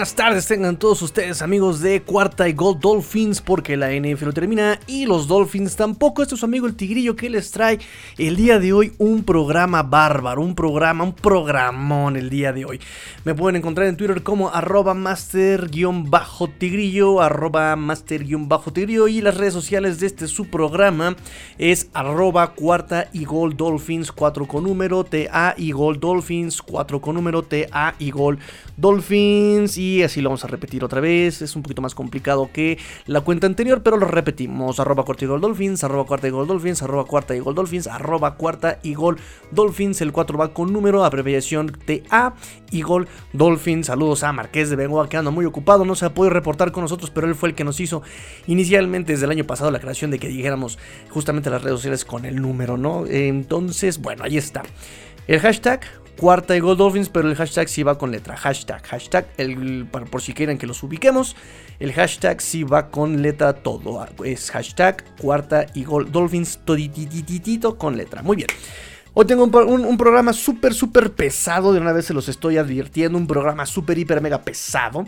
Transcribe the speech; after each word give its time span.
Buenas 0.00 0.14
tardes 0.14 0.46
tengan 0.46 0.78
todos 0.78 1.02
ustedes 1.02 1.42
amigos 1.42 1.80
de 1.80 2.00
Cuarta 2.00 2.48
y 2.48 2.54
Gold 2.54 2.80
Dolphins 2.80 3.42
porque 3.42 3.76
la 3.76 3.92
NFL 3.92 4.30
termina 4.30 4.80
y 4.86 5.04
los 5.04 5.28
Dolphins 5.28 5.76
tampoco. 5.76 6.22
Este 6.22 6.36
es 6.36 6.40
su 6.40 6.46
amigo 6.46 6.66
el 6.66 6.74
Tigrillo 6.74 7.16
que 7.16 7.28
les 7.28 7.50
trae 7.50 7.78
el 8.16 8.34
día 8.34 8.58
de 8.58 8.72
hoy 8.72 8.94
un 8.96 9.24
programa 9.24 9.82
bárbaro, 9.82 10.40
un 10.40 10.54
programa, 10.54 11.04
un 11.04 11.12
programón 11.12 12.16
el 12.16 12.30
día 12.30 12.54
de 12.54 12.64
hoy. 12.64 12.80
Me 13.26 13.34
pueden 13.34 13.56
encontrar 13.56 13.88
en 13.88 13.98
Twitter 13.98 14.22
como 14.22 14.48
arroba 14.48 14.94
master-tigrillo, 14.94 17.20
arroba 17.20 17.76
master-tigrillo 17.76 19.06
y 19.06 19.20
las 19.20 19.36
redes 19.36 19.52
sociales 19.52 20.00
de 20.00 20.06
este 20.06 20.28
su 20.28 20.46
programa 20.46 21.14
es 21.58 21.90
arroba 21.92 22.54
cuarta 22.54 23.10
y 23.12 23.26
Gold 23.26 23.58
Dolphins 23.58 24.12
4 24.12 24.48
con 24.48 24.64
número, 24.64 25.04
TA 25.04 25.54
y 25.58 25.72
Gold 25.72 26.00
Dolphins 26.00 26.62
4 26.62 27.02
con 27.02 27.16
número, 27.16 27.42
TA 27.42 27.94
y 27.98 28.10
Gold 28.10 28.38
Dolphins 28.78 29.76
y 29.76 29.89
así 30.02 30.20
lo 30.20 30.30
vamos 30.30 30.44
a 30.44 30.48
repetir 30.48 30.84
otra 30.84 31.00
vez. 31.00 31.42
Es 31.42 31.56
un 31.56 31.62
poquito 31.62 31.82
más 31.82 31.94
complicado 31.94 32.50
que 32.52 32.78
la 33.06 33.20
cuenta 33.20 33.46
anterior, 33.46 33.82
pero 33.82 33.96
lo 33.96 34.06
repetimos. 34.06 34.80
Arroba 34.80 35.04
cuarta 35.04 35.24
y 35.24 35.28
gol 35.28 35.40
dolphins, 35.40 35.84
arroba 35.84 36.04
cuarta 36.04 36.28
y 36.28 36.30
gol 36.30 36.46
dolphins, 36.46 36.82
arroba 36.82 37.04
cuarta 37.04 37.36
y 37.36 37.40
gol 37.40 37.54
dolphins, 37.54 37.86
arroba 37.86 38.36
cuarta 38.36 38.78
y 38.82 38.94
gol 38.94 39.18
dolphins. 39.50 40.00
El 40.00 40.12
4 40.12 40.38
va 40.38 40.54
con 40.54 40.72
número, 40.72 41.04
abreviación 41.04 41.72
TA 41.84 42.34
y 42.70 42.82
gol 42.82 43.08
dolphins. 43.32 43.86
Saludos 43.86 44.22
a 44.22 44.32
Marqués 44.32 44.70
de 44.70 44.76
Bengoa 44.76 45.08
que 45.08 45.16
anda 45.16 45.30
muy 45.30 45.44
ocupado, 45.44 45.84
no 45.84 45.94
se 45.94 46.06
ha 46.06 46.14
podido 46.14 46.30
reportar 46.30 46.72
con 46.72 46.82
nosotros, 46.82 47.10
pero 47.10 47.26
él 47.26 47.34
fue 47.34 47.50
el 47.50 47.54
que 47.54 47.64
nos 47.64 47.80
hizo 47.80 48.02
inicialmente 48.46 49.12
desde 49.12 49.24
el 49.24 49.32
año 49.32 49.44
pasado 49.44 49.70
la 49.70 49.80
creación 49.80 50.10
de 50.10 50.18
que 50.18 50.28
dijéramos 50.28 50.78
justamente 51.10 51.50
las 51.50 51.62
redes 51.62 51.78
sociales 51.78 52.04
con 52.04 52.24
el 52.24 52.40
número, 52.40 52.76
¿no? 52.76 53.06
Entonces, 53.06 54.00
bueno, 54.00 54.24
ahí 54.24 54.36
está. 54.36 54.62
El 55.26 55.40
hashtag 55.40 55.80
cuarta 56.20 56.54
y 56.54 56.60
Gold 56.60 56.76
Dolphins, 56.76 57.08
pero 57.08 57.30
el 57.30 57.34
hashtag 57.34 57.66
sí 57.70 57.82
va 57.82 57.96
con 57.96 58.10
letra. 58.10 58.36
Hashtag, 58.36 58.86
hashtag, 58.86 59.26
el, 59.38 59.86
por 59.86 60.20
si 60.20 60.34
quieren 60.34 60.58
que 60.58 60.66
los 60.66 60.82
ubiquemos, 60.82 61.34
el 61.78 61.94
hashtag 61.94 62.42
sí 62.42 62.62
va 62.62 62.90
con 62.90 63.22
letra 63.22 63.54
todo. 63.54 64.06
Es 64.22 64.50
hashtag 64.50 65.02
cuarta 65.16 65.64
y 65.72 65.84
Gold 65.84 66.10
Dolphins, 66.10 66.60
toditititito 66.66 67.78
con 67.78 67.96
letra. 67.96 68.22
Muy 68.22 68.36
bien. 68.36 68.48
Hoy 69.14 69.24
tengo 69.24 69.44
un, 69.44 69.96
programa 69.96 70.34
súper, 70.34 70.74
súper 70.74 71.10
pesado. 71.12 71.72
De 71.72 71.80
una 71.80 71.92
vez 71.92 72.04
se 72.04 72.14
los 72.14 72.28
estoy 72.28 72.58
advirtiendo. 72.58 73.16
Un 73.16 73.26
programa 73.26 73.64
súper, 73.64 73.98
hiper, 73.98 74.20
mega 74.20 74.42
pesado. 74.42 75.06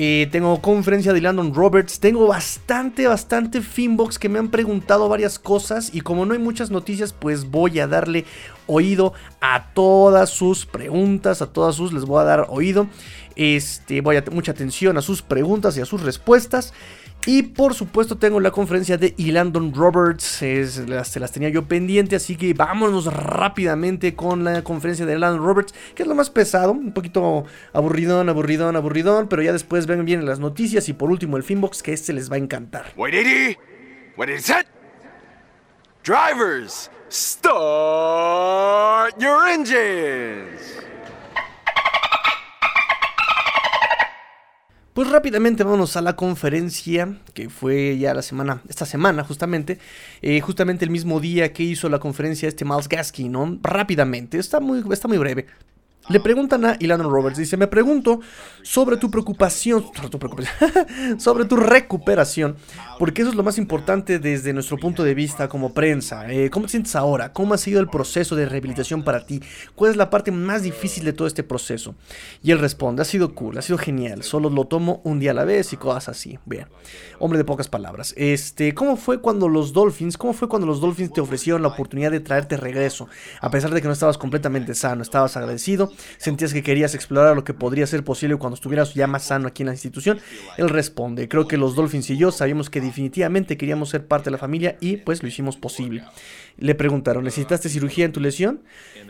Eh, 0.00 0.28
tengo 0.30 0.62
conferencia 0.62 1.12
de 1.12 1.20
Landon 1.20 1.52
Roberts. 1.52 1.98
Tengo 1.98 2.28
bastante, 2.28 3.08
bastante 3.08 3.60
Finbox 3.60 4.16
que 4.18 4.28
me 4.28 4.38
han 4.38 4.48
preguntado 4.48 5.08
varias 5.08 5.40
cosas. 5.40 5.92
Y 5.92 6.02
como 6.02 6.24
no 6.24 6.34
hay 6.34 6.38
muchas 6.38 6.70
noticias, 6.70 7.12
pues 7.12 7.50
voy 7.50 7.80
a 7.80 7.88
darle 7.88 8.24
oído 8.68 9.12
a 9.40 9.72
todas 9.74 10.30
sus 10.30 10.66
preguntas. 10.66 11.42
A 11.42 11.52
todas 11.52 11.74
sus 11.74 11.92
les 11.92 12.04
voy 12.04 12.20
a 12.20 12.24
dar 12.24 12.46
oído. 12.48 12.86
Este, 13.34 14.00
voy 14.00 14.16
a 14.16 14.24
mucha 14.30 14.52
atención 14.52 14.96
a 14.98 15.02
sus 15.02 15.20
preguntas 15.20 15.76
y 15.76 15.80
a 15.80 15.84
sus 15.84 16.02
respuestas. 16.02 16.72
Y 17.26 17.42
por 17.42 17.74
supuesto 17.74 18.16
tengo 18.16 18.40
la 18.40 18.50
conferencia 18.50 18.96
de 18.96 19.14
Elandon 19.18 19.74
Roberts, 19.74 20.24
se 20.24 20.86
las 20.86 21.32
tenía 21.32 21.50
yo 21.50 21.68
pendiente, 21.68 22.16
así 22.16 22.36
que 22.36 22.54
vámonos 22.54 23.12
rápidamente 23.12 24.14
con 24.14 24.44
la 24.44 24.62
conferencia 24.62 25.04
de 25.04 25.12
Elandon 25.12 25.44
Roberts, 25.44 25.74
que 25.94 26.04
es 26.04 26.08
lo 26.08 26.14
más 26.14 26.30
pesado, 26.30 26.72
un 26.72 26.92
poquito 26.92 27.44
aburridón, 27.74 28.30
aburridón, 28.30 28.76
aburridón, 28.76 29.28
pero 29.28 29.42
ya 29.42 29.52
después 29.52 29.86
ven 29.86 30.06
bien 30.06 30.24
las 30.24 30.38
noticias 30.38 30.88
y 30.88 30.94
por 30.94 31.10
último 31.10 31.36
el 31.36 31.42
Finbox, 31.42 31.82
que 31.82 31.92
este 31.92 32.14
les 32.14 32.32
va 32.32 32.36
a 32.36 32.38
encantar. 32.38 32.94
What 32.96 33.10
is 33.10 33.58
Drivers, 36.02 36.88
start 37.10 39.20
your 39.20 39.46
engines. 39.48 40.87
Pues 44.98 45.10
rápidamente 45.10 45.62
vamos 45.62 45.96
a 45.96 46.00
la 46.02 46.16
conferencia 46.16 47.20
que 47.32 47.48
fue 47.48 47.96
ya 47.98 48.12
la 48.14 48.22
semana, 48.22 48.62
esta 48.68 48.84
semana 48.84 49.22
justamente, 49.22 49.78
eh, 50.22 50.40
justamente 50.40 50.84
el 50.84 50.90
mismo 50.90 51.20
día 51.20 51.52
que 51.52 51.62
hizo 51.62 51.88
la 51.88 52.00
conferencia 52.00 52.48
este 52.48 52.64
Miles 52.64 52.88
Gaskin, 52.88 53.30
¿no? 53.30 53.60
Rápidamente, 53.62 54.38
está 54.38 54.58
muy, 54.58 54.82
está 54.92 55.06
muy 55.06 55.18
breve. 55.18 55.46
Le 56.08 56.20
preguntan 56.20 56.64
a 56.64 56.76
Ilano 56.80 57.10
Roberts, 57.10 57.38
dice, 57.38 57.58
me 57.58 57.66
pregunto 57.66 58.20
sobre 58.62 58.96
tu 58.96 59.10
preocupación, 59.10 59.84
sobre 59.94 60.08
tu, 60.08 60.18
preocupación, 60.18 61.20
sobre 61.20 61.44
tu 61.44 61.56
recuperación, 61.56 62.56
porque 62.98 63.20
eso 63.20 63.30
es 63.30 63.36
lo 63.36 63.42
más 63.42 63.58
importante 63.58 64.18
desde 64.18 64.54
nuestro 64.54 64.78
punto 64.78 65.04
de 65.04 65.12
vista 65.12 65.48
como 65.48 65.74
prensa. 65.74 66.32
Eh, 66.32 66.48
¿Cómo 66.48 66.64
te 66.64 66.70
sientes 66.70 66.96
ahora? 66.96 67.34
¿Cómo 67.34 67.52
ha 67.52 67.58
sido 67.58 67.80
el 67.80 67.88
proceso 67.88 68.36
de 68.36 68.46
rehabilitación 68.46 69.02
para 69.02 69.26
ti? 69.26 69.42
¿Cuál 69.74 69.90
es 69.90 69.96
la 69.98 70.08
parte 70.08 70.30
más 70.30 70.62
difícil 70.62 71.04
de 71.04 71.12
todo 71.12 71.28
este 71.28 71.42
proceso? 71.42 71.94
Y 72.42 72.52
él 72.52 72.58
responde, 72.58 73.02
ha 73.02 73.04
sido 73.04 73.34
cool, 73.34 73.58
ha 73.58 73.62
sido 73.62 73.76
genial, 73.76 74.22
solo 74.22 74.48
lo 74.48 74.64
tomo 74.64 75.02
un 75.04 75.20
día 75.20 75.32
a 75.32 75.34
la 75.34 75.44
vez 75.44 75.74
y 75.74 75.76
cosas 75.76 76.08
así. 76.08 76.38
Bien, 76.46 76.68
hombre 77.18 77.36
de 77.36 77.44
pocas 77.44 77.68
palabras. 77.68 78.14
Este, 78.16 78.72
¿Cómo 78.72 78.96
fue 78.96 79.20
cuando 79.20 79.46
los 79.46 79.74
Dolphins, 79.74 80.16
cómo 80.16 80.32
fue 80.32 80.48
cuando 80.48 80.66
los 80.66 80.80
Dolphins 80.80 81.12
te 81.12 81.20
ofrecieron 81.20 81.60
la 81.60 81.68
oportunidad 81.68 82.10
de 82.10 82.20
traerte 82.20 82.56
regreso? 82.56 83.08
A 83.42 83.50
pesar 83.50 83.74
de 83.74 83.82
que 83.82 83.88
no 83.88 83.92
estabas 83.92 84.16
completamente 84.16 84.74
sano, 84.74 85.02
estabas 85.02 85.36
agradecido 85.36 85.92
sentías 86.16 86.52
que 86.52 86.62
querías 86.62 86.94
explorar 86.94 87.34
lo 87.34 87.44
que 87.44 87.54
podría 87.54 87.86
ser 87.86 88.04
posible 88.04 88.36
cuando 88.36 88.54
estuvieras 88.54 88.94
ya 88.94 89.06
más 89.06 89.24
sano 89.24 89.48
aquí 89.48 89.62
en 89.62 89.66
la 89.66 89.72
institución. 89.72 90.20
Él 90.56 90.68
responde, 90.68 91.28
creo 91.28 91.48
que 91.48 91.56
los 91.56 91.74
Dolphins 91.74 92.10
y 92.10 92.16
yo 92.16 92.30
sabíamos 92.30 92.70
que 92.70 92.80
definitivamente 92.80 93.56
queríamos 93.56 93.90
ser 93.90 94.06
parte 94.06 94.26
de 94.26 94.32
la 94.32 94.38
familia 94.38 94.76
y 94.80 94.98
pues 94.98 95.22
lo 95.22 95.28
hicimos 95.28 95.56
posible. 95.56 96.04
Le 96.58 96.74
preguntaron, 96.74 97.24
¿necesitaste 97.24 97.68
cirugía 97.68 98.04
en 98.04 98.12
tu 98.12 98.20
lesión? 98.20 98.62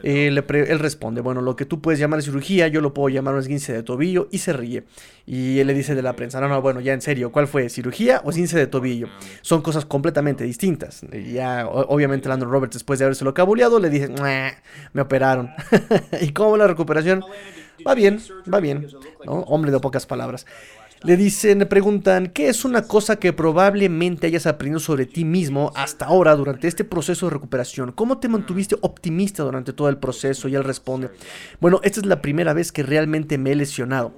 Eh, 0.02 0.26
él 0.26 0.78
responde, 0.78 1.22
bueno, 1.22 1.40
lo 1.40 1.56
que 1.56 1.64
tú 1.64 1.80
puedes 1.80 1.98
llamar 1.98 2.22
cirugía, 2.22 2.68
yo 2.68 2.80
lo 2.80 2.92
puedo 2.92 3.08
llamar 3.08 3.34
un 3.34 3.40
esguince 3.40 3.72
de 3.72 3.82
tobillo 3.82 4.28
y 4.30 4.38
se 4.38 4.52
ríe. 4.52 4.84
Y 5.24 5.58
él 5.58 5.66
le 5.66 5.74
dice 5.74 5.94
de 5.94 6.02
la 6.02 6.14
prensa, 6.14 6.40
no, 6.40 6.48
no, 6.48 6.60
bueno, 6.60 6.80
ya 6.80 6.92
en 6.92 7.00
serio, 7.00 7.32
¿cuál 7.32 7.48
fue? 7.48 7.68
¿Cirugía 7.70 8.20
o 8.24 8.30
esguince 8.30 8.58
de 8.58 8.66
tobillo? 8.66 9.08
Son 9.40 9.62
cosas 9.62 9.86
completamente 9.86 10.44
distintas. 10.44 11.02
Y 11.12 11.32
ya, 11.32 11.66
obviamente, 11.66 12.28
Landon 12.28 12.50
Roberts, 12.50 12.74
después 12.74 12.98
de 12.98 13.06
haberse 13.06 13.24
lo 13.24 13.32
cabuleado, 13.32 13.80
le 13.80 13.88
dice, 13.88 14.08
me 14.92 15.00
operaron. 15.00 15.50
¿Y 16.20 16.32
cómo 16.32 16.56
la 16.56 16.66
recuperación? 16.66 17.24
Va 17.86 17.94
bien, 17.94 18.20
va 18.52 18.60
bien, 18.60 18.86
Hombre 19.26 19.70
de 19.70 19.80
pocas 19.80 20.06
palabras. 20.06 20.46
Le 21.04 21.16
dicen, 21.16 21.60
le 21.60 21.66
preguntan, 21.66 22.26
¿qué 22.28 22.48
es 22.48 22.64
una 22.64 22.82
cosa 22.82 23.16
que 23.16 23.32
probablemente 23.32 24.26
hayas 24.26 24.46
aprendido 24.46 24.80
sobre 24.80 25.06
ti 25.06 25.24
mismo 25.24 25.70
hasta 25.76 26.06
ahora 26.06 26.34
durante 26.34 26.66
este 26.66 26.84
proceso 26.84 27.26
de 27.26 27.34
recuperación? 27.34 27.92
¿Cómo 27.92 28.18
te 28.18 28.28
mantuviste 28.28 28.76
optimista 28.80 29.44
durante 29.44 29.72
todo 29.72 29.88
el 29.88 29.98
proceso? 29.98 30.48
Y 30.48 30.56
él 30.56 30.64
responde, 30.64 31.10
bueno, 31.60 31.80
esta 31.84 32.00
es 32.00 32.06
la 32.06 32.20
primera 32.20 32.52
vez 32.52 32.72
que 32.72 32.82
realmente 32.82 33.38
me 33.38 33.52
he 33.52 33.54
lesionado. 33.54 34.12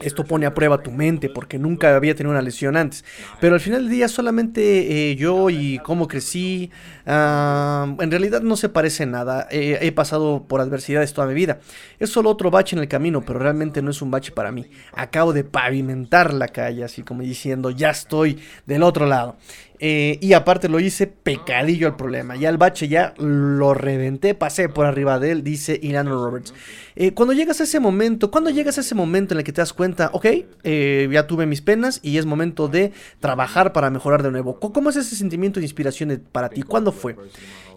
Esto 0.00 0.24
pone 0.24 0.46
a 0.46 0.54
prueba 0.54 0.82
tu 0.82 0.90
mente 0.90 1.28
porque 1.28 1.58
nunca 1.58 1.94
había 1.94 2.14
tenido 2.14 2.30
una 2.30 2.42
lesión 2.42 2.76
antes. 2.76 3.04
Pero 3.40 3.54
al 3.54 3.60
final 3.60 3.82
del 3.82 3.90
día 3.90 4.08
solamente 4.08 5.10
eh, 5.10 5.16
yo 5.16 5.50
y 5.50 5.78
cómo 5.80 6.08
crecí, 6.08 6.70
ah, 7.06 7.94
en 7.98 8.10
realidad 8.10 8.42
no 8.42 8.56
se 8.56 8.68
parece 8.68 9.06
nada. 9.06 9.46
he 9.50 9.92
pasado 9.92 10.44
por 10.48 10.60
adversidades 10.60 11.12
toda 11.12 11.26
mi 11.26 11.34
vida. 11.34 11.60
Es 11.98 12.10
solo 12.10 12.30
otro 12.30 12.50
bache 12.50 12.76
en 12.76 12.82
el 12.82 12.88
camino, 12.88 13.22
pero 13.22 13.38
realmente 13.38 13.82
no 13.82 13.90
es 13.90 14.02
un 14.02 14.10
bache 14.10 14.32
para 14.32 14.52
mí. 14.52 14.66
Acabo 14.92 15.32
de 15.32 15.44
pavimentar 15.44 16.32
la 16.32 16.48
calle, 16.48 16.84
así 16.84 17.02
como 17.02 17.22
diciendo, 17.22 17.70
ya 17.70 17.90
estoy 17.90 18.38
del 18.66 18.82
otro 18.82 19.06
lado. 19.06 19.36
Eh, 19.82 20.18
y 20.20 20.34
aparte 20.34 20.68
lo 20.68 20.78
hice 20.78 21.06
pecadillo 21.06 21.86
al 21.86 21.96
problema. 21.96 22.36
Ya 22.36 22.50
el 22.50 22.58
bache 22.58 22.86
ya 22.86 23.14
lo 23.16 23.72
reventé, 23.72 24.34
pasé 24.34 24.68
por 24.68 24.84
arriba 24.84 25.18
de 25.18 25.30
él, 25.30 25.42
dice 25.42 25.80
Ilan 25.82 26.06
Roberts. 26.06 26.52
Eh, 26.96 27.12
cuando 27.12 27.32
llegas 27.32 27.62
a 27.62 27.64
ese 27.64 27.80
momento, 27.80 28.30
cuando 28.30 28.50
llegas 28.50 28.76
a 28.76 28.82
ese 28.82 28.94
momento 28.94 29.32
en 29.32 29.38
el 29.38 29.44
que 29.44 29.52
te 29.52 29.62
das 29.62 29.72
cuenta, 29.72 30.10
ok, 30.12 30.26
eh, 30.64 31.08
ya 31.10 31.26
tuve 31.26 31.46
mis 31.46 31.62
penas 31.62 31.98
y 32.02 32.18
es 32.18 32.26
momento 32.26 32.68
de 32.68 32.92
trabajar 33.20 33.72
para 33.72 33.88
mejorar 33.88 34.22
de 34.22 34.30
nuevo. 34.30 34.60
¿Cómo 34.60 34.90
es 34.90 34.96
ese 34.96 35.16
sentimiento 35.16 35.60
de 35.60 35.64
inspiración 35.64 36.22
para 36.30 36.50
ti? 36.50 36.62
¿Cuándo 36.62 36.92
fue? 36.92 37.16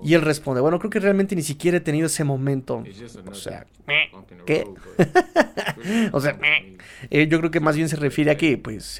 Y 0.03 0.13
él 0.13 0.21
responde, 0.21 0.59
bueno, 0.59 0.79
creo 0.79 0.89
que 0.89 0.99
realmente 0.99 1.37
ni 1.37 1.43
siquiera 1.43 1.77
he 1.77 1.79
tenido 1.81 2.07
ese 2.07 2.25
momento. 2.25 2.83
O 3.31 3.33
sea, 3.33 3.65
¿qué? 4.45 4.67
o 6.11 6.19
sea, 6.19 6.37
yo 7.09 7.39
creo 7.39 7.49
que 7.49 7.61
más 7.61 7.77
bien 7.77 7.87
se 7.87 7.95
refiere 7.95 8.31
a 8.31 8.35
que, 8.35 8.57
pues, 8.57 8.99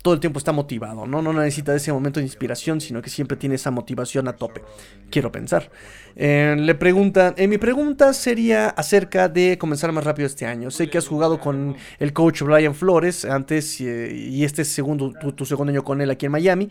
todo 0.00 0.14
el 0.14 0.20
tiempo 0.20 0.38
está 0.38 0.52
motivado, 0.52 1.06
¿no? 1.06 1.20
No 1.20 1.34
necesita 1.34 1.74
ese 1.74 1.92
momento 1.92 2.20
de 2.20 2.29
inspiración, 2.30 2.80
sino 2.80 3.02
que 3.02 3.10
siempre 3.10 3.36
tiene 3.36 3.56
esa 3.56 3.70
motivación 3.70 4.28
a 4.28 4.34
tope. 4.34 4.62
Quiero 5.10 5.30
pensar. 5.30 5.70
Eh, 6.16 6.56
le 6.58 6.74
pregunta, 6.74 7.34
eh, 7.36 7.46
mi 7.46 7.58
pregunta 7.58 8.12
sería 8.12 8.68
acerca 8.68 9.28
de 9.28 9.58
comenzar 9.58 9.92
más 9.92 10.04
rápido 10.04 10.26
este 10.26 10.46
año. 10.46 10.70
Sé 10.70 10.88
que 10.88 10.98
has 10.98 11.06
jugado 11.06 11.40
con 11.40 11.76
el 11.98 12.12
coach 12.12 12.42
Brian 12.42 12.74
Flores 12.74 13.24
antes 13.24 13.80
y 13.80 14.44
este 14.44 14.62
es 14.62 14.68
segundo, 14.68 15.12
tu, 15.34 15.44
segundo 15.44 15.72
año 15.72 15.84
con 15.84 16.00
él 16.00 16.10
aquí 16.10 16.26
en 16.26 16.32
Miami. 16.32 16.70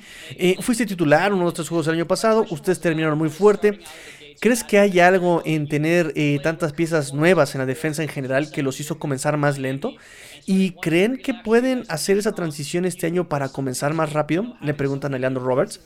fuiste 0.62 0.86
titular 0.86 1.32
uno 1.32 1.42
de 1.42 1.46
los 1.46 1.54
tres 1.54 1.70
juegos 1.70 1.86
del 1.86 1.96
año 1.96 2.08
pasado. 2.08 2.46
Ustedes 2.50 2.80
terminaron 2.80 3.18
muy 3.18 3.30
fuerte. 3.30 3.80
¿Crees 4.39 4.63
que 4.63 4.80
hay 4.80 5.01
algo 5.01 5.41
en 5.44 5.68
tener 5.68 6.13
tantas 6.41 6.71
piezas 6.71 7.13
nuevas 7.13 7.56
en 7.56 7.59
la 7.59 7.65
defensa 7.65 8.03
en 8.03 8.07
general 8.07 8.51
que 8.51 8.63
los 8.63 8.80
hizo 8.80 8.97
comenzar 8.97 9.36
más 9.36 9.57
lento? 9.57 9.91
¿Y 10.45 10.71
creen 10.71 11.18
que 11.18 11.33
pueden 11.33 11.83
hacer 11.89 12.18
esa 12.18 12.31
transición 12.31 12.86
este 12.86 13.06
año 13.06 13.27
para 13.27 13.50
comenzar 13.50 13.94
más 13.94 14.13
rápido? 14.13 14.56
Le 14.62 14.74
preguntan 14.74 15.13
a 15.13 15.19
Leandro 15.19 15.44
Roberts. 15.44 15.81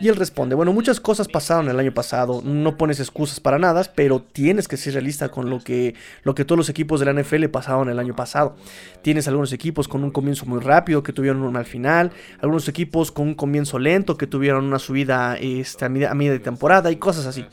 Y 0.00 0.06
él 0.06 0.14
responde, 0.14 0.54
bueno, 0.54 0.72
muchas 0.72 1.00
cosas 1.00 1.26
pasaron 1.26 1.68
el 1.68 1.78
año 1.80 1.92
pasado, 1.92 2.40
no 2.44 2.76
pones 2.76 3.00
excusas 3.00 3.40
para 3.40 3.58
nada, 3.58 3.82
pero 3.96 4.22
tienes 4.22 4.68
que 4.68 4.76
ser 4.76 4.92
realista 4.92 5.28
con 5.28 5.50
lo 5.50 5.58
que, 5.58 5.96
lo 6.22 6.36
que 6.36 6.44
todos 6.44 6.56
los 6.56 6.68
equipos 6.68 7.00
de 7.00 7.06
la 7.06 7.20
NFL 7.20 7.46
pasaron 7.46 7.88
el 7.88 7.98
año 7.98 8.14
pasado. 8.14 8.54
Tienes 9.02 9.26
algunos 9.26 9.52
equipos 9.52 9.88
con 9.88 10.04
un 10.04 10.12
comienzo 10.12 10.46
muy 10.46 10.60
rápido, 10.60 11.02
que 11.02 11.12
tuvieron 11.12 11.42
un 11.42 11.52
mal 11.52 11.64
final, 11.64 12.12
algunos 12.40 12.68
equipos 12.68 13.10
con 13.10 13.26
un 13.26 13.34
comienzo 13.34 13.80
lento, 13.80 14.16
que 14.16 14.28
tuvieron 14.28 14.66
una 14.66 14.78
subida 14.78 15.36
este, 15.36 15.84
a, 15.84 15.88
media, 15.88 16.12
a 16.12 16.14
media 16.14 16.30
de 16.30 16.38
temporada 16.38 16.92
y 16.92 16.96
cosas 16.96 17.26
así. 17.26 17.44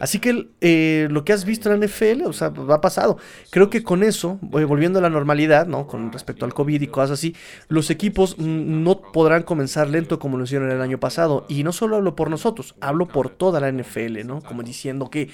Así 0.00 0.18
que 0.18 0.48
eh, 0.60 1.06
lo 1.10 1.24
que 1.24 1.32
has 1.32 1.44
visto 1.44 1.70
en 1.70 1.78
la 1.78 1.86
NFL, 1.86 2.22
o 2.24 2.32
sea, 2.32 2.52
ha 2.70 2.80
pasado. 2.80 3.18
Creo 3.50 3.70
que 3.70 3.82
con 3.84 4.02
eso, 4.02 4.40
eh, 4.58 4.64
volviendo 4.64 4.98
a 4.98 5.02
la 5.02 5.10
normalidad, 5.10 5.66
¿no? 5.66 5.86
Con 5.86 6.10
respecto 6.10 6.44
al 6.44 6.54
COVID 6.54 6.80
y 6.80 6.86
cosas 6.86 7.12
así, 7.12 7.36
los 7.68 7.90
equipos 7.90 8.38
no 8.38 9.00
podrán 9.00 9.42
comenzar 9.42 9.88
lento 9.88 10.18
como 10.18 10.38
lo 10.38 10.44
hicieron 10.44 10.70
el 10.70 10.80
año 10.80 10.98
pasado. 10.98 11.44
Y 11.48 11.62
no 11.62 11.72
solo 11.72 11.96
hablo 11.96 12.16
por 12.16 12.30
nosotros, 12.30 12.74
hablo 12.80 13.06
por 13.06 13.28
toda 13.28 13.60
la 13.60 13.70
NFL, 13.70 14.26
¿no? 14.26 14.40
Como 14.40 14.62
diciendo 14.62 15.10
que 15.10 15.28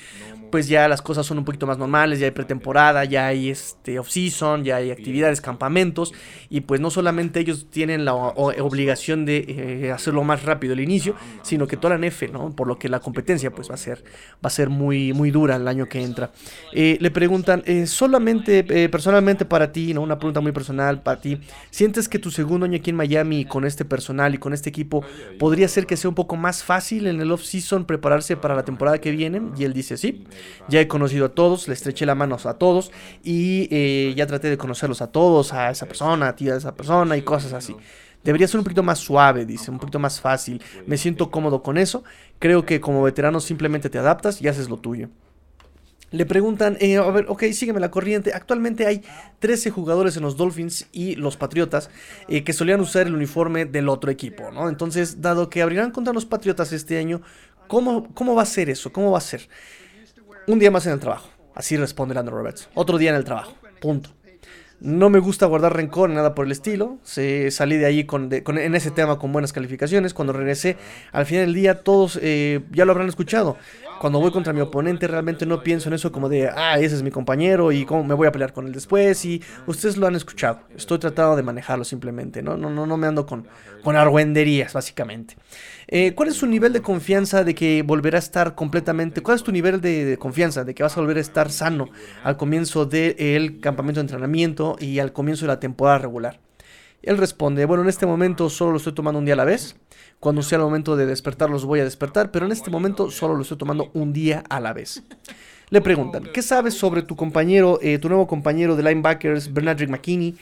pues 0.51 0.69
ya 0.69 0.89
las 0.89 1.03
cosas 1.03 1.27
son 1.27 1.39
un 1.39 1.45
poquito 1.45 1.67
más 1.67 1.79
normales, 1.79 2.19
ya 2.19 2.27
hay 2.27 2.31
pretemporada, 2.31 3.05
ya 3.05 3.27
hay 3.27 3.51
este 3.51 3.99
off-season, 3.99 4.65
ya 4.65 4.77
hay 4.77 4.91
actividades, 4.91 5.41
campamentos, 5.41 6.15
y 6.49 6.63
pues 6.63 6.81
no 6.81 6.91
solamente 6.91 7.41
ellos 7.41 7.67
tienen 7.71 8.05
la 8.05 8.15
obligación 8.15 9.27
de 9.27 9.45
eh, 9.49 9.93
hacerlo 9.93 10.25
más 10.25 10.45
rápido 10.45 10.73
el 10.73 10.81
inicio, 10.81 11.15
sino 11.43 11.67
que 11.67 11.77
toda 11.77 11.97
la 11.99 12.07
NFL, 12.09 12.33
¿no? 12.33 12.51
Por 12.51 12.69
lo 12.69 12.79
que 12.79 12.89
la 12.89 13.01
competencia 13.01 13.51
pues 13.51 13.71
va 13.71 13.75
a 13.75 13.79
ser, 13.79 14.05
va 14.35 14.49
a 14.49 14.51
ser 14.51 14.56
muy, 14.69 15.13
muy 15.13 15.31
dura 15.31 15.57
el 15.57 15.67
año 15.67 15.89
que 15.89 16.03
entra. 16.03 16.31
Eh, 16.73 16.99
le 17.01 17.11
preguntan, 17.11 17.63
eh, 17.67 17.87
solamente, 17.87 18.63
personalmente 18.89 19.45
para 19.45 19.73
ti, 19.73 19.93
¿no? 19.93 20.03
Una 20.03 20.19
pregunta 20.19 20.41
muy 20.41 20.53
personal 20.53 21.03
para 21.03 21.21
ti, 21.21 21.41
¿sientes 21.71 22.09
que 22.09 22.19
tu 22.19 22.31
segundo 22.31 22.67
año 22.67 22.77
aquí 22.77 22.91
en 22.91 22.97
Miami 22.97 23.45
con 23.45 23.65
este 23.65 23.85
personal 23.85 24.35
y 24.35 24.39
con 24.39 24.55
este 24.55 24.71
equipo 24.71 25.05
podría 25.39 25.69
ser 25.69 25.87
que 25.87 25.97
sea 25.97 26.09
un 26.09 26.15
poco 26.15 26.37
más 26.37 26.63
fácil 26.63 27.07
en 27.07 27.21
el 27.21 27.33
off-season 27.33 27.85
prepararse 27.85 28.37
para 28.37 28.55
la 28.55 28.65
temporada 28.65 28.99
que 29.01 29.11
viene? 29.11 29.43
Y 29.59 29.65
él 29.65 29.73
dice, 29.73 29.97
sí. 29.97 30.25
Ya 30.69 30.81
he 30.81 30.89
conocido 30.89 31.27
a 31.27 31.29
todos, 31.31 31.69
le 31.69 31.75
estreché 31.75 32.07
la 32.07 32.15
mano 32.15 32.37
a 32.45 32.55
todos 32.55 32.93
y 33.25 33.69
eh, 33.71 34.13
ya 34.17 34.27
traté 34.27 34.51
de 34.51 34.59
conocerlos 34.59 35.01
a 35.01 35.09
todos, 35.09 35.53
a 35.53 35.71
esa 35.71 35.87
persona, 35.87 36.29
a 36.29 36.37
ti, 36.37 36.51
a 36.51 36.57
esa 36.57 36.75
persona 36.75 37.17
y 37.17 37.23
cosas 37.23 37.53
así. 37.53 37.75
Debería 38.27 38.49
ser 38.49 38.59
un 38.59 38.65
poquito 38.65 38.83
más 38.83 38.99
suave, 38.99 39.47
dice, 39.47 39.71
un 39.71 39.79
poquito 39.79 40.01
más 40.01 40.21
fácil. 40.21 40.61
Me 40.85 40.97
siento 40.97 41.31
cómodo 41.31 41.63
con 41.63 41.79
eso. 41.79 42.03
Creo 42.41 42.67
que 42.67 42.81
como 42.81 43.05
veterano 43.05 43.39
simplemente 43.39 43.89
te 43.89 43.99
adaptas 43.99 44.43
y 44.43 44.49
haces 44.49 44.69
lo 44.69 44.79
tuyo. 44.79 45.11
Le 46.11 46.27
preguntan, 46.27 46.77
eh, 46.81 46.97
a 46.97 47.09
ver, 47.09 47.27
ok, 47.29 47.45
sígueme 47.53 47.79
la 47.79 47.93
corriente. 47.93 48.33
Actualmente 48.35 48.85
hay 48.85 49.05
13 49.39 49.71
jugadores 49.71 50.17
en 50.17 50.25
los 50.25 50.37
Dolphins 50.37 50.89
y 50.91 51.15
los 51.15 51.37
Patriotas 51.37 51.89
eh, 52.27 52.43
que 52.43 52.53
solían 52.53 52.81
usar 52.81 53.07
el 53.07 53.15
uniforme 53.15 53.65
del 53.65 53.89
otro 53.89 54.11
equipo, 54.11 54.51
¿no? 54.51 54.69
Entonces, 54.69 55.21
dado 55.23 55.49
que 55.49 55.63
abrirán 55.63 55.93
contra 55.93 56.13
los 56.13 56.27
Patriotas 56.27 56.73
este 56.73 56.99
año, 56.99 57.23
¿cómo, 57.69 58.13
cómo 58.13 58.35
va 58.35 58.43
a 58.43 58.47
ser 58.47 58.71
eso? 58.71 58.93
¿Cómo 58.93 59.13
va 59.13 59.19
a 59.19 59.21
ser? 59.21 59.49
Un 60.49 60.59
día 60.59 60.73
más 60.73 60.85
en 60.87 60.95
el 60.95 60.99
trabajo. 60.99 61.29
Así 61.55 61.77
responde 61.77 62.13
Landon 62.13 62.35
Roberts. 62.35 62.69
Otro 62.75 62.99
día 62.99 63.11
en 63.11 63.17
el 63.17 63.25
trabajo. 63.25 63.55
Punto. 63.81 64.16
No 64.87 65.11
me 65.11 65.19
gusta 65.19 65.47
guardar 65.47 65.75
rencor, 65.75 66.11
nada 66.11 66.33
por 66.33 66.47
el 66.47 66.53
estilo. 66.53 66.99
Se, 67.03 67.51
salí 67.51 67.77
de 67.77 67.87
ahí 67.87 68.05
con, 68.05 68.33
en 68.33 68.75
ese 68.77 68.93
tema 68.93 69.19
con 69.19 69.33
buenas 69.33 69.53
calificaciones. 69.53 70.15
Cuando 70.15 70.33
regresé, 70.33 70.77
al 71.11 71.27
final 71.27 71.47
del 71.47 71.55
día, 71.55 71.83
todos 71.83 72.21
eh, 72.23 72.61
ya 72.71 72.85
lo 72.85 72.93
habrán 72.93 73.09
escuchado 73.09 73.57
cuando 73.99 74.21
voy 74.21 74.31
contra 74.31 74.53
mi 74.53 74.61
oponente 74.61 75.07
realmente 75.07 75.47
no 75.47 75.63
pienso 75.63 75.89
en 75.89 75.95
eso 75.95 76.13
como 76.13 76.29
de, 76.29 76.49
ah, 76.49 76.79
ese 76.79 76.95
es 76.95 77.03
mi 77.03 77.11
compañero 77.11 77.73
y 77.73 77.85
cómo 77.85 78.05
me 78.05 78.15
voy 78.15 78.27
a 78.27 78.33
pelear 78.33 78.53
con 78.53 78.67
él 78.67 78.73
después 78.73 79.25
y 79.25 79.43
ustedes 79.67 79.97
lo 79.97 80.07
han 80.07 80.15
escuchado. 80.15 80.61
Estoy 80.77 80.99
tratando 80.99 81.37
de 81.37 81.43
manejarlo 81.43 81.85
simplemente, 81.85 82.43
¿no? 82.43 82.57
No, 82.57 82.71
no, 82.71 82.87
no 82.87 82.97
me 82.97 83.07
ando 83.07 83.27
con, 83.27 83.47
con 83.83 83.97
argüenderías, 83.97 84.73
básicamente. 84.73 85.37
Eh, 85.89 86.15
¿Cuál 86.15 86.31
es 86.31 86.35
su 86.35 86.47
nivel 86.47 86.73
de 86.73 86.83
confianza 86.83 87.45
de 87.45 87.55
que 87.55 87.83
volverá 87.83 88.19
a 88.19 88.21
estar 88.21 88.57
completamente, 88.57 89.23
cuál 89.23 89.37
es 89.37 89.45
tu 89.45 89.53
nivel 89.53 89.81
de, 89.81 90.17
confianza 90.19 90.65
de 90.65 90.75
que 90.75 90.83
vas 90.83 90.97
a 90.97 91.01
volver 91.01 91.19
a 91.19 91.21
estar 91.21 91.51
sano 91.51 91.89
al 92.25 92.37
comienzo 92.37 92.87
del 92.87 93.61
campamento 93.61 94.01
de 94.01 94.03
entrenamiento 94.03 94.77
y 94.81 94.99
al 94.99 95.13
comienzo 95.13 95.45
de 95.45 95.49
la 95.49 95.61
temporada 95.61 95.99
regular? 95.99 96.41
Él 97.03 97.19
responde, 97.19 97.65
bueno, 97.67 97.85
en 97.85 97.89
este 97.89 98.05
momento 98.05 98.51
solo 98.51 98.73
lo 98.73 98.79
estoy 98.79 98.95
tomando 98.95 99.21
un 99.21 99.25
día 99.25 99.35
a 99.35 99.37
la 99.37 99.45
vez. 99.45 99.77
Cuando 100.19 100.43
sea 100.43 100.59
el 100.59 100.65
momento 100.65 100.97
de 100.97 101.07
despertar 101.07 101.51
los 101.51 101.65
voy 101.65 101.79
a 101.79 101.85
despertar, 101.85 102.33
pero 102.33 102.47
en 102.47 102.53
este 102.53 102.71
momento 102.71 103.11
solo 103.13 103.37
lo 103.37 103.43
estoy 103.43 103.59
tomando 103.59 103.91
un 103.95 104.13
día 104.13 104.43
a 104.49 104.59
la 104.59 104.73
vez. 104.73 105.05
Le 105.69 105.81
preguntan, 105.81 106.25
¿qué 106.33 106.43
sabes 106.43 106.75
sobre 106.75 107.03
tu 107.03 107.15
compañero, 107.15 107.79
eh, 107.81 107.99
tu 107.99 108.09
nuevo 108.09 108.27
compañero 108.27 108.75
de 108.75 108.83
linebackers, 108.83 109.53
Bernard 109.53 109.89
McKinney? 109.89 110.37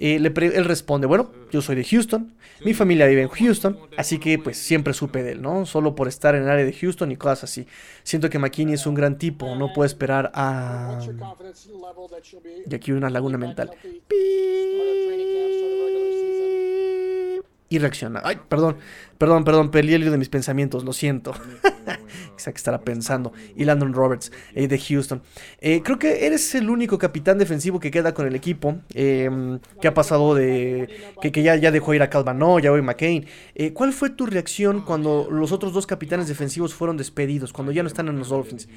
Eh, 0.00 0.16
él 0.16 0.64
responde, 0.64 1.06
bueno, 1.06 1.32
yo 1.50 1.60
soy 1.60 1.76
de 1.76 1.84
Houston, 1.84 2.32
mi 2.64 2.72
familia 2.72 3.06
vive 3.06 3.22
en 3.22 3.28
Houston, 3.28 3.78
así 3.96 4.18
que 4.18 4.38
pues 4.38 4.56
siempre 4.56 4.94
supe 4.94 5.22
de 5.22 5.32
él, 5.32 5.42
¿no? 5.42 5.66
Solo 5.66 5.94
por 5.94 6.08
estar 6.08 6.34
en 6.34 6.44
el 6.44 6.48
área 6.48 6.64
de 6.64 6.72
Houston 6.72 7.10
y 7.10 7.16
cosas 7.16 7.44
así. 7.44 7.66
Siento 8.04 8.30
que 8.30 8.38
McKinney 8.38 8.74
es 8.74 8.86
un 8.86 8.94
gran 8.94 9.18
tipo, 9.18 9.54
no 9.56 9.72
puedo 9.72 9.86
esperar 9.86 10.30
a... 10.34 11.00
Y 12.68 12.74
aquí 12.74 12.92
una 12.92 13.10
laguna 13.10 13.38
mental 13.38 13.70
y 17.68 17.78
reacciona. 17.78 18.22
Ay, 18.24 18.38
perdón, 18.48 18.76
perdón, 19.18 19.44
perdón, 19.44 19.70
perdí 19.70 19.94
el 19.94 20.02
hilo 20.02 20.10
de 20.10 20.18
mis 20.18 20.30
pensamientos, 20.30 20.84
lo 20.84 20.92
siento. 20.92 21.34
Quizá 22.36 22.50
que 22.52 22.56
estará 22.56 22.80
pensando. 22.80 23.32
Y 23.56 23.64
Landon 23.64 23.92
Roberts, 23.92 24.32
eh, 24.54 24.68
de 24.68 24.78
Houston. 24.78 25.22
Eh, 25.60 25.82
creo 25.82 25.98
que 25.98 26.26
eres 26.26 26.54
el 26.54 26.70
único 26.70 26.98
capitán 26.98 27.36
defensivo 27.38 27.78
que 27.78 27.90
queda 27.90 28.14
con 28.14 28.26
el 28.26 28.34
equipo. 28.34 28.76
Eh, 28.94 29.58
que 29.80 29.88
ha 29.88 29.94
pasado 29.94 30.34
de. 30.34 30.88
Que, 31.20 31.30
que, 31.30 31.42
ya, 31.42 31.56
ya 31.56 31.70
dejó 31.70 31.92
ir 31.92 32.02
a 32.02 32.08
Calvano, 32.08 32.58
ya 32.58 32.70
voy 32.70 32.80
McCain. 32.80 33.26
Eh, 33.54 33.72
¿Cuál 33.72 33.92
fue 33.92 34.10
tu 34.10 34.24
reacción 34.24 34.80
cuando 34.80 35.28
los 35.30 35.52
otros 35.52 35.72
dos 35.74 35.86
capitanes 35.86 36.28
defensivos 36.28 36.72
fueron 36.72 36.96
despedidos? 36.96 37.52
Cuando 37.52 37.72
ya 37.72 37.82
no 37.82 37.88
están 37.88 38.08
en 38.08 38.18
los 38.18 38.30
Dolphins. 38.30 38.68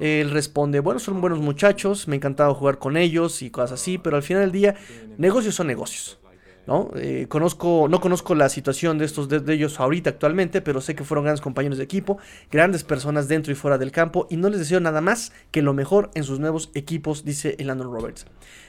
Él 0.00 0.30
responde, 0.30 0.78
bueno, 0.78 1.00
son 1.00 1.20
buenos 1.20 1.40
muchachos, 1.40 2.06
me 2.06 2.14
ha 2.14 2.18
encantado 2.18 2.54
jugar 2.54 2.78
con 2.78 2.96
ellos 2.96 3.42
y 3.42 3.50
cosas 3.50 3.80
así, 3.80 3.98
pero 3.98 4.14
al 4.14 4.22
final 4.22 4.42
del 4.42 4.52
día, 4.52 4.76
negocios 5.16 5.56
son 5.56 5.66
negocios. 5.66 6.20
¿No? 6.68 6.90
Eh, 6.96 7.26
conozco, 7.30 7.88
no 7.88 7.98
conozco 7.98 8.34
la 8.34 8.50
situación 8.50 8.98
de 8.98 9.06
estos 9.06 9.30
de, 9.30 9.42
ellos 9.54 9.80
ahorita 9.80 10.10
actualmente, 10.10 10.60
pero 10.60 10.82
sé 10.82 10.94
que 10.94 11.02
fueron 11.02 11.24
grandes 11.24 11.40
compañeros 11.40 11.78
de 11.78 11.84
equipo, 11.84 12.18
grandes 12.50 12.84
personas 12.84 13.26
dentro 13.26 13.50
y 13.50 13.56
fuera 13.56 13.78
del 13.78 13.90
campo, 13.90 14.26
y 14.28 14.36
no 14.36 14.50
les 14.50 14.58
deseo 14.58 14.78
nada 14.78 15.00
más 15.00 15.32
que 15.50 15.62
lo 15.62 15.72
mejor 15.72 16.10
en 16.14 16.24
sus 16.24 16.40
nuevos 16.40 16.70
equipos, 16.74 17.24
dice 17.24 17.56
Landon 17.58 17.90
Roberts. 17.90 18.26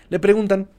Le 0.08 0.18
preguntan 0.18 0.70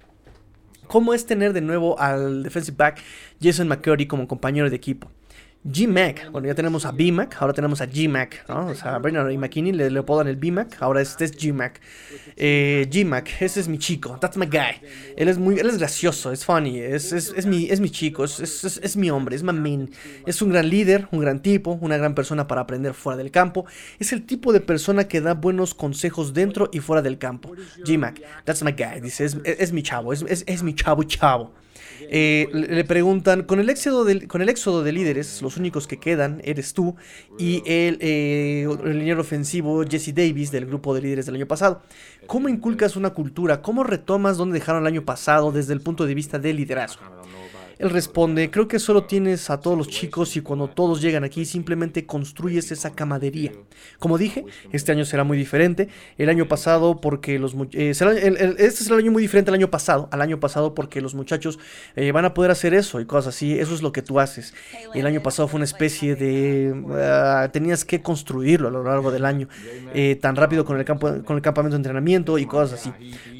cómo 0.86 1.12
es 1.12 1.26
tener 1.26 1.52
de 1.52 1.60
nuevo 1.60 2.00
al 2.00 2.42
defensive 2.42 2.76
back 2.78 3.02
Jason 3.38 3.68
McCurdy 3.68 4.06
como 4.06 4.26
compañero 4.26 4.70
de 4.70 4.76
equipo. 4.76 5.10
G-Mac, 5.62 6.30
bueno, 6.32 6.48
ya 6.48 6.54
tenemos 6.54 6.86
a 6.86 6.92
B-Mac, 6.92 7.36
ahora 7.38 7.52
tenemos 7.52 7.82
a 7.82 7.86
G-Mac, 7.86 8.46
¿no? 8.48 8.68
O 8.68 8.74
sea, 8.74 8.98
Bernard 8.98 9.30
y 9.30 9.36
McKinney 9.36 9.72
le, 9.72 9.90
le 9.90 9.98
apodan 9.98 10.26
el 10.26 10.36
B-Mac, 10.36 10.78
ahora 10.80 11.02
este 11.02 11.26
es 11.26 11.36
G-Mac. 11.36 11.82
Eh, 12.36 12.88
G-Mac, 12.90 13.28
ese 13.40 13.60
es 13.60 13.68
mi 13.68 13.78
chico, 13.78 14.16
that's 14.18 14.38
my 14.38 14.46
guy. 14.46 14.80
Él 15.18 15.28
es 15.28 15.36
muy, 15.36 15.58
él 15.58 15.68
es 15.68 15.76
gracioso, 15.76 16.32
es 16.32 16.46
funny, 16.46 16.78
es, 16.78 17.12
es, 17.12 17.34
es 17.36 17.44
mi, 17.44 17.68
es 17.68 17.78
mi 17.78 17.90
chico, 17.90 18.24
es, 18.24 18.40
es, 18.64 18.96
mi 18.96 19.10
hombre, 19.10 19.36
es 19.36 19.42
mi 19.42 19.52
main. 19.52 19.90
Es 20.24 20.40
un 20.40 20.48
gran 20.48 20.66
líder, 20.66 21.08
un 21.12 21.20
gran 21.20 21.42
tipo, 21.42 21.72
una 21.82 21.98
gran 21.98 22.14
persona 22.14 22.46
para 22.46 22.62
aprender 22.62 22.94
fuera 22.94 23.18
del 23.18 23.30
campo. 23.30 23.66
Es 23.98 24.14
el 24.14 24.24
tipo 24.24 24.54
de 24.54 24.62
persona 24.62 25.08
que 25.08 25.20
da 25.20 25.34
buenos 25.34 25.74
consejos 25.74 26.32
dentro 26.32 26.70
y 26.72 26.80
fuera 26.80 27.02
del 27.02 27.18
campo. 27.18 27.52
G-Mac, 27.84 28.18
that's 28.44 28.62
my 28.62 28.72
guy, 28.72 29.02
dice, 29.02 29.26
es, 29.44 29.72
mi 29.74 29.82
chavo, 29.82 30.14
es, 30.14 30.24
es 30.46 30.62
mi 30.62 30.74
chavo 30.74 31.02
chavo. 31.02 31.52
Eh, 32.08 32.48
le 32.52 32.84
preguntan, 32.84 33.42
con 33.42 33.60
el, 33.60 33.68
éxodo 33.68 34.04
de, 34.04 34.26
con 34.26 34.42
el 34.42 34.48
éxodo 34.48 34.82
de 34.82 34.92
líderes, 34.92 35.42
los 35.42 35.56
únicos 35.56 35.86
que 35.86 35.98
quedan 35.98 36.40
eres 36.44 36.72
tú 36.72 36.96
y 37.38 37.62
el, 37.66 37.98
eh, 38.00 38.66
el 38.84 38.98
liniero 38.98 39.20
ofensivo 39.20 39.84
Jesse 39.84 40.14
Davis 40.14 40.50
del 40.50 40.66
grupo 40.66 40.94
de 40.94 41.02
líderes 41.02 41.26
del 41.26 41.36
año 41.36 41.46
pasado. 41.46 41.82
¿Cómo 42.26 42.48
inculcas 42.48 42.96
una 42.96 43.10
cultura? 43.10 43.62
¿Cómo 43.62 43.84
retomas 43.84 44.36
donde 44.36 44.58
dejaron 44.58 44.82
el 44.82 44.88
año 44.88 45.04
pasado 45.04 45.52
desde 45.52 45.72
el 45.72 45.80
punto 45.80 46.06
de 46.06 46.14
vista 46.14 46.38
del 46.38 46.56
liderazgo? 46.56 47.02
Él 47.80 47.88
responde, 47.88 48.50
creo 48.50 48.68
que 48.68 48.78
solo 48.78 49.04
tienes 49.04 49.48
a 49.48 49.58
todos 49.58 49.76
los 49.78 49.88
chicos 49.88 50.36
y 50.36 50.42
cuando 50.42 50.68
todos 50.68 51.00
llegan 51.00 51.24
aquí 51.24 51.46
simplemente 51.46 52.04
construyes 52.04 52.70
esa 52.72 52.90
camadería. 52.90 53.52
Como 53.98 54.18
dije, 54.18 54.44
este 54.70 54.92
año 54.92 55.06
será 55.06 55.24
muy 55.24 55.38
diferente. 55.38 55.88
El 56.18 56.28
año 56.28 56.46
pasado 56.46 57.00
porque 57.00 57.38
los... 57.38 57.54
Eh, 57.72 57.92
este 57.92 58.66
es 58.66 58.86
el 58.90 58.98
año 58.98 59.10
muy 59.10 59.22
diferente 59.22 59.50
al 59.50 59.54
año 59.54 59.70
pasado. 59.70 60.10
Al 60.12 60.20
año 60.20 60.38
pasado 60.38 60.74
porque 60.74 61.00
los 61.00 61.14
muchachos 61.14 61.58
eh, 61.96 62.12
van 62.12 62.26
a 62.26 62.34
poder 62.34 62.50
hacer 62.50 62.74
eso 62.74 63.00
y 63.00 63.06
cosas 63.06 63.34
así. 63.34 63.58
Eso 63.58 63.74
es 63.74 63.80
lo 63.80 63.92
que 63.92 64.02
tú 64.02 64.20
haces. 64.20 64.52
El 64.94 65.06
año 65.06 65.22
pasado 65.22 65.48
fue 65.48 65.56
una 65.56 65.64
especie 65.64 66.16
de... 66.16 66.74
Ah, 66.90 67.48
tenías 67.50 67.86
que 67.86 68.02
construirlo 68.02 68.68
a 68.68 68.70
lo 68.70 68.84
largo 68.84 69.10
del 69.10 69.24
año. 69.24 69.48
Eh, 69.94 70.18
tan 70.20 70.36
rápido 70.36 70.66
con 70.66 70.78
el, 70.78 70.84
campo, 70.84 71.22
con 71.24 71.36
el 71.36 71.42
campamento 71.42 71.76
de 71.76 71.80
entrenamiento 71.80 72.36
y 72.36 72.44
cosas 72.44 72.80
así. 72.80 72.92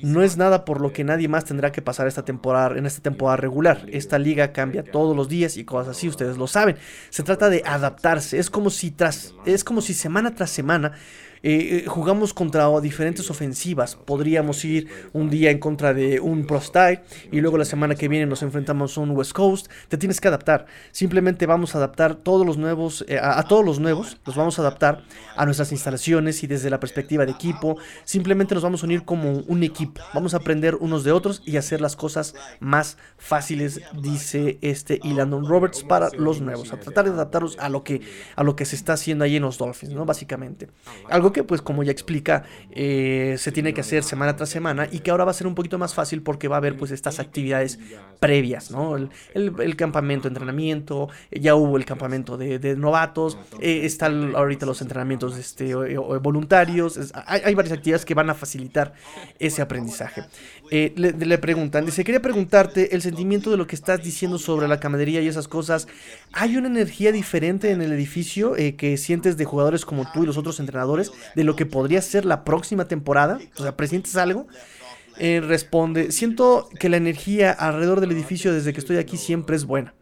No 0.02 0.22
es 0.22 0.38
nada 0.38 0.64
por 0.64 0.80
lo 0.80 0.94
que 0.94 1.04
nadie 1.04 1.28
más 1.28 1.44
tendrá 1.44 1.72
que 1.72 1.82
pasar 1.82 2.06
esta 2.06 2.24
temporada, 2.24 2.78
en 2.78 2.86
esta 2.86 3.02
temporada 3.02 3.36
regular. 3.36 3.84
Esta 3.90 4.18
cambia 4.52 4.82
todos 4.82 5.16
los 5.16 5.28
días 5.28 5.56
y 5.56 5.64
cosas 5.64 5.96
así, 5.96 6.08
ustedes 6.08 6.36
lo 6.36 6.46
saben. 6.46 6.76
Se 7.10 7.22
trata 7.22 7.48
de 7.48 7.62
adaptarse, 7.64 8.38
es 8.38 8.50
como 8.50 8.70
si 8.70 8.90
tras 8.90 9.34
es 9.44 9.64
como 9.64 9.80
si 9.80 9.94
semana 9.94 10.34
tras 10.34 10.50
semana 10.50 10.92
Eh, 11.42 11.84
eh, 11.84 11.84
jugamos 11.86 12.34
contra 12.34 12.68
diferentes 12.80 13.30
ofensivas. 13.30 13.96
Podríamos 13.96 14.64
ir 14.64 14.88
un 15.12 15.30
día 15.30 15.50
en 15.50 15.58
contra 15.58 15.94
de 15.94 16.20
un 16.20 16.46
Pro 16.46 16.60
Style 16.60 17.00
y 17.32 17.40
luego 17.40 17.56
la 17.56 17.64
semana 17.64 17.94
que 17.94 18.08
viene 18.08 18.26
nos 18.26 18.42
enfrentamos 18.42 18.96
a 18.96 19.00
un 19.00 19.10
West 19.10 19.32
Coast. 19.32 19.68
Te 19.88 19.96
tienes 19.96 20.20
que 20.20 20.28
adaptar. 20.28 20.66
Simplemente 20.92 21.46
vamos 21.46 21.74
a 21.74 21.78
adaptar 21.78 22.16
todos 22.16 22.46
los 22.46 22.58
nuevos, 22.58 23.04
eh, 23.08 23.18
a, 23.20 23.42
todos 23.44 23.64
los 23.64 23.80
nuevos, 23.80 24.18
los 24.26 24.36
vamos 24.36 24.58
a 24.58 24.62
adaptar 24.62 25.04
a 25.36 25.44
nuestras 25.46 25.72
instalaciones 25.72 26.42
y 26.42 26.46
desde 26.46 26.68
la 26.68 26.80
perspectiva 26.80 27.24
de 27.24 27.32
equipo. 27.32 27.78
Simplemente 28.04 28.54
nos 28.54 28.62
vamos 28.62 28.82
a 28.82 28.86
unir 28.86 29.04
como 29.04 29.32
un 29.32 29.62
equipo. 29.62 30.02
Vamos 30.12 30.34
a 30.34 30.38
aprender 30.38 30.74
unos 30.76 31.04
de 31.04 31.12
otros 31.12 31.42
y 31.46 31.56
hacer 31.56 31.80
las 31.80 31.96
cosas 31.96 32.34
más 32.60 32.98
fáciles, 33.16 33.80
dice 33.94 34.58
este 34.60 35.00
y 35.02 35.14
Roberts 35.14 35.84
para 35.84 36.10
los 36.10 36.40
nuevos. 36.40 36.72
A 36.72 36.80
tratar 36.80 37.04
de 37.06 37.12
adaptarlos 37.12 37.58
a 37.58 37.68
lo 37.68 37.84
que, 37.84 38.00
a 38.36 38.42
lo 38.42 38.56
que 38.56 38.64
se 38.64 38.76
está 38.76 38.94
haciendo 38.94 39.24
ahí 39.24 39.36
en 39.36 39.42
los 39.42 39.58
Dolphins, 39.58 39.92
¿no? 39.92 40.04
Básicamente. 40.04 40.68
Algo 41.08 41.29
que, 41.32 41.44
pues, 41.44 41.62
como 41.62 41.82
ya 41.82 41.92
explica, 41.92 42.44
eh, 42.70 43.36
se 43.38 43.52
tiene 43.52 43.74
que 43.74 43.80
hacer 43.80 44.02
semana 44.02 44.36
tras 44.36 44.48
semana 44.48 44.88
y 44.90 45.00
que 45.00 45.10
ahora 45.10 45.24
va 45.24 45.30
a 45.30 45.34
ser 45.34 45.46
un 45.46 45.54
poquito 45.54 45.78
más 45.78 45.94
fácil 45.94 46.22
porque 46.22 46.48
va 46.48 46.56
a 46.56 46.58
haber, 46.58 46.76
pues, 46.76 46.90
estas 46.90 47.20
actividades 47.20 47.78
previas, 48.18 48.70
¿no? 48.70 48.96
El, 48.96 49.76
campamento 49.76 50.28
entrenamiento, 50.28 51.08
ya 51.30 51.54
hubo 51.54 51.76
el 51.76 51.84
campamento 51.84 52.36
de, 52.36 52.76
novatos, 52.76 53.38
eh, 53.60 53.80
están 53.84 54.34
ahorita 54.34 54.66
los 54.66 54.82
entrenamientos 54.82 55.38
este, 55.38 55.74
voluntarios, 55.74 56.98
hay, 57.26 57.54
varias 57.54 57.72
actividades 57.72 58.04
que 58.04 58.14
van 58.14 58.28
a 58.28 58.34
facilitar 58.34 58.92
ese 59.38 59.62
aprendizaje. 59.62 60.24
Eh, 60.70 60.92
le, 60.96 61.38
preguntan, 61.38 61.86
dice, 61.86 62.04
quería 62.04 62.20
preguntarte 62.20 62.94
el 62.94 63.02
sentimiento 63.02 63.50
de 63.50 63.56
lo 63.56 63.66
que 63.66 63.74
estás 63.74 64.02
diciendo 64.02 64.38
sobre 64.38 64.68
la 64.68 64.78
camaradería 64.80 65.22
y 65.22 65.28
esas 65.28 65.48
cosas. 65.48 65.88
¿Hay 66.32 66.56
una 66.56 66.68
energía 66.68 67.12
diferente 67.12 67.70
en 67.70 67.80
el 67.80 67.92
edificio 67.92 68.54
que 68.76 68.96
sientes 68.96 69.36
de 69.36 69.44
jugadores 69.44 69.84
como 69.84 70.10
tú 70.12 70.22
y 70.22 70.26
los 70.26 70.36
otros 70.36 70.60
entrenadores 70.60 71.12
de 71.34 71.44
lo 71.44 71.56
que 71.56 71.66
podría 71.66 72.02
ser 72.02 72.24
la 72.24 72.44
próxima 72.44 72.86
temporada? 72.86 73.38
O 73.56 73.62
sea, 73.62 73.76
¿presientes 73.76 74.16
algo? 74.16 74.46
Eh, 75.18 75.40
responde, 75.40 76.12
siento 76.12 76.68
que 76.78 76.88
la 76.88 76.96
energía 76.96 77.50
alrededor 77.50 78.00
del 78.00 78.12
edificio 78.12 78.54
desde 78.54 78.72
que 78.72 78.80
estoy 78.80 78.96
aquí 78.96 79.16
siempre 79.16 79.56
es 79.56 79.64
buena. 79.64 79.94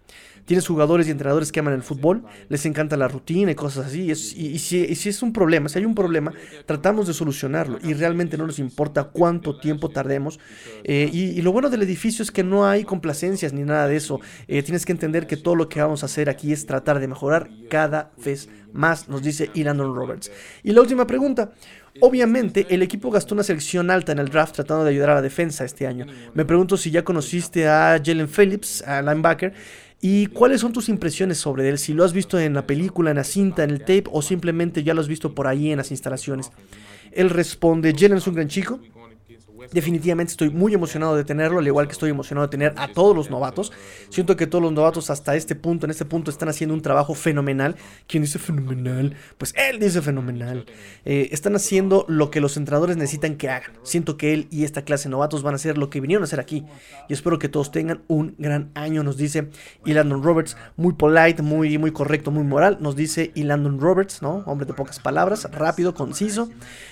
Tienes 0.49 0.67
jugadores 0.67 1.07
y 1.07 1.11
entrenadores 1.11 1.53
que 1.53 1.61
aman 1.61 1.75
el 1.75 1.83
fútbol, 1.83 2.25
les 2.49 2.65
encanta 2.65 2.97
la 2.97 3.07
rutina 3.07 3.51
y 3.51 3.55
cosas 3.55 3.89
así. 3.89 4.11
Y, 4.11 4.59
si, 4.59 5.09
es 5.11 5.23
un 5.23 5.35
problema, 5.35 5.69
si 5.69 5.79
hay 5.79 5.85
un 5.85 5.95
problema, 5.95 6.33
tratamos 6.65 7.07
de 7.07 7.13
solucionarlo 7.13 7.79
y 7.85 7.93
realmente 7.93 8.39
no 8.39 8.47
nos 8.47 8.59
importa 8.59 9.05
cuánto 9.05 9.61
tiempo 9.61 9.91
tardemos. 9.91 10.41
Eh, 10.85 11.11
y, 11.13 11.43
lo 11.43 11.53
bueno 11.53 11.69
del 11.69 11.83
edificio 11.83 12.23
es 12.23 12.31
que 12.31 12.43
no 12.43 12.67
hay 12.67 12.85
complacencias 12.85 13.53
ni 13.53 13.61
nada 13.61 13.89
de 13.89 13.97
eso. 13.97 14.21
Eh, 14.47 14.63
tienes 14.63 14.87
que 14.87 14.93
entender 14.93 15.27
que 15.27 15.37
todo 15.37 15.55
lo 15.55 15.69
que 15.69 15.83
vamos 15.83 16.03
a 16.03 16.07
hacer 16.07 16.31
aquí 16.31 16.51
es 16.51 16.65
tratar 16.65 16.99
de 16.99 17.09
mejorar 17.09 17.51
cada 17.69 18.11
vez 18.17 18.49
más, 18.73 19.07
nos 19.07 19.23
dice 19.23 19.51
Landon 19.55 19.95
Roberts. 19.95 20.33
Y 20.63 20.73
la 20.73 20.81
última 20.81 21.07
pregunta. 21.07 21.53
Obviamente, 22.01 22.65
el 22.71 22.83
equipo 22.83 23.11
gastó 23.11 23.35
una 23.35 23.43
selección 23.43 23.91
alta 23.91 24.13
en 24.13 24.21
el 24.21 24.29
draft 24.29 24.55
tratando 24.55 24.85
de 24.85 24.91
ayudar 24.91 25.11
a 25.11 25.15
la 25.17 25.23
defensa 25.23 25.65
este 25.65 25.85
año. 25.85 26.07
Me 26.33 26.45
pregunto 26.45 26.77
si 26.77 26.93
ya 26.93 27.03
conociste 27.03 27.67
a 27.67 28.01
Jalen 28.03 28.29
Phillips, 28.29 28.83
a 28.83 29.03
linebacker, 29.03 29.53
¿Y 30.01 30.27
cuáles 30.27 30.61
son 30.61 30.73
tus 30.73 30.89
impresiones 30.89 31.39
sobre 31.39 31.69
él? 31.69 31.79
Si 31.79 31.93
lo 31.93 32.05
has 32.05 32.13
visto 32.13 32.39
en 32.39 32.55
la 32.55 32.67
película, 32.67 33.11
en 33.11 33.17
la 33.17 33.25
cinta, 33.25 33.65
en 33.65 33.71
el 33.71 33.81
tape 33.81 34.05
o 34.13 34.23
simplemente 34.23 34.85
ya 34.85 34.95
lo 34.95 35.01
has 35.01 35.09
visto 35.09 35.35
por 35.35 35.49
ahí 35.49 35.73
en 35.73 35.79
las 35.79 35.91
instalaciones. 35.91 36.53
Él 37.11 37.31
responde, 37.31 37.95
Jalen 37.99 38.19
es 38.19 38.27
un 38.27 38.35
gran 38.35 38.49
chico, 38.49 38.79
Definitivamente 39.73 40.33
estoy 40.33 40.51
muy 40.51 40.75
emocionado 40.75 41.17
de 41.17 41.25
tenerlo, 41.25 41.59
al 41.59 41.67
igual 41.67 41.87
que 41.87 41.93
estoy 41.93 42.11
emocionado 42.11 42.47
de 42.47 42.51
tener 42.51 42.75
a 42.77 42.89
todos 42.89 43.15
los 43.15 43.31
novatos. 43.31 43.73
Siento 44.09 44.37
que 44.37 44.47
todos 44.47 44.63
los 44.63 44.73
novatos 44.73 45.11
hasta 45.11 45.37
este 45.37 45.55
punto, 45.55 45.87
en 45.87 45.91
este 45.91 46.05
punto, 46.05 46.31
están 46.31 46.49
haciendo 46.49 46.75
un 46.75 46.83
trabajo 46.83 47.15
fenomenal. 47.15 47.77
¿Quién 48.07 48.23
dice 48.23 48.39
fenomenal? 48.39 49.15
Pues 49.37 49.55
él 49.57 49.79
dice 49.79 50.03
fenomenal. 50.03 50.67
Eh, 51.05 51.29
están 51.33 51.57
haciendo 51.57 52.05
lo 52.09 52.31
que 52.31 52.41
los 52.41 52.57
entrenadores 52.57 52.97
necesitan 52.97 53.37
que 53.37 53.49
hagan. 53.49 53.73
Siento 53.83 54.17
que 54.17 54.33
él 54.35 54.49
y 54.51 54.65
esta 54.65 54.83
clase 54.83 55.05
de 55.05 55.11
novatos 55.11 55.43
van 55.43 55.55
a 55.55 55.57
hacer 55.57 55.79
lo 55.79 55.91
que 55.91 56.01
vinieron 56.01 56.23
a 56.23 56.25
hacer 56.25 56.41
aquí. 56.41 56.65
Y 57.09 57.13
espero 57.13 57.39
que 57.39 57.49
todos 57.49 57.71
tengan 57.71 58.03
un 58.09 58.35
gran 58.39 58.71
año, 58.75 59.03
nos 59.03 59.17
dice 59.17 59.49
Landon 59.85 60.23
Roberts. 60.23 60.57
Muy 60.77 60.95
polite, 60.95 61.43
muy, 61.43 61.79
muy 61.79 61.93
correcto, 61.93 62.31
muy 62.31 62.45
moral. 62.45 62.79
Nos 62.81 62.97
dice 62.97 63.33
Landon 63.35 63.81
Roberts, 63.81 64.23
¿no? 64.23 64.43
Hombre 64.47 64.67
de 64.67 64.75
pocas 64.75 64.99
palabras, 64.99 65.49
rápido, 65.53 65.95
conciso. 65.95 66.49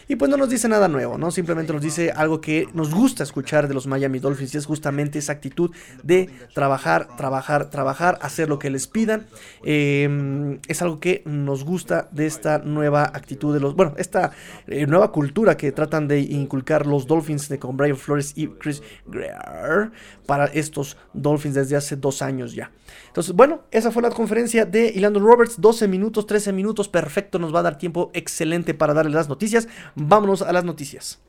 Y 0.09 0.17
pues 0.17 0.31
no 0.31 0.37
nos 0.37 0.51
dice 0.51 0.69
nada 0.69 0.89
nuevo, 0.89 1.19
¿no? 1.19 1.31
Simplemente 1.31 1.73
nos 1.73 1.83
dice 1.83 2.11
algo 2.11 2.41
que 2.41 2.56
nos 2.75 2.95
gusta 2.95 3.23
escuchar 3.23 3.69
de 3.69 3.75
los 3.75 3.87
Miami 3.87 4.19
Dolphins 4.19 4.55
y 4.55 4.59
es 4.59 4.67
justamente 4.67 5.19
esa 5.19 5.33
actitud 5.33 5.71
de 6.03 6.31
trabajar, 6.55 7.17
trabajar, 7.17 7.71
trabajar, 7.71 8.19
hacer 8.23 8.49
lo 8.49 8.59
que 8.59 8.71
les 8.71 8.87
pidan. 8.87 9.27
Em, 9.63 10.59
es 10.69 10.83
algo 10.83 11.01
que 11.01 11.23
nos 11.25 11.65
gusta 11.65 12.09
de 12.13 12.27
esta 12.27 12.59
nueva 12.59 13.05
actitud 13.05 13.53
de 13.53 13.61
los, 13.61 13.75
bueno, 13.75 13.95
esta 13.97 14.33
eh, 14.67 14.87
nueva 14.87 15.13
cultura 15.13 15.57
que 15.57 15.73
tratan 15.73 16.09
de 16.09 16.21
inculcar 16.21 16.87
los 16.87 17.07
Dolphins 17.07 17.49
de 17.49 17.59
con 17.59 17.77
Brian 17.77 17.97
Flores 17.97 18.33
y 18.37 18.49
Chris 18.49 18.83
Greer 19.07 19.91
para 20.27 20.47
estos 20.47 20.97
Dolphins 21.13 21.55
desde 21.55 21.77
hace 21.77 21.97
dos 21.97 22.23
años 22.23 22.55
ya. 22.55 22.71
Entonces, 23.09 23.35
bueno, 23.35 23.63
esa 23.71 23.91
fue 23.91 24.03
la 24.03 24.11
conferencia 24.11 24.65
de 24.65 24.89
Ilando 24.89 25.21
Roberts, 25.21 25.61
12 25.61 25.89
minutos, 25.89 26.27
13 26.27 26.53
minutos, 26.53 26.89
perfecto, 26.89 27.39
nos 27.39 27.55
va 27.55 27.61
a 27.61 27.63
dar 27.63 27.79
tiempo 27.79 28.11
excelente 28.15 28.75
para 28.75 28.95
darles 28.95 29.15
las 29.15 29.29
noticias. 29.29 29.69
Vámonos 29.95 30.43
a 30.43 30.53
las 30.53 30.65
noticias. 30.65 31.21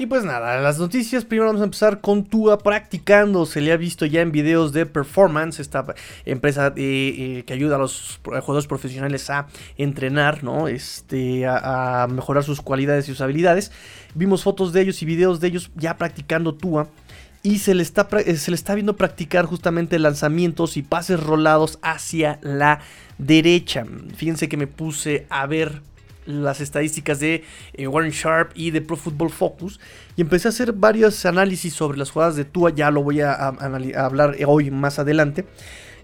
Y 0.00 0.06
pues 0.06 0.24
nada, 0.24 0.58
las 0.62 0.78
noticias, 0.78 1.26
primero 1.26 1.48
vamos 1.48 1.60
a 1.60 1.64
empezar 1.64 2.00
con 2.00 2.24
Tua 2.24 2.56
practicando, 2.56 3.44
se 3.44 3.60
le 3.60 3.70
ha 3.70 3.76
visto 3.76 4.06
ya 4.06 4.22
en 4.22 4.32
videos 4.32 4.72
de 4.72 4.86
performance, 4.86 5.60
esta 5.60 5.84
empresa 6.24 6.68
eh, 6.68 6.72
eh, 6.78 7.44
que 7.44 7.52
ayuda 7.52 7.76
a 7.76 7.78
los 7.78 8.18
jugadores 8.24 8.66
profesionales 8.66 9.28
a 9.28 9.46
entrenar, 9.76 10.42
¿no? 10.42 10.68
Este, 10.68 11.44
a, 11.46 12.08
mejorar 12.10 12.44
sus 12.44 12.62
cualidades 12.62 13.10
y 13.10 13.12
sus 13.12 13.20
habilidades. 13.20 13.72
Vimos 14.14 14.42
fotos 14.42 14.72
de 14.72 14.80
ellos 14.80 15.02
y 15.02 15.04
videos 15.04 15.38
de 15.38 15.48
ellos 15.48 15.70
ya 15.76 15.98
practicando 15.98 16.54
Tua. 16.54 16.88
Y 17.42 17.58
se 17.58 17.74
le, 17.74 17.82
está, 17.82 18.08
eh, 18.24 18.36
se 18.36 18.50
le 18.50 18.54
está 18.54 18.74
viendo 18.74 18.96
practicar 18.96 19.44
justamente 19.44 19.98
lanzamientos 19.98 20.78
y 20.78 20.82
pases 20.82 21.20
rolados 21.22 21.78
hacia 21.82 22.38
la 22.40 22.80
derecha. 23.18 23.84
Fíjense 24.16 24.48
que 24.48 24.56
me 24.56 24.66
puse 24.66 25.26
a 25.28 25.46
ver 25.46 25.82
las 26.30 26.60
estadísticas 26.60 27.20
de 27.20 27.44
eh, 27.74 27.86
Warren 27.86 28.10
Sharp 28.10 28.52
y 28.54 28.70
de 28.70 28.80
Pro 28.80 28.96
Football 28.96 29.30
Focus 29.30 29.80
y 30.16 30.22
empecé 30.22 30.48
a 30.48 30.50
hacer 30.50 30.72
varios 30.72 31.24
análisis 31.26 31.74
sobre 31.74 31.98
las 31.98 32.10
jugadas 32.10 32.36
de 32.36 32.44
Tua, 32.44 32.70
ya 32.70 32.90
lo 32.90 33.02
voy 33.02 33.20
a, 33.20 33.32
hablar 33.32 34.36
hoy 34.46 34.70
más 34.70 34.98
adelante. 34.98 35.46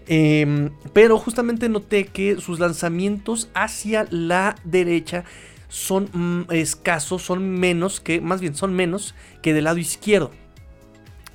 Em, 0.09 0.69
pero 0.93 1.17
justamente 1.17 1.67
noté 1.67 2.05
que 2.05 2.37
sus 2.37 2.59
lanzamientos 2.59 3.49
hacia 3.53 4.07
la 4.09 4.55
derecha 4.63 5.25
son 5.67 6.09
mm, 6.13 6.53
escasos, 6.53 7.21
son 7.23 7.59
menos 7.59 7.99
que, 7.99 8.21
más 8.21 8.39
bien 8.39 8.55
son 8.55 8.73
menos 8.73 9.15
que 9.41 9.53
del 9.53 9.65
lado 9.65 9.77
izquierdo. 9.77 10.31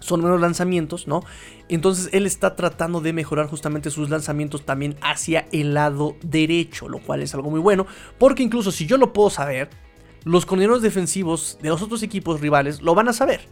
Son 0.03 0.23
menos 0.23 0.41
lanzamientos, 0.41 1.07
¿no? 1.07 1.25
Entonces 1.69 2.11
él 2.13 2.27
está 2.27 2.57
tratando 2.57 3.01
de 3.01 3.13
mejorar 3.13 3.47
justamente 3.47 3.91
sus 3.91 4.11
lanzamientos 4.11 4.65
también 4.65 4.97
hacia 5.01 5.47
el 5.53 5.75
lado 5.75 6.17
derecho, 6.23 6.89
lo 6.89 6.99
cual 7.01 7.23
es 7.23 7.35
algo 7.35 7.51
muy 7.51 7.61
bueno, 7.61 7.87
porque 8.19 8.43
incluso 8.43 8.73
si 8.73 8.87
yo 8.87 8.99
lo 8.99 9.13
puedo 9.13 9.31
saber, 9.31 9.71
los 10.25 10.47
coordinadores 10.47 10.83
defensivos 10.83 11.59
de 11.63 11.71
los 11.71 11.83
otros 11.83 12.03
equipos 12.03 12.41
rivales 12.41 12.83
lo 12.83 12.95
van 12.95 13.09
a 13.09 13.13
saber. 13.13 13.49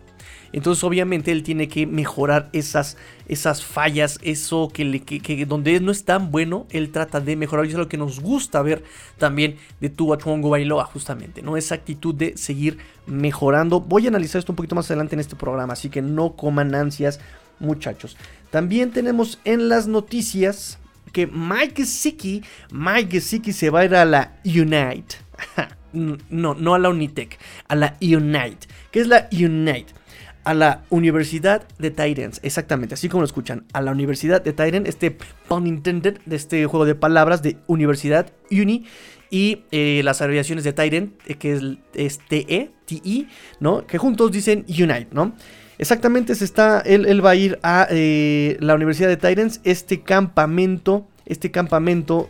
Entonces 0.52 0.82
obviamente 0.84 1.30
él 1.32 1.42
tiene 1.42 1.68
que 1.68 1.86
mejorar 1.86 2.48
esas, 2.52 2.96
esas 3.28 3.64
fallas, 3.64 4.18
eso 4.22 4.70
que, 4.72 4.84
le, 4.84 5.00
que, 5.00 5.46
donde 5.46 5.78
no 5.80 5.92
es 5.92 6.04
tan 6.04 6.30
bueno, 6.30 6.66
él 6.70 6.90
trata 6.90 7.20
de 7.20 7.36
mejorar. 7.36 7.66
Y 7.66 7.70
es 7.70 7.74
lo 7.74 7.88
que 7.88 7.96
nos 7.96 8.20
gusta 8.20 8.62
ver 8.62 8.82
también 9.18 9.56
de 9.80 9.90
Tua 9.90 10.18
Chuongo 10.18 10.50
Bailoa 10.50 10.84
justamente, 10.84 11.42
¿no? 11.42 11.56
Esa 11.56 11.76
actitud 11.76 12.14
de 12.14 12.36
seguir 12.36 12.78
mejorando. 13.06 13.80
Voy 13.80 14.06
a 14.06 14.08
analizar 14.08 14.38
esto 14.38 14.52
un 14.52 14.56
poquito 14.56 14.74
más 14.74 14.90
adelante 14.90 15.14
en 15.14 15.20
este 15.20 15.36
programa, 15.36 15.74
así 15.74 15.88
que 15.88 16.02
no 16.02 16.36
coman 16.36 16.74
ansias 16.74 17.20
muchachos. 17.58 18.16
También 18.50 18.90
tenemos 18.90 19.38
en 19.44 19.68
las 19.68 19.86
noticias 19.86 20.78
que 21.12 21.26
Mike 21.26 21.84
Siki, 21.84 22.42
Mike 22.72 23.20
Siki 23.20 23.52
se 23.52 23.70
va 23.70 23.80
a 23.80 23.84
ir 23.84 23.94
a 23.94 24.04
la 24.04 24.40
Unite. 24.44 25.16
no, 25.92 26.54
no 26.54 26.74
a 26.74 26.78
la 26.78 26.88
Unitec, 26.88 27.38
a 27.68 27.74
la 27.74 27.96
Unite. 28.00 28.66
¿Qué 28.90 29.00
es 29.00 29.06
la 29.06 29.28
Unite? 29.32 29.99
A 30.42 30.54
la 30.54 30.84
Universidad 30.88 31.68
de 31.78 31.90
Titans, 31.90 32.40
exactamente, 32.42 32.94
así 32.94 33.08
como 33.08 33.20
lo 33.20 33.26
escuchan, 33.26 33.64
a 33.72 33.82
la 33.82 33.92
Universidad 33.92 34.42
de 34.42 34.52
Titans, 34.52 34.88
este 34.88 35.16
pun 35.48 35.66
intended 35.66 36.18
de 36.24 36.36
este 36.36 36.64
juego 36.66 36.86
de 36.86 36.94
palabras 36.94 37.42
de 37.42 37.58
Universidad 37.66 38.32
Uni 38.50 38.86
y 39.30 39.62
eh, 39.70 40.02
las 40.04 40.20
abreviaciones 40.20 40.64
de 40.64 40.72
Titan, 40.72 41.14
eh, 41.26 41.36
que 41.36 41.52
es, 41.52 41.62
es 41.94 42.18
TE, 42.18 42.70
TI, 42.84 43.28
¿no? 43.60 43.86
Que 43.86 43.96
juntos 43.96 44.32
dicen 44.32 44.64
Unite, 44.68 45.08
¿no? 45.12 45.34
Exactamente, 45.78 46.34
se 46.34 46.44
está, 46.44 46.80
él, 46.80 47.24
va 47.24 47.30
a 47.30 47.36
ir 47.36 47.58
a 47.62 47.86
eh, 47.90 48.58
la 48.60 48.74
Universidad 48.74 49.08
de 49.08 49.16
Tyrants, 49.16 49.60
este 49.64 50.02
campamento, 50.02 51.08
este 51.24 51.50
campamento 51.50 52.28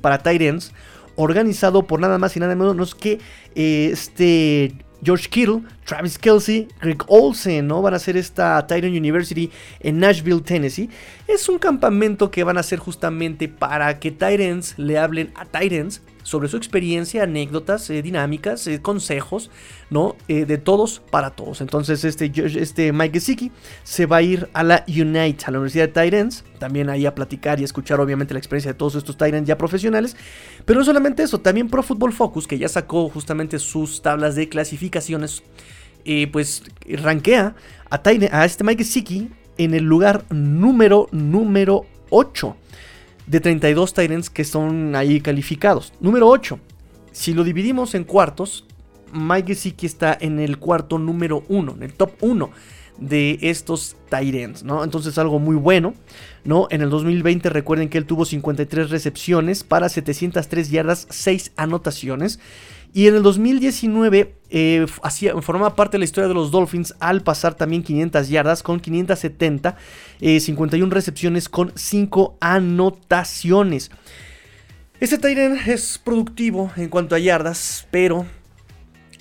para 0.00 0.18
Tyrants, 0.22 0.72
organizado 1.16 1.86
por 1.86 2.00
nada 2.00 2.16
más 2.16 2.34
y 2.36 2.40
nada 2.40 2.54
menos 2.54 2.94
que 2.94 3.18
este 3.54 4.72
George 5.02 5.28
Kittle, 5.28 5.62
Travis 5.84 6.18
Kelsey, 6.18 6.68
Greg 6.80 7.02
Olsen, 7.08 7.66
¿no? 7.66 7.82
Van 7.82 7.94
a 7.94 7.96
hacer 7.96 8.16
esta 8.16 8.66
Titan 8.66 8.90
University 8.90 9.50
en 9.80 9.98
Nashville, 9.98 10.40
Tennessee. 10.40 10.90
Es 11.26 11.48
un 11.48 11.58
campamento 11.58 12.30
que 12.30 12.44
van 12.44 12.56
a 12.56 12.60
hacer 12.60 12.78
justamente 12.78 13.48
para 13.48 13.98
que 13.98 14.10
Titans 14.10 14.74
le 14.78 14.98
hablen 14.98 15.32
a 15.34 15.46
Titans 15.46 16.02
sobre 16.22 16.48
su 16.48 16.56
experiencia, 16.56 17.24
anécdotas, 17.24 17.88
eh, 17.90 18.02
dinámicas, 18.02 18.66
eh, 18.66 18.80
consejos, 18.80 19.50
¿no? 19.90 20.16
Eh, 20.28 20.44
de 20.44 20.58
todos 20.58 21.02
para 21.10 21.30
todos. 21.30 21.60
Entonces, 21.60 22.04
este, 22.04 22.30
este 22.44 22.92
Mike 22.92 23.14
Gesicki 23.14 23.50
se 23.82 24.06
va 24.06 24.18
a 24.18 24.22
ir 24.22 24.48
a 24.52 24.62
la 24.62 24.84
Unite, 24.88 25.44
a 25.46 25.50
la 25.50 25.58
Universidad 25.58 25.88
de 25.88 26.02
Titans, 26.02 26.44
también 26.58 26.90
ahí 26.90 27.06
a 27.06 27.14
platicar 27.14 27.60
y 27.60 27.64
escuchar, 27.64 28.00
obviamente, 28.00 28.34
la 28.34 28.38
experiencia 28.38 28.72
de 28.72 28.78
todos 28.78 28.94
estos 28.94 29.16
Titans 29.16 29.46
ya 29.46 29.56
profesionales. 29.56 30.16
Pero 30.64 30.80
no 30.80 30.84
solamente 30.84 31.22
eso, 31.22 31.40
también 31.40 31.68
Pro 31.68 31.82
Football 31.82 32.12
Focus, 32.12 32.46
que 32.46 32.58
ya 32.58 32.68
sacó 32.68 33.08
justamente 33.08 33.58
sus 33.58 34.02
tablas 34.02 34.34
de 34.34 34.48
clasificaciones, 34.48 35.42
pues 36.32 36.62
rankea 36.86 37.54
a, 37.90 38.00
a 38.32 38.44
este 38.44 38.64
Mike 38.64 38.84
Gesicki 38.84 39.28
en 39.58 39.74
el 39.74 39.84
lugar 39.84 40.24
número, 40.30 41.08
número 41.12 41.84
8 42.08 42.56
de 43.30 43.38
32 43.38 43.94
Tyrants 43.94 44.28
que 44.28 44.44
son 44.44 44.96
ahí 44.96 45.20
calificados. 45.20 45.92
Número 46.00 46.26
8. 46.28 46.58
Si 47.12 47.32
lo 47.32 47.44
dividimos 47.44 47.94
en 47.94 48.02
cuartos, 48.02 48.66
Mike 49.12 49.54
Gesicki 49.54 49.86
está 49.86 50.16
en 50.20 50.40
el 50.40 50.58
cuarto 50.58 50.98
número 50.98 51.44
1, 51.48 51.74
en 51.76 51.82
el 51.84 51.92
top 51.94 52.10
1 52.20 52.50
de 52.98 53.38
estos 53.42 53.96
Tyrants, 54.08 54.64
¿no? 54.64 54.82
Entonces 54.82 55.16
algo 55.16 55.38
muy 55.38 55.54
bueno, 55.54 55.94
¿no? 56.44 56.66
En 56.70 56.82
el 56.82 56.90
2020 56.90 57.48
recuerden 57.50 57.88
que 57.88 57.98
él 57.98 58.04
tuvo 58.04 58.24
53 58.24 58.90
recepciones 58.90 59.62
para 59.62 59.88
703 59.88 60.70
yardas, 60.70 61.06
6 61.08 61.52
anotaciones. 61.56 62.40
Y 62.92 63.06
en 63.06 63.14
el 63.14 63.22
2019 63.22 64.34
eh, 64.50 64.86
formaba 65.42 65.76
parte 65.76 65.92
de 65.92 66.00
la 66.00 66.04
historia 66.04 66.26
de 66.28 66.34
los 66.34 66.50
Dolphins 66.50 66.94
al 66.98 67.22
pasar 67.22 67.54
también 67.54 67.82
500 67.82 68.28
yardas 68.28 68.62
con 68.62 68.80
570, 68.80 69.76
51 70.18 70.86
eh, 70.86 70.94
recepciones 70.94 71.48
con 71.48 71.72
5 71.74 72.36
anotaciones. 72.40 73.90
Este 74.98 75.18
Tyrant 75.18 75.66
es 75.68 75.98
productivo 75.98 76.70
en 76.76 76.88
cuanto 76.88 77.14
a 77.14 77.18
yardas, 77.18 77.86
pero 77.90 78.26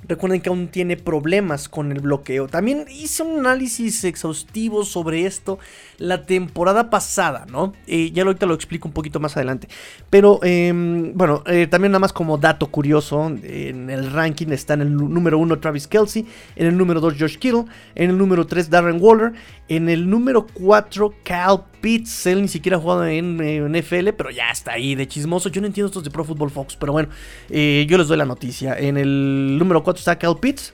Recuerden 0.07 0.41
que 0.41 0.49
aún 0.49 0.69
tiene 0.69 0.97
problemas 0.97 1.67
con 1.67 1.91
el 1.91 1.99
bloqueo. 1.99 2.47
También 2.47 2.85
hice 2.89 3.21
un 3.21 3.39
análisis 3.39 4.03
exhaustivo 4.05 4.85
sobre 4.85 5.25
esto 5.25 5.59
la 6.00 6.25
temporada 6.25 6.89
pasada, 6.89 7.46
¿no? 7.50 7.74
Eh, 7.86 8.12
ya 8.12 8.24
ahorita 8.24 8.46
lo 8.46 8.53
explico 8.53 8.88
un 8.88 8.94
poquito 8.94 9.20
más 9.20 9.36
adelante. 9.38 9.68
Pero 10.10 10.39
em, 10.44 11.13
bueno, 11.13 11.44
eh, 11.46 11.68
también 11.68 11.91
nada 11.91 12.00
más 12.00 12.13
como 12.13 12.38
dato 12.38 12.68
curioso, 12.68 13.27
en 13.27 13.89
el 13.89 14.12
ranking 14.12 14.48
está 14.48 14.74
en 14.74 14.82
el 14.82 14.96
número 14.96 15.38
1 15.38 15.60
Travis 15.60 15.88
Kelsey, 15.88 16.25
en 16.56 16.68
el 16.68 16.77
número 16.77 17.00
2 17.01 17.15
George 17.15 17.38
Kittle, 17.38 17.65
en 17.96 18.10
el 18.10 18.18
número 18.18 18.48
3 18.48 18.70
Darren 18.70 18.98
Waller, 19.00 19.34
en 19.68 19.89
el 19.89 20.10
número 20.10 20.48
4 20.53 21.13
Cal 21.24 21.65
Pitts, 21.82 22.25
él 22.25 22.41
ni 22.41 22.48
siquiera 22.48 22.77
ha 22.77 22.82
jugado 22.82 23.06
en, 23.06 23.39
en, 23.41 23.72
NFL, 23.72 24.10
pero 24.18 24.32
ya 24.32 24.50
está 24.51 24.74
ahí 24.74 24.96
de 24.96 25.08
chismoso. 25.08 25.50
Yo 25.50 25.62
no 25.62 25.68
entiendo 25.68 25.88
estos 25.88 26.03
de 26.03 26.12
Pro 26.12 26.24
Football 26.24 26.50
Fox, 26.50 26.75
pero 26.75 26.91
bueno, 26.91 27.10
eh, 27.50 27.86
yo 27.89 27.98
les 27.98 28.08
doy 28.08 28.18
la 28.18 28.25
noticia. 28.25 28.77
En 28.77 28.98
el 28.98 29.58
número 29.58 29.84
4 29.84 30.00
está 30.00 30.18
Cal 30.18 30.38
Pitts. 30.39 30.74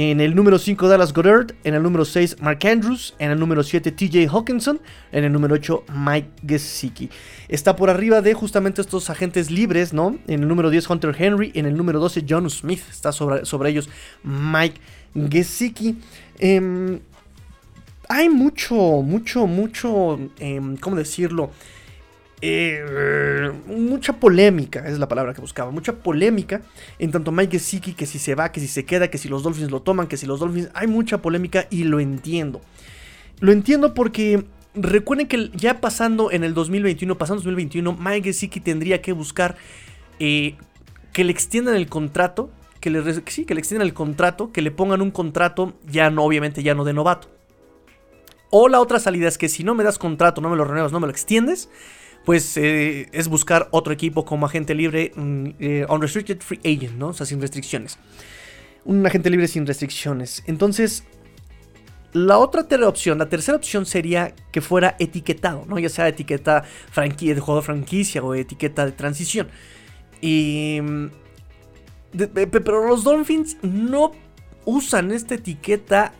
En 0.00 0.20
el 0.20 0.36
número 0.36 0.60
5 0.60 0.86
Dallas 0.86 1.12
Goddard, 1.12 1.56
en 1.64 1.74
el 1.74 1.82
número 1.82 2.04
6 2.04 2.36
Mark 2.40 2.60
Andrews, 2.64 3.16
en 3.18 3.32
el 3.32 3.40
número 3.40 3.64
7 3.64 3.90
TJ 3.90 4.28
Hawkinson, 4.28 4.80
en 5.10 5.24
el 5.24 5.32
número 5.32 5.56
8 5.56 5.86
Mike 5.92 6.28
Gesicki. 6.46 7.10
Está 7.48 7.74
por 7.74 7.90
arriba 7.90 8.22
de 8.22 8.32
justamente 8.32 8.80
estos 8.80 9.10
agentes 9.10 9.50
libres, 9.50 9.92
¿no? 9.92 10.16
En 10.28 10.42
el 10.42 10.46
número 10.46 10.70
10 10.70 10.88
Hunter 10.88 11.16
Henry, 11.18 11.50
en 11.56 11.66
el 11.66 11.76
número 11.76 11.98
12 11.98 12.24
John 12.28 12.48
Smith, 12.48 12.80
está 12.88 13.10
sobre, 13.10 13.44
sobre 13.44 13.70
ellos 13.70 13.90
Mike 14.22 14.80
Gesicki. 15.32 15.96
Eh, 16.38 17.00
hay 18.08 18.28
mucho, 18.28 18.76
mucho, 19.02 19.48
mucho, 19.48 20.16
em, 20.38 20.76
¿cómo 20.76 20.94
decirlo? 20.94 21.50
Eh, 22.40 23.52
mucha 23.66 24.12
polémica, 24.12 24.86
es 24.86 24.98
la 24.98 25.08
palabra 25.08 25.34
que 25.34 25.40
buscaba, 25.40 25.72
mucha 25.72 25.94
polémica 25.94 26.62
en 26.98 27.10
tanto 27.10 27.32
Mike 27.32 27.58
Gesicki, 27.58 27.94
que 27.94 28.06
si 28.06 28.18
se 28.20 28.36
va, 28.36 28.52
que 28.52 28.60
si 28.60 28.68
se 28.68 28.84
queda, 28.84 29.08
que 29.08 29.18
si 29.18 29.28
los 29.28 29.42
Dolphins 29.42 29.70
lo 29.70 29.82
toman, 29.82 30.06
que 30.06 30.16
si 30.16 30.26
los 30.26 30.38
Dolphins, 30.38 30.70
hay 30.74 30.86
mucha 30.86 31.18
polémica 31.18 31.66
y 31.70 31.84
lo 31.84 31.98
entiendo. 31.98 32.60
Lo 33.40 33.50
entiendo 33.50 33.92
porque 33.92 34.44
recuerden 34.74 35.26
que 35.26 35.50
ya 35.54 35.80
pasando 35.80 36.30
en 36.30 36.44
el 36.44 36.54
2021, 36.54 37.18
pasando 37.18 37.40
2021, 37.40 37.96
Mike 37.98 38.28
Gesicki 38.28 38.60
tendría 38.60 39.02
que 39.02 39.12
buscar 39.12 39.56
eh, 40.20 40.56
que 41.12 41.24
le 41.24 41.32
extiendan 41.32 41.74
el 41.74 41.88
contrato, 41.88 42.50
que 42.80 42.90
le, 42.90 43.02
sí, 43.26 43.44
que 43.44 43.54
le 43.54 43.60
extiendan 43.60 43.86
el 43.86 43.94
contrato, 43.94 44.52
que 44.52 44.62
le 44.62 44.70
pongan 44.70 45.02
un 45.02 45.10
contrato 45.10 45.74
ya 45.86 46.10
no, 46.10 46.22
obviamente 46.22 46.62
ya 46.62 46.74
no 46.74 46.84
de 46.84 46.92
novato. 46.92 47.28
O 48.50 48.68
la 48.68 48.80
otra 48.80 48.98
salida 48.98 49.28
es 49.28 49.36
que 49.36 49.48
si 49.48 49.64
no 49.64 49.74
me 49.74 49.84
das 49.84 49.98
contrato, 49.98 50.40
no 50.40 50.48
me 50.48 50.56
lo 50.56 50.64
renuevas, 50.64 50.92
no 50.92 51.00
me 51.00 51.06
lo 51.06 51.10
extiendes, 51.10 51.68
pues 52.24 52.56
eh, 52.56 53.08
es 53.12 53.28
buscar 53.28 53.68
otro 53.70 53.92
equipo 53.92 54.24
como 54.24 54.46
agente 54.46 54.74
libre, 54.74 55.12
mm, 55.14 55.46
eh, 55.58 55.86
unrestricted 55.88 56.40
free 56.40 56.60
agent, 56.64 56.96
¿no? 56.96 57.08
O 57.08 57.12
sea, 57.12 57.26
sin 57.26 57.40
restricciones. 57.40 57.98
Un 58.84 59.06
agente 59.06 59.30
libre 59.30 59.48
sin 59.48 59.66
restricciones. 59.66 60.42
Entonces, 60.46 61.04
la 62.12 62.38
otra 62.38 62.66
opción, 62.86 63.18
la 63.18 63.28
tercera 63.28 63.56
opción 63.56 63.86
sería 63.86 64.34
que 64.50 64.60
fuera 64.60 64.96
etiquetado, 64.98 65.64
¿no? 65.66 65.78
Ya 65.78 65.88
sea 65.88 66.08
etiqueta 66.08 66.64
franquicia, 66.90 67.34
de 67.34 67.40
jugador 67.40 67.64
franquicia 67.64 68.22
o 68.22 68.34
etiqueta 68.34 68.84
de 68.86 68.92
transición. 68.92 69.48
Y... 70.20 70.80
Mm, 70.82 71.06
pero 72.50 72.88
los 72.88 73.04
Dolphins 73.04 73.58
no 73.62 74.12
usan 74.64 75.12
esta 75.12 75.34
etiqueta 75.34 76.12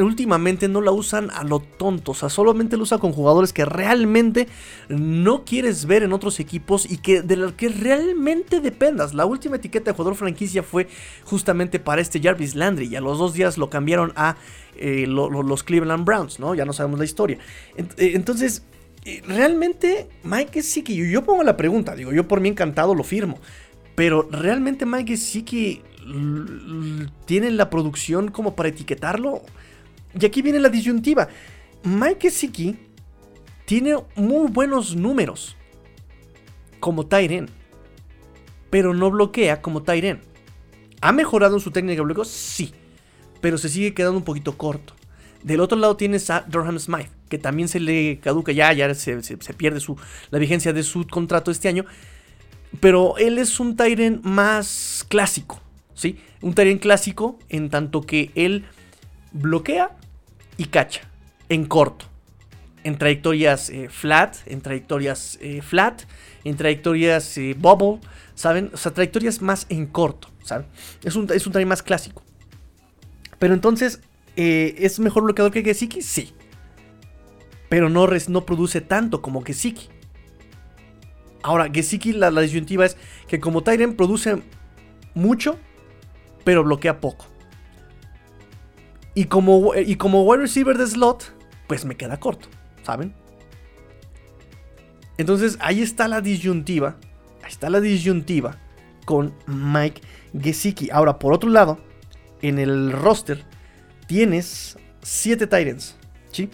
últimamente 0.00 0.68
no 0.68 0.80
la 0.80 0.92
usan 0.92 1.30
a 1.30 1.42
lo 1.42 1.60
tonto, 1.60 2.12
o 2.12 2.14
sea, 2.14 2.28
solamente 2.28 2.76
lo 2.76 2.84
usa 2.84 2.98
con 2.98 3.12
jugadores 3.12 3.52
que 3.52 3.64
realmente 3.64 4.48
no 4.88 5.44
quieres 5.44 5.86
ver 5.86 6.02
en 6.02 6.12
otros 6.12 6.38
equipos 6.40 6.90
y 6.90 6.98
que 6.98 7.22
de 7.22 7.36
los 7.36 7.52
que 7.52 7.68
realmente 7.68 8.60
dependas. 8.60 9.14
La 9.14 9.26
última 9.26 9.56
etiqueta 9.56 9.90
de 9.90 9.96
jugador 9.96 10.16
franquicia 10.16 10.62
fue 10.62 10.88
justamente 11.24 11.80
para 11.80 12.00
este 12.00 12.20
Jarvis 12.20 12.54
Landry 12.54 12.86
y 12.86 12.96
a 12.96 13.00
los 13.00 13.18
dos 13.18 13.34
días 13.34 13.58
lo 13.58 13.70
cambiaron 13.70 14.12
a 14.16 14.36
eh, 14.76 15.06
los 15.06 15.62
Cleveland 15.62 16.04
Browns, 16.04 16.38
¿no? 16.38 16.54
Ya 16.54 16.64
no 16.64 16.72
sabemos 16.72 16.98
la 16.98 17.04
historia. 17.04 17.38
Eh, 17.76 18.12
entonces, 18.14 18.62
realmente 19.26 20.08
Mike 20.22 20.62
que 20.84 20.94
yo 21.10 21.24
pongo 21.24 21.42
la 21.42 21.56
pregunta, 21.56 21.94
digo, 21.94 22.12
yo 22.12 22.28
por 22.28 22.40
mí 22.40 22.48
encantado 22.48 22.94
lo 22.94 23.02
firmo, 23.02 23.38
pero 23.94 24.28
realmente 24.30 24.86
Mike 24.86 25.16
que 25.44 25.82
tienen 27.24 27.56
la 27.56 27.70
producción 27.70 28.30
como 28.30 28.54
para 28.54 28.68
etiquetarlo. 28.68 29.42
Y 30.18 30.24
aquí 30.24 30.42
viene 30.42 30.58
la 30.58 30.68
disyuntiva. 30.68 31.28
Mike 31.84 32.30
Siki 32.30 32.76
tiene 33.64 33.96
muy 34.16 34.50
buenos 34.50 34.96
números 34.96 35.56
como 36.80 37.06
Tyren, 37.06 37.48
pero 38.70 38.94
no 38.94 39.10
bloquea 39.10 39.60
como 39.60 39.82
Tyren. 39.82 40.20
¿Ha 41.00 41.12
mejorado 41.12 41.56
en 41.56 41.60
su 41.60 41.70
técnica 41.70 42.00
de 42.00 42.04
bloqueo? 42.04 42.24
Sí, 42.24 42.72
pero 43.40 43.58
se 43.58 43.68
sigue 43.68 43.94
quedando 43.94 44.18
un 44.18 44.24
poquito 44.24 44.56
corto. 44.56 44.94
Del 45.42 45.60
otro 45.60 45.78
lado 45.78 45.96
tienes 45.96 46.30
a 46.30 46.40
Durham 46.48 46.78
Smith, 46.78 47.08
que 47.28 47.38
también 47.38 47.68
se 47.68 47.78
le 47.78 48.18
caduca 48.18 48.50
ya, 48.50 48.72
ya 48.72 48.92
se, 48.94 49.20
pierde 49.56 49.80
su, 49.80 49.96
la 50.30 50.38
vigencia 50.38 50.72
de 50.72 50.82
su 50.82 51.06
contrato 51.06 51.50
este 51.50 51.68
año. 51.68 51.84
Pero 52.80 53.16
él 53.18 53.38
es 53.38 53.60
un 53.60 53.76
Tyren 53.76 54.20
más 54.24 55.06
clásico. 55.08 55.60
Un 56.42 56.54
Tyrant 56.54 56.80
clásico 56.80 57.38
en 57.48 57.70
tanto 57.70 58.02
que 58.02 58.30
él 58.34 58.64
bloquea 59.32 59.96
y 60.56 60.66
cacha 60.66 61.02
en 61.48 61.66
corto. 61.66 62.06
En 62.84 62.96
trayectorias 62.96 63.70
eh, 63.70 63.88
flat, 63.90 64.36
en 64.46 64.60
trayectorias 64.60 65.38
eh, 65.40 65.60
flat, 65.62 66.02
en 66.44 66.56
trayectorias 66.56 67.36
eh, 67.36 67.54
bubble, 67.58 68.00
¿saben? 68.34 68.70
O 68.72 68.76
sea, 68.76 68.92
trayectorias 68.92 69.42
más 69.42 69.66
en 69.68 69.86
corto. 69.86 70.28
Es 71.02 71.16
un, 71.16 71.30
es 71.32 71.46
un 71.46 71.68
más 71.68 71.82
clásico. 71.82 72.22
Pero 73.38 73.52
entonces, 73.54 74.00
¿es 74.36 74.98
mejor 74.98 75.24
bloqueador 75.24 75.52
que 75.52 75.62
Gesicki? 75.62 76.00
Sí. 76.00 76.32
Pero 77.68 77.90
no, 77.90 78.08
no 78.28 78.46
produce 78.46 78.80
tanto 78.80 79.20
como 79.20 79.42
Gesicki. 79.42 79.88
Ahora, 81.42 81.70
Gesicki, 81.70 82.12
la, 82.12 82.30
la 82.30 82.40
disyuntiva 82.40 82.86
es 82.86 82.96
que 83.28 83.40
como 83.40 83.62
Tyrant 83.62 83.94
produce 83.96 84.42
mucho, 85.14 85.58
pero 86.48 86.64
bloquea 86.64 86.98
poco. 86.98 87.26
Y 89.12 89.26
como, 89.26 89.74
y 89.74 89.96
como 89.96 90.22
wide 90.22 90.40
receiver 90.40 90.78
de 90.78 90.86
slot, 90.86 91.34
pues 91.66 91.84
me 91.84 91.94
queda 91.94 92.18
corto, 92.18 92.48
¿saben? 92.82 93.12
Entonces 95.18 95.58
ahí 95.60 95.82
está 95.82 96.08
la 96.08 96.22
disyuntiva. 96.22 96.96
Ahí 97.42 97.50
está 97.50 97.68
la 97.68 97.82
disyuntiva 97.82 98.56
con 99.04 99.34
Mike 99.46 100.00
Gesicki. 100.40 100.88
Ahora, 100.90 101.18
por 101.18 101.34
otro 101.34 101.50
lado, 101.50 101.80
en 102.40 102.58
el 102.58 102.92
roster 102.92 103.44
tienes 104.06 104.78
7 105.02 105.48
Titans. 105.48 105.96
¿sí? 106.32 106.48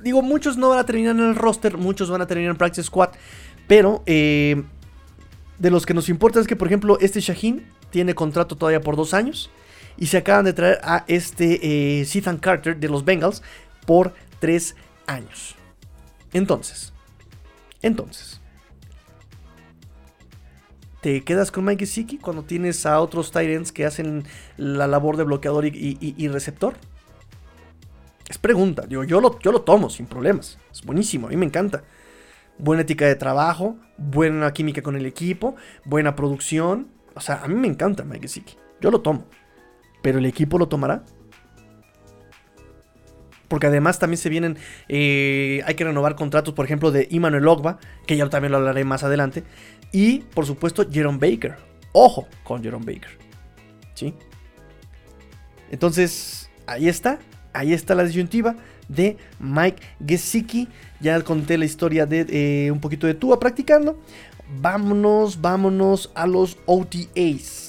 Digo, 0.00 0.22
muchos 0.22 0.56
no 0.56 0.70
van 0.70 0.78
a 0.78 0.86
terminar 0.86 1.14
en 1.16 1.22
el 1.22 1.34
roster, 1.34 1.76
muchos 1.76 2.08
van 2.08 2.22
a 2.22 2.26
terminar 2.26 2.52
en 2.52 2.56
Practice 2.56 2.84
Squad. 2.84 3.10
Pero 3.66 4.02
eh, 4.06 4.62
de 5.58 5.70
los 5.70 5.84
que 5.84 5.92
nos 5.92 6.08
importa 6.08 6.40
es 6.40 6.46
que, 6.46 6.56
por 6.56 6.68
ejemplo, 6.68 6.96
este 6.98 7.20
Shaheen 7.20 7.76
tiene 7.90 8.14
contrato 8.14 8.56
todavía 8.56 8.80
por 8.80 8.96
dos 8.96 9.14
años. 9.14 9.50
Y 9.96 10.06
se 10.06 10.18
acaban 10.18 10.44
de 10.44 10.52
traer 10.52 10.78
a 10.82 11.04
este 11.08 12.00
eh, 12.00 12.22
Carter 12.40 12.78
de 12.78 12.88
los 12.88 13.04
Bengals 13.04 13.42
por 13.84 14.14
tres 14.38 14.76
años. 15.06 15.56
Entonces, 16.32 16.92
entonces, 17.82 18.40
¿te 21.00 21.24
quedas 21.24 21.50
con 21.50 21.64
Mike 21.64 21.84
Gesicki 21.84 22.18
cuando 22.18 22.44
tienes 22.44 22.86
a 22.86 23.00
otros 23.00 23.32
Tyrants 23.32 23.72
que 23.72 23.86
hacen 23.86 24.24
la 24.56 24.86
labor 24.86 25.16
de 25.16 25.24
bloqueador 25.24 25.64
y, 25.66 26.28
receptor? 26.28 26.74
Es 28.28 28.38
pregunta, 28.38 28.86
yo, 28.88 29.04
yo, 29.04 29.20
lo, 29.20 29.38
yo 29.40 29.50
lo 29.50 29.62
tomo 29.62 29.90
sin 29.90 30.06
problemas. 30.06 30.58
Es 30.70 30.82
buenísimo, 30.82 31.26
a 31.26 31.30
mí 31.30 31.36
me 31.36 31.46
encanta 31.46 31.82
buena 32.58 32.82
ética 32.82 33.06
de 33.06 33.14
trabajo, 33.14 33.76
buena 33.96 34.52
química 34.52 34.82
con 34.82 34.96
el 34.96 35.06
equipo, 35.06 35.56
buena 35.84 36.14
producción. 36.14 36.88
O 37.18 37.20
sea, 37.20 37.42
a 37.42 37.48
mí 37.48 37.56
me 37.56 37.66
encanta 37.66 38.04
Mike 38.04 38.22
Gesicki. 38.22 38.56
Yo 38.80 38.92
lo 38.92 39.00
tomo. 39.00 39.24
Pero 40.02 40.20
el 40.20 40.26
equipo 40.26 40.56
lo 40.56 40.68
tomará. 40.68 41.02
Porque 43.48 43.66
además 43.66 43.98
también 43.98 44.18
se 44.18 44.28
vienen. 44.28 44.56
Eh, 44.88 45.60
hay 45.66 45.74
que 45.74 45.82
renovar 45.82 46.14
contratos, 46.14 46.54
por 46.54 46.64
ejemplo, 46.64 46.92
de 46.92 47.08
Emmanuel 47.10 47.48
Ogba, 47.48 47.80
que 48.06 48.16
ya 48.16 48.30
también 48.30 48.52
lo 48.52 48.58
hablaré 48.58 48.84
más 48.84 49.02
adelante. 49.02 49.42
Y, 49.90 50.20
por 50.32 50.46
supuesto, 50.46 50.86
Jerome 50.88 51.18
Baker. 51.18 51.56
Ojo 51.90 52.28
con 52.44 52.62
Jerome 52.62 52.86
Baker. 52.86 53.18
¿Sí? 53.94 54.14
Entonces, 55.72 56.50
ahí 56.68 56.88
está. 56.88 57.18
Ahí 57.52 57.72
está 57.72 57.96
la 57.96 58.04
disyuntiva 58.04 58.54
de 58.86 59.16
Mike 59.40 59.82
Gesicki. 60.06 60.68
Ya 61.00 61.20
conté 61.22 61.58
la 61.58 61.64
historia 61.64 62.06
de 62.06 62.26
eh, 62.28 62.70
un 62.70 62.78
poquito 62.80 63.08
de 63.08 63.14
Tua 63.14 63.40
practicando. 63.40 63.98
Vámonos, 64.60 65.40
vámonos 65.40 66.10
a 66.14 66.26
los 66.26 66.56
OTAs. 66.66 67.68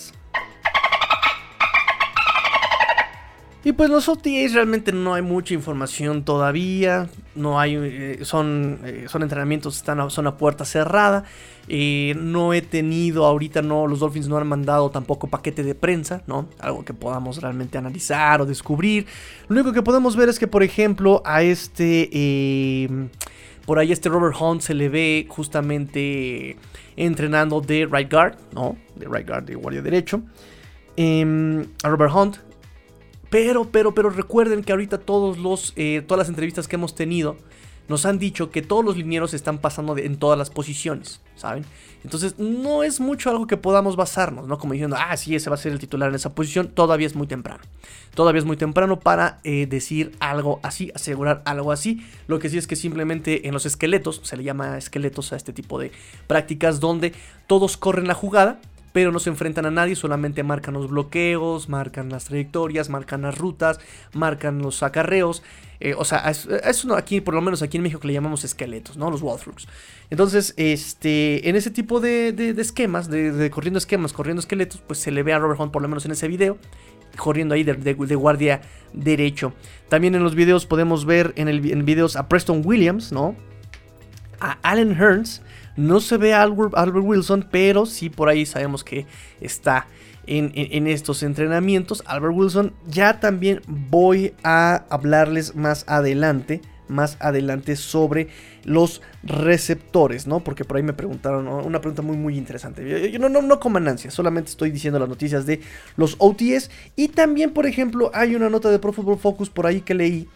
Y 3.62 3.74
pues 3.74 3.90
los 3.90 4.08
OTAs 4.08 4.54
realmente 4.54 4.94
no 4.94 5.14
hay 5.14 5.22
mucha 5.22 5.54
información 5.54 6.24
todavía. 6.24 7.10
No 7.36 7.60
hay. 7.60 7.76
Eh, 7.76 8.20
son, 8.22 8.80
eh, 8.86 9.06
son 9.10 9.22
entrenamientos, 9.22 9.76
están 9.76 10.10
son 10.10 10.28
a 10.28 10.38
puerta 10.38 10.64
cerrada. 10.64 11.26
Eh, 11.68 12.16
no 12.18 12.54
he 12.54 12.62
tenido 12.62 13.26
ahorita, 13.26 13.62
no, 13.62 13.86
los 13.86 14.00
Dolphins 14.00 14.28
no 14.28 14.38
han 14.38 14.48
mandado 14.48 14.90
tampoco 14.90 15.28
paquete 15.28 15.64
de 15.64 15.76
prensa, 15.76 16.24
¿no? 16.26 16.48
Algo 16.60 16.86
que 16.86 16.94
podamos 16.94 17.42
realmente 17.42 17.78
analizar 17.78 18.42
o 18.42 18.46
descubrir. 18.46 19.06
Lo 19.50 19.56
único 19.56 19.74
que 19.74 19.84
podemos 19.84 20.16
ver 20.16 20.30
es 20.30 20.40
que, 20.40 20.48
por 20.48 20.64
ejemplo, 20.64 21.22
a 21.26 21.44
este. 21.44 22.10
Por 23.70 23.78
ahí 23.78 23.92
este 23.92 24.10
Robert 24.10 24.36
Hunt 24.42 24.62
se 24.62 24.74
le 24.74 24.90
ve 24.90 25.28
justamente 25.30 26.58
entrenando 26.98 27.62
de 27.62 27.86
right 27.86 28.12
guard, 28.12 28.36
¿no? 28.52 28.76
De 28.96 29.06
right 29.08 29.28
guard, 29.28 29.44
de 29.44 29.54
guardia 29.54 29.84
derecho. 29.84 30.24
Em, 30.98 31.68
a 31.84 31.90
Robert 31.90 32.12
Hunt 32.12 32.38
pero, 33.30 33.66
pero, 33.66 33.94
pero 33.94 34.10
recuerden 34.10 34.64
que 34.64 34.72
ahorita 34.72 34.98
todos 34.98 35.38
los, 35.38 35.74
eh, 35.76 36.04
todas 36.08 36.18
las 36.18 36.30
entrevistas 36.30 36.68
que 36.68 36.78
hemos 36.78 36.96
tenido 36.96 37.38
nos 37.90 38.06
han 38.06 38.20
dicho 38.20 38.52
que 38.52 38.62
todos 38.62 38.86
los 38.86 38.96
linieros 38.96 39.34
están 39.34 39.58
pasando 39.58 39.98
en 39.98 40.18
todas 40.18 40.38
las 40.38 40.50
posiciones, 40.50 41.20
¿saben? 41.36 41.66
Entonces 42.04 42.40
no 42.40 42.84
es 42.84 43.00
mucho 43.00 43.30
algo 43.30 43.48
que 43.48 43.58
podamos 43.58 43.96
basarnos, 43.96 44.48
¿no? 44.48 44.58
Como 44.58 44.74
diciendo, 44.74 44.96
ah, 44.98 45.18
sí, 45.18 45.36
ese 45.36 45.50
va 45.50 45.56
a 45.56 45.60
ser 45.60 45.74
el 45.74 45.80
titular 45.80 46.10
en 46.10 46.16
esa 46.16 46.34
posición, 46.34 46.70
todavía 46.70 47.08
es 47.08 47.16
muy 47.16 47.28
temprano. 47.28 47.62
Todavía 48.14 48.40
es 48.40 48.46
muy 48.46 48.58
temprano 48.58 49.00
para 49.00 49.40
eh, 49.44 49.66
decir 49.68 50.16
algo 50.20 50.60
así, 50.64 50.92
asegurar 50.96 51.42
algo 51.46 51.72
así. 51.72 52.06
Lo 52.28 52.40
que 52.40 52.50
sí 52.50 52.58
es 52.58 52.68
que 52.68 52.76
simplemente 52.76 53.48
en 53.48 53.54
los 53.54 53.66
esqueletos, 53.66 54.22
se 54.24 54.38
le 54.38 54.44
llama 54.44 54.78
esqueletos 54.78 55.34
a 55.34 55.36
este 55.36 55.52
tipo 55.52 55.80
de 55.80 55.92
prácticas 56.28 56.80
donde 56.80 57.14
todos 57.48 57.76
corren 57.76 58.08
la 58.08 58.14
jugada 58.14 58.60
pero 59.00 59.14
no 59.14 59.20
se 59.20 59.30
enfrentan 59.30 59.66
a 59.66 59.72
nadie, 59.72 59.96
solamente 59.96 60.44
marcan 60.44 60.74
los 60.74 60.90
bloqueos, 60.90 61.70
marcan 61.70 62.10
las 62.10 62.26
trayectorias, 62.26 62.90
marcan 62.90 63.22
las 63.22 63.38
rutas, 63.38 63.80
marcan 64.12 64.60
los 64.60 64.84
acarreos. 64.84 65.42
Eh, 65.80 65.94
o 65.98 66.04
sea, 66.04 66.30
es, 66.30 66.84
uno 66.84 66.96
aquí, 66.96 67.22
por 67.22 67.34
lo 67.34 67.40
menos 67.40 67.62
aquí 67.62 67.78
en 67.78 67.84
México, 67.84 68.06
le 68.06 68.12
llamamos 68.12 68.44
esqueletos, 68.44 68.98
¿no? 68.98 69.10
Los 69.10 69.22
walkthroughs. 69.22 69.70
Entonces, 70.10 70.54
este, 70.58 71.48
en 71.48 71.56
ese 71.56 71.72
tipo 71.72 72.02
de, 72.02 72.54
esquemas, 72.58 73.10
de, 73.10 73.50
corriendo 73.50 73.78
esquemas, 73.78 74.12
corriendo 74.12 74.42
esqueletos, 74.42 74.84
pues 74.86 75.00
se 75.00 75.12
le 75.12 75.24
ve 75.24 75.32
a 75.32 75.40
Robert 75.40 75.62
Hunt, 75.62 75.72
por 75.72 75.82
lo 75.82 75.88
menos 75.88 76.04
en 76.04 76.12
ese 76.12 76.28
video, 76.28 76.58
corriendo 77.16 77.56
ahí 77.56 77.64
de, 77.64 77.94
guardia 77.94 78.60
derecho. 78.92 79.54
También 79.88 80.14
en 80.14 80.24
los 80.24 80.36
videos 80.36 80.66
podemos 80.66 81.06
ver 81.06 81.32
en, 81.38 81.48
el, 81.48 81.72
en 81.72 81.86
videos 81.86 82.18
a 82.18 82.28
Preston 82.28 82.64
Williams, 82.66 83.14
¿no? 83.14 83.38
A 84.42 84.58
Allen 84.62 84.94
Hearns 84.94 85.42
no 85.80 86.02
se 86.02 86.18
ve 86.18 86.34
a 86.34 86.44
Albert, 86.44 86.96
Wilson, 86.96 87.48
pero 87.50 87.86
sí 87.86 88.10
por 88.10 88.28
ahí 88.30 88.46
sabemos 88.46 88.84
que 88.84 89.06
está 89.40 89.88
en, 90.28 90.88
estos 90.88 91.24
entrenamientos. 91.24 92.04
Albert 92.06 92.36
Wilson 92.36 92.74
ya 92.88 93.20
también 93.20 93.62
voy 93.68 94.34
a 94.44 94.84
hablarles 94.90 95.56
más 95.56 95.86
adelante. 95.88 96.62
Más 96.90 97.18
adelante 97.20 97.76
sobre 97.76 98.30
los 98.64 99.04
receptores, 99.22 100.26
¿no? 100.26 100.40
Porque 100.40 100.66
por 100.66 100.78
ahí 100.78 100.82
me 100.82 100.94
preguntaron 100.94 101.48
una 101.48 101.82
pregunta 101.82 102.02
muy, 102.02 102.18
muy 102.18 102.36
interesante. 102.36 103.12
Yo, 103.12 103.20
no, 103.20 103.30
no, 103.30 103.44
no 103.44 103.60
solamente 104.10 104.50
estoy 104.50 104.72
diciendo 104.72 104.98
las 104.98 105.08
noticias 105.08 105.46
de 105.46 105.62
los 105.98 106.16
OTS. 106.18 106.72
Y 106.96 107.10
también, 107.10 107.52
por 107.52 107.68
ejemplo, 107.68 108.10
hay 108.12 108.36
una 108.36 108.50
nota 108.50 108.72
de 108.72 108.80
Pro 108.80 108.92
Football 108.92 109.20
Focus 109.20 109.52
por 109.52 109.68
ahí 109.68 109.82
que 109.82 109.94
leí 109.94 110.28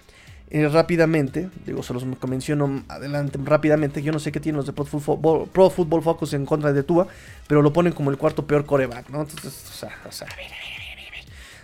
eh, 0.53 0.69
rápidamente, 0.69 1.49
digo, 1.65 1.81
se 1.81 1.95
los 1.95 2.05
menciono 2.05 2.83
adelante 2.87 3.39
rápidamente. 3.43 4.03
Yo 4.03 4.11
no 4.11 4.19
sé 4.19 4.31
qué 4.31 4.39
tienen 4.39 4.57
los 4.57 4.67
de 4.67 4.71
Pro 4.71 4.85
Football, 4.85 6.03
Focus 6.03 6.33
en 6.35 6.45
contra 6.45 6.71
de 6.71 6.83
Tua, 6.83 7.07
pero 7.47 7.63
lo 7.63 7.73
ponen 7.73 7.91
como 7.91 8.11
el 8.11 8.19
cuarto 8.19 8.45
peor 8.45 8.63
coreback, 8.63 9.09
¿no? 9.09 9.21
Entonces, 9.21 9.65
o 9.67 9.73
sea, 9.73 9.97
o 10.07 10.11
sea, 10.11 10.27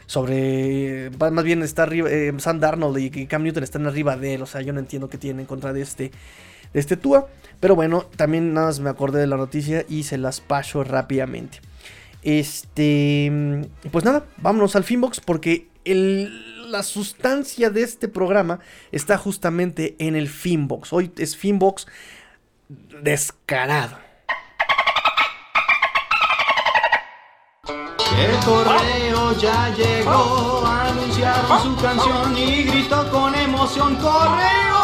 Sobre, 0.07 1.11
más 1.11 1.43
bien 1.43 1.61
está 1.61 1.83
arriba, 1.83 2.09
eh, 2.09 2.33
Sam 2.39 2.59
Darnold 2.59 2.97
y 2.97 3.27
Cam 3.27 3.43
Newton 3.43 3.61
están 3.61 3.85
arriba 3.85 4.17
de 4.17 4.33
él, 4.33 4.41
o 4.41 4.47
sea, 4.47 4.61
yo 4.61 4.73
no 4.73 4.79
entiendo 4.79 5.07
qué 5.07 5.19
tienen 5.19 5.41
en 5.41 5.45
contra 5.45 5.71
de 5.71 5.83
este, 5.83 6.11
de 6.73 6.79
este 6.79 6.97
Tua. 6.97 7.27
Pero 7.59 7.75
bueno, 7.75 8.07
también 8.15 8.55
nada 8.55 8.67
más 8.67 8.79
me 8.79 8.89
acordé 8.89 9.19
de 9.19 9.27
la 9.27 9.37
noticia 9.37 9.85
y 9.87 10.01
se 10.01 10.17
las 10.17 10.41
paso 10.41 10.83
rápidamente. 10.83 11.59
Este, 12.23 13.31
pues 13.91 14.03
nada, 14.03 14.25
vámonos 14.37 14.75
al 14.75 14.83
Finbox 14.83 15.19
porque 15.19 15.68
el 15.91 16.49
la 16.69 16.83
sustancia 16.83 17.69
de 17.69 17.81
este 17.81 18.07
programa 18.07 18.59
está 18.91 19.17
justamente 19.17 19.95
en 19.99 20.15
el 20.15 20.29
Finbox. 20.29 20.93
Hoy 20.93 21.11
es 21.17 21.35
Finbox 21.35 21.87
descarado. 23.01 23.97
El 28.17 28.35
correo 28.45 29.37
ya 29.39 29.73
llegó, 29.75 30.65
anunciaron 30.65 31.63
su 31.63 31.81
canción 31.81 32.37
y 32.37 32.63
gritó 32.63 33.09
con 33.09 33.33
emoción 33.35 33.95
correo. 33.95 34.79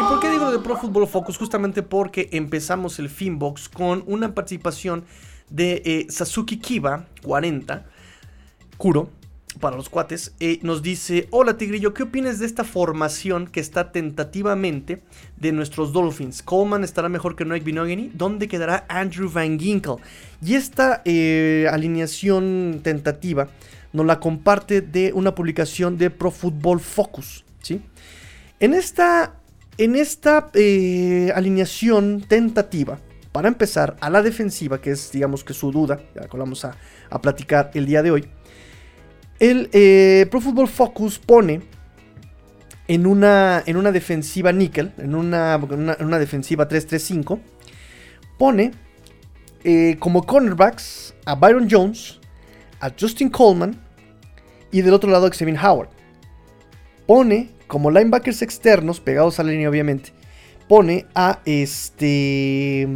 ¿Y 0.00 0.08
por 0.08 0.20
qué 0.20 0.30
digo 0.30 0.50
de 0.50 0.58
Pro 0.58 0.76
Football 0.76 1.06
Focus? 1.06 1.36
Justamente 1.36 1.82
porque 1.82 2.28
empezamos 2.32 2.98
el 2.98 3.08
Finbox 3.08 3.68
con 3.68 4.02
una 4.06 4.34
participación 4.34 5.04
de 5.48 5.82
eh, 5.84 6.06
Sasuke 6.10 6.58
Kiba 6.60 7.06
40, 7.22 7.86
Kuro, 8.78 9.10
para 9.54 9.76
los 9.76 9.88
cuates, 9.88 10.32
eh, 10.40 10.58
nos 10.62 10.82
dice, 10.82 11.26
hola 11.30 11.56
Tigrillo, 11.56 11.92
¿qué 11.92 12.04
opinas 12.04 12.38
de 12.38 12.46
esta 12.46 12.64
formación 12.64 13.46
que 13.46 13.60
está 13.60 13.92
tentativamente 13.92 15.02
de 15.36 15.52
nuestros 15.52 15.92
Dolphins? 15.92 16.42
Coleman 16.42 16.84
estará 16.84 17.08
mejor 17.08 17.36
que 17.36 17.44
Noek 17.44 17.64
Binogany, 17.64 18.10
¿dónde 18.14 18.48
quedará 18.48 18.84
Andrew 18.88 19.30
Van 19.30 19.58
Ginkle? 19.58 19.96
Y 20.42 20.54
esta 20.54 21.02
eh, 21.04 21.66
alineación 21.70 22.80
tentativa 22.82 23.48
nos 23.92 24.06
la 24.06 24.20
comparte 24.20 24.80
de 24.80 25.12
una 25.12 25.34
publicación 25.34 25.98
de 25.98 26.10
Pro 26.10 26.30
Football 26.30 26.80
Focus, 26.80 27.44
¿sí? 27.60 27.82
En 28.60 28.74
esta, 28.74 29.34
en 29.78 29.96
esta 29.96 30.50
eh, 30.54 31.32
alineación 31.34 32.22
tentativa, 32.28 32.98
para 33.32 33.48
empezar, 33.48 33.96
a 34.00 34.10
la 34.10 34.22
defensiva, 34.22 34.80
que 34.80 34.90
es 34.90 35.10
digamos 35.12 35.44
que 35.44 35.54
su 35.54 35.72
duda, 35.72 36.00
ya 36.14 36.28
que 36.28 36.36
vamos 36.36 36.64
a, 36.64 36.76
a 37.10 37.20
platicar 37.20 37.70
el 37.74 37.86
día 37.86 38.02
de 38.02 38.10
hoy, 38.10 38.28
el 39.40 39.70
eh, 39.72 40.26
Pro 40.30 40.40
Football 40.40 40.68
Focus 40.68 41.18
pone 41.18 41.62
en 42.86 43.06
una, 43.06 43.62
en 43.66 43.76
una 43.76 43.90
defensiva 43.90 44.52
níquel, 44.52 44.92
en 44.98 45.14
una, 45.14 45.56
una, 46.00 46.18
defensiva 46.18 46.68
3-3-5, 46.68 47.40
pone 48.38 48.72
eh, 49.64 49.96
como 49.98 50.26
cornerbacks 50.26 51.14
a 51.24 51.34
Byron 51.34 51.68
Jones, 51.70 52.20
a 52.80 52.90
Justin 52.98 53.30
Coleman 53.30 53.80
y 54.70 54.82
del 54.82 54.92
otro 54.92 55.10
lado 55.10 55.26
a 55.26 55.30
Xavier 55.30 55.58
Howard. 55.58 55.88
Pone 57.06 57.50
como 57.66 57.90
linebackers 57.90 58.42
externos, 58.42 59.00
pegados 59.00 59.40
a 59.40 59.44
la 59.44 59.52
línea 59.52 59.70
obviamente, 59.70 60.12
pone 60.68 61.06
a 61.14 61.40
este 61.44 62.88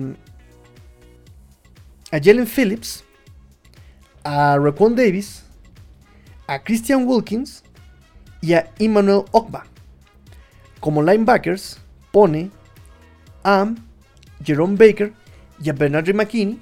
a 2.11 2.19
Jalen 2.23 2.47
Phillips, 2.47 3.05
a 4.25 4.59
Raquan 4.59 4.95
Davis, 4.95 5.44
a 6.47 6.63
Christian 6.63 7.07
Wilkins 7.07 7.63
y 8.41 8.55
a 8.55 8.71
Emmanuel 8.79 9.25
Ogba. 9.33 9.65
Como 10.81 11.03
linebackers 11.03 11.79
pone 12.13 12.51
a 13.43 13.73
Jerome 14.45 14.77
Baker 14.77 15.13
y 15.63 15.71
a 15.71 15.73
Bernard 15.73 16.13
McKinney. 16.15 16.59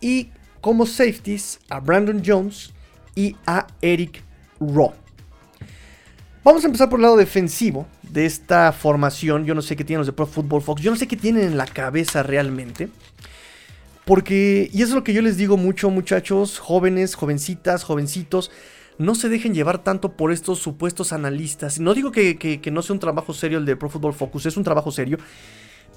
Y 0.00 0.30
como 0.60 0.86
safeties 0.86 1.58
a 1.68 1.80
Brandon 1.80 2.22
Jones 2.24 2.72
y 3.14 3.36
a 3.46 3.66
Eric 3.80 4.22
Rowe. 4.60 4.94
Vamos 6.44 6.62
a 6.62 6.66
empezar 6.66 6.88
por 6.88 7.00
el 7.00 7.02
lado 7.02 7.16
defensivo 7.16 7.88
de 8.02 8.24
esta 8.24 8.70
formación. 8.70 9.44
Yo 9.44 9.54
no 9.54 9.62
sé 9.62 9.74
qué 9.74 9.82
tienen 9.84 9.98
los 9.98 10.06
de 10.06 10.12
Pro 10.12 10.26
Football 10.26 10.62
Fox. 10.62 10.80
Yo 10.80 10.92
no 10.92 10.96
sé 10.96 11.08
qué 11.08 11.16
tienen 11.16 11.44
en 11.44 11.56
la 11.56 11.66
cabeza 11.66 12.22
realmente. 12.22 12.88
Porque, 14.04 14.70
y 14.72 14.76
eso 14.76 14.90
es 14.90 14.94
lo 14.94 15.02
que 15.02 15.12
yo 15.12 15.22
les 15.22 15.36
digo 15.36 15.56
mucho, 15.56 15.90
muchachos, 15.90 16.60
jóvenes, 16.60 17.16
jovencitas, 17.16 17.82
jovencitos, 17.82 18.52
no 18.98 19.14
se 19.14 19.28
dejen 19.28 19.54
llevar 19.54 19.82
tanto 19.82 20.12
por 20.12 20.32
estos 20.32 20.58
supuestos 20.58 21.12
analistas. 21.12 21.80
No 21.80 21.94
digo 21.94 22.12
que, 22.12 22.60
no 22.72 22.82
sea 22.82 22.94
un 22.94 23.00
trabajo 23.00 23.32
serio 23.32 23.58
el 23.58 23.66
de 23.66 23.76
Pro 23.76 23.88
Football 23.88 24.14
Focus, 24.14 24.46
es 24.46 24.56
un 24.56 24.64
trabajo 24.64 24.90
serio, 24.90 25.18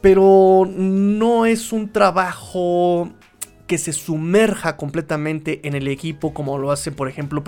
pero 0.02 0.68
no 0.68 1.46
es 1.46 1.72
un 1.72 1.92
trabajo 1.92 3.10
que 3.68 3.78
se 3.78 3.94
sumerja 3.94 4.76
completamente 4.78 5.60
en 5.68 5.76
el 5.76 5.88
equipo 5.88 6.34
como 6.34 6.58
lo 6.58 6.72
hacen, 6.72 6.96
por 6.96 7.08
ejemplo, 7.08 7.44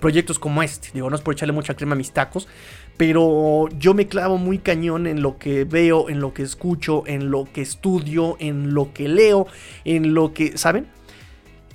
proyectos 0.00 0.38
como 0.38 0.62
este. 0.62 0.88
Digo, 0.94 1.10
no 1.10 1.16
es 1.16 1.20
por 1.20 1.34
echarle 1.34 1.52
mucha 1.52 1.74
crema 1.74 1.92
a 1.92 1.96
mis 1.96 2.12
tacos, 2.12 2.48
pero 2.96 3.68
yo 3.78 3.92
me 3.92 4.08
clavo 4.08 4.38
muy 4.38 4.58
cañón 4.58 5.06
en 5.06 5.20
lo 5.20 5.36
que 5.36 5.64
veo, 5.64 6.08
en 6.08 6.20
lo 6.20 6.32
que 6.32 6.42
escucho, 6.42 7.02
en 7.06 7.30
lo 7.30 7.44
que 7.44 7.60
estudio, 7.60 8.36
en 8.40 8.72
lo 8.72 8.94
que 8.94 9.08
leo, 9.08 9.46
en 9.84 10.14
lo 10.14 10.32
que, 10.32 10.56
¿saben? 10.56 10.86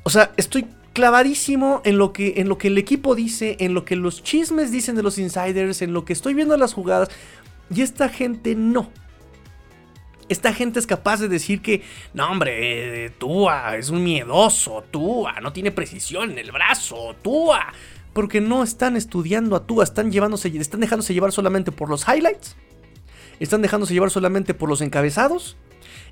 O 0.01 0.09
sea, 0.09 0.31
estoy 0.37 0.65
clavadísimo 0.93 1.81
en 1.83 1.97
lo 1.97 2.13
que 2.13 2.35
en 2.37 2.47
lo 2.47 2.57
que 2.57 2.67
el 2.67 2.77
equipo 2.77 3.15
dice, 3.15 3.57
en 3.59 3.73
lo 3.73 3.83
que 3.83 3.95
los 3.95 4.23
chismes 4.23 4.71
dicen 4.71 4.95
de 4.95 5.03
los 5.03 5.17
insiders, 5.17 5.81
en 5.81 5.93
lo 5.93 6.05
que 6.05 6.13
estoy 6.13 6.33
viendo 6.33 6.55
las 6.55 6.73
jugadas 6.73 7.09
y 7.73 7.81
esta 7.81 8.09
gente 8.09 8.55
no. 8.55 8.89
Esta 10.29 10.53
gente 10.53 10.79
es 10.79 10.87
capaz 10.87 11.19
de 11.19 11.27
decir 11.27 11.61
que, 11.61 11.83
no 12.13 12.29
hombre, 12.29 13.09
Tua 13.17 13.77
es 13.77 13.89
un 13.89 14.03
miedoso, 14.03 14.83
Tua 14.89 15.39
no 15.41 15.51
tiene 15.51 15.71
precisión 15.71 16.31
en 16.31 16.37
el 16.37 16.51
brazo, 16.51 17.15
Tua. 17.21 17.73
Porque 18.13 18.41
no 18.41 18.63
están 18.63 18.95
estudiando 18.95 19.55
a 19.55 19.65
Tua, 19.65 19.83
están, 19.83 20.11
llevándose, 20.11 20.47
están 20.57 20.79
dejándose 20.79 21.13
llevar 21.13 21.31
solamente 21.31 21.71
por 21.71 21.89
los 21.89 22.07
highlights, 22.07 22.55
están 23.39 23.61
dejándose 23.61 23.93
llevar 23.93 24.11
solamente 24.11 24.53
por 24.53 24.69
los 24.69 24.81
encabezados, 24.81 25.57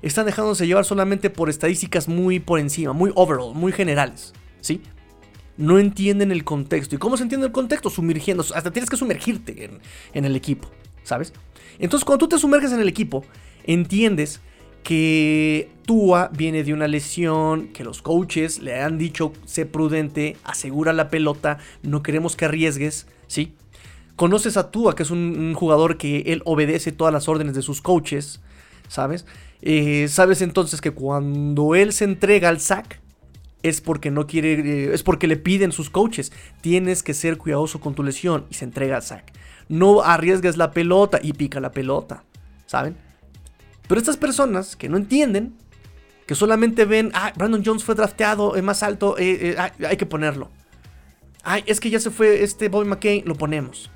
están 0.02 0.26
dejándose 0.26 0.66
llevar 0.66 0.84
solamente 0.84 1.30
por 1.30 1.48
estadísticas 1.48 2.08
muy 2.08 2.40
por 2.40 2.58
encima, 2.58 2.92
muy 2.92 3.12
overall, 3.14 3.54
muy 3.54 3.72
generales, 3.72 4.34
¿sí? 4.62 4.80
No 5.58 5.78
entienden 5.78 6.32
el 6.32 6.44
contexto. 6.44 6.94
¿Y 6.94 6.98
cómo 6.98 7.18
se 7.18 7.24
entiende 7.24 7.46
el 7.46 7.52
contexto? 7.52 7.90
Sumergiendo, 7.90 8.42
hasta 8.54 8.70
tienes 8.70 8.88
que 8.88 8.96
sumergirte 8.96 9.70
en, 10.14 10.24
el 10.24 10.34
equipo, 10.34 10.70
¿sabes? 11.02 11.34
Entonces 11.78 12.06
cuando 12.06 12.26
tú 12.26 12.34
te 12.34 12.40
sumerges 12.40 12.72
en 12.72 12.80
el 12.80 12.88
equipo, 12.88 13.24
entiendes 13.64 14.40
que 14.82 15.70
Tua 15.84 16.30
viene 16.32 16.64
de 16.64 16.72
una 16.72 16.88
lesión, 16.88 17.68
que 17.68 17.84
los 17.84 18.00
coaches 18.00 18.60
le 18.60 18.80
han 18.80 18.98
dicho, 18.98 19.32
sé 19.44 19.66
prudente, 19.66 20.36
asegura 20.42 20.92
la 20.92 21.08
pelota, 21.08 21.58
no 21.82 22.02
queremos 22.02 22.34
que 22.34 22.46
arriesgues, 22.46 23.06
¿sí? 23.26 23.54
Conoces 24.16 24.56
a 24.56 24.70
Tua, 24.70 24.94
que 24.94 25.02
es 25.02 25.10
un, 25.10 25.54
jugador 25.54 25.98
que 25.98 26.20
él 26.26 26.42
obedece 26.44 26.92
todas 26.92 27.12
las 27.12 27.28
órdenes 27.28 27.54
de 27.54 27.62
sus 27.62 27.80
coaches, 27.80 28.40
¿sabes? 28.88 29.26
Eh, 29.60 30.08
sabes 30.08 30.42
entonces 30.42 30.80
que 30.80 30.90
cuando 30.90 31.74
él 31.74 31.92
se 31.92 32.04
entrega 32.04 32.48
al 32.48 32.58
sack, 32.58 33.01
es 33.62 33.80
porque 33.80 34.10
no 34.10 34.26
quiere, 34.26 34.52
eh, 34.54 34.94
es 34.94 35.02
porque 35.02 35.26
le 35.26 35.36
piden 35.36 35.72
sus 35.72 35.90
coaches, 35.90 36.32
tienes 36.60 37.02
que 37.02 37.14
ser 37.14 37.38
cuidadoso 37.38 37.80
con 37.80 37.94
tu 37.94 38.02
lesión 38.02 38.46
y 38.50 38.54
se 38.54 38.64
entrega 38.64 38.96
al 38.96 39.02
sack. 39.02 39.32
No 39.68 40.02
arriesgues 40.02 40.56
la 40.56 40.72
pelota 40.72 41.20
y 41.22 41.32
pica 41.32 41.60
la 41.60 41.72
pelota, 41.72 42.24
¿saben? 42.66 42.96
Pero 43.88 44.00
estas 44.00 44.16
personas 44.16 44.76
que 44.76 44.88
no 44.88 44.96
entienden, 44.96 45.54
que 46.26 46.34
solamente 46.34 46.84
ven, 46.84 47.10
ah, 47.14 47.32
Brandon 47.36 47.62
Jones 47.64 47.84
fue 47.84 47.94
drafteado 47.94 48.56
es 48.56 48.62
más 48.62 48.82
alto, 48.82 49.16
eh, 49.18 49.56
eh, 49.56 49.86
hay 49.86 49.96
que 49.96 50.06
ponerlo. 50.06 50.50
Ay, 51.42 51.64
es 51.66 51.80
que 51.80 51.90
ya 51.90 51.98
se 51.98 52.10
fue 52.10 52.42
este 52.42 52.68
Bobby 52.68 52.88
McCain, 52.88 53.24
lo 53.26 53.34
ponemos. 53.34 53.90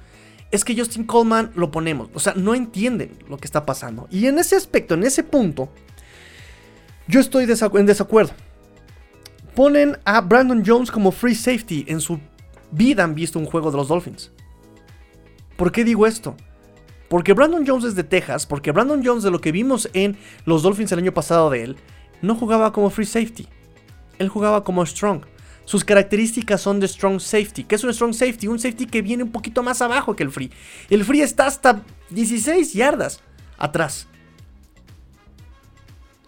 Es 0.50 0.64
que 0.64 0.76
Justin 0.76 1.05
Coleman, 1.05 1.52
lo 1.55 1.70
ponemos. 1.70 2.09
O 2.14 2.20
sea, 2.20 2.35
no 2.35 2.55
entienden 2.55 3.16
lo 3.29 3.37
que 3.37 3.46
está 3.46 3.66
pasando. 3.66 4.09
Y 4.11 4.26
en 4.26 4.38
ese 4.38 4.57
aspecto, 4.57 4.94
en 4.94 5.05
ese 5.05 5.22
punto, 5.22 5.68
yo 7.09 7.20
estoy 7.20 7.44
en 7.44 7.87
desacuerdo. 7.87 8.33
Ponen 9.56 9.98
a 10.04 10.20
Brandon 10.20 10.62
Jones 10.64 10.90
como 10.90 11.10
free 11.10 11.34
safety. 11.34 11.86
En 11.88 12.02
su 12.02 12.20
vida 12.70 13.04
han 13.04 13.14
visto 13.14 13.38
un 13.38 13.46
juego 13.46 13.70
de 13.70 13.78
los 13.78 13.88
Dolphins. 13.88 14.30
¿Por 15.56 15.72
qué 15.72 15.82
digo 15.82 16.06
esto? 16.06 16.36
Porque 17.08 17.32
Brandon 17.32 17.64
Jones 17.66 17.84
es 17.84 17.94
de 17.94 18.04
Texas, 18.04 18.44
porque 18.44 18.70
Brandon 18.70 19.02
Jones 19.02 19.22
de 19.22 19.30
lo 19.30 19.40
que 19.40 19.52
vimos 19.52 19.88
en 19.94 20.18
los 20.44 20.62
Dolphins 20.62 20.92
el 20.92 20.98
año 20.98 21.14
pasado 21.14 21.48
de 21.48 21.62
él, 21.62 21.76
no 22.20 22.34
jugaba 22.34 22.70
como 22.70 22.90
free 22.90 23.06
safety. 23.06 23.48
Él 24.18 24.28
jugaba 24.28 24.62
como 24.62 24.84
strong. 24.84 25.22
Sus 25.64 25.84
características 25.84 26.60
son 26.60 26.78
de 26.78 26.86
strong 26.86 27.18
safety. 27.18 27.64
¿Qué 27.64 27.76
es 27.76 27.84
un 27.84 27.94
strong 27.94 28.12
safety? 28.12 28.48
Un 28.48 28.58
safety 28.58 28.84
que 28.84 29.00
viene 29.00 29.22
un 29.22 29.32
poquito 29.32 29.62
más 29.62 29.80
abajo 29.80 30.14
que 30.14 30.22
el 30.22 30.30
free. 30.30 30.52
El 30.90 31.02
free 31.02 31.22
está 31.22 31.46
hasta 31.46 31.82
16 32.10 32.74
yardas 32.74 33.22
atrás. 33.56 34.06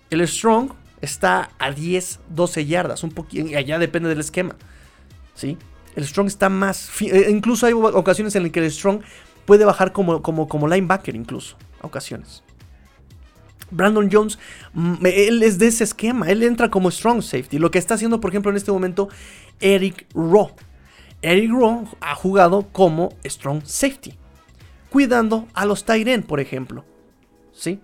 El 0.08 0.26
strong 0.26 0.70
está 1.00 1.50
a 1.58 1.70
10, 1.70 2.20
12 2.30 2.66
yardas. 2.66 3.02
Un 3.02 3.10
poquito, 3.10 3.56
allá 3.56 3.78
depende 3.78 4.08
del 4.08 4.20
esquema. 4.20 4.56
¿Sí? 5.34 5.56
El 5.94 6.04
strong 6.06 6.26
está 6.26 6.48
más... 6.48 6.90
Eh, 7.02 7.28
incluso 7.30 7.66
hay 7.66 7.72
ocasiones 7.72 8.34
en 8.36 8.44
las 8.44 8.52
que 8.52 8.60
el 8.60 8.70
strong 8.70 9.00
puede 9.44 9.64
bajar 9.64 9.92
como, 9.92 10.22
como, 10.22 10.48
como 10.48 10.68
linebacker 10.68 11.16
incluso, 11.16 11.56
ocasiones. 11.80 12.42
Brandon 13.70 14.08
Jones, 14.10 14.38
mm, 14.72 15.06
él 15.06 15.42
es 15.42 15.58
de 15.58 15.68
ese 15.68 15.84
esquema, 15.84 16.28
él 16.28 16.42
entra 16.42 16.70
como 16.70 16.90
strong 16.90 17.22
safety. 17.22 17.58
Lo 17.58 17.70
que 17.70 17.78
está 17.78 17.94
haciendo, 17.94 18.20
por 18.20 18.30
ejemplo, 18.30 18.50
en 18.50 18.56
este 18.56 18.72
momento, 18.72 19.08
Eric 19.60 20.06
Rowe. 20.14 20.54
Eric 21.22 21.50
Rowe 21.50 21.88
ha 22.00 22.14
jugado 22.14 22.68
como 22.72 23.10
strong 23.24 23.62
safety, 23.64 24.14
cuidando 24.90 25.48
a 25.54 25.66
los 25.66 25.84
Tyren, 25.84 26.22
por 26.22 26.40
ejemplo. 26.40 26.84
¿Sí? 27.52 27.80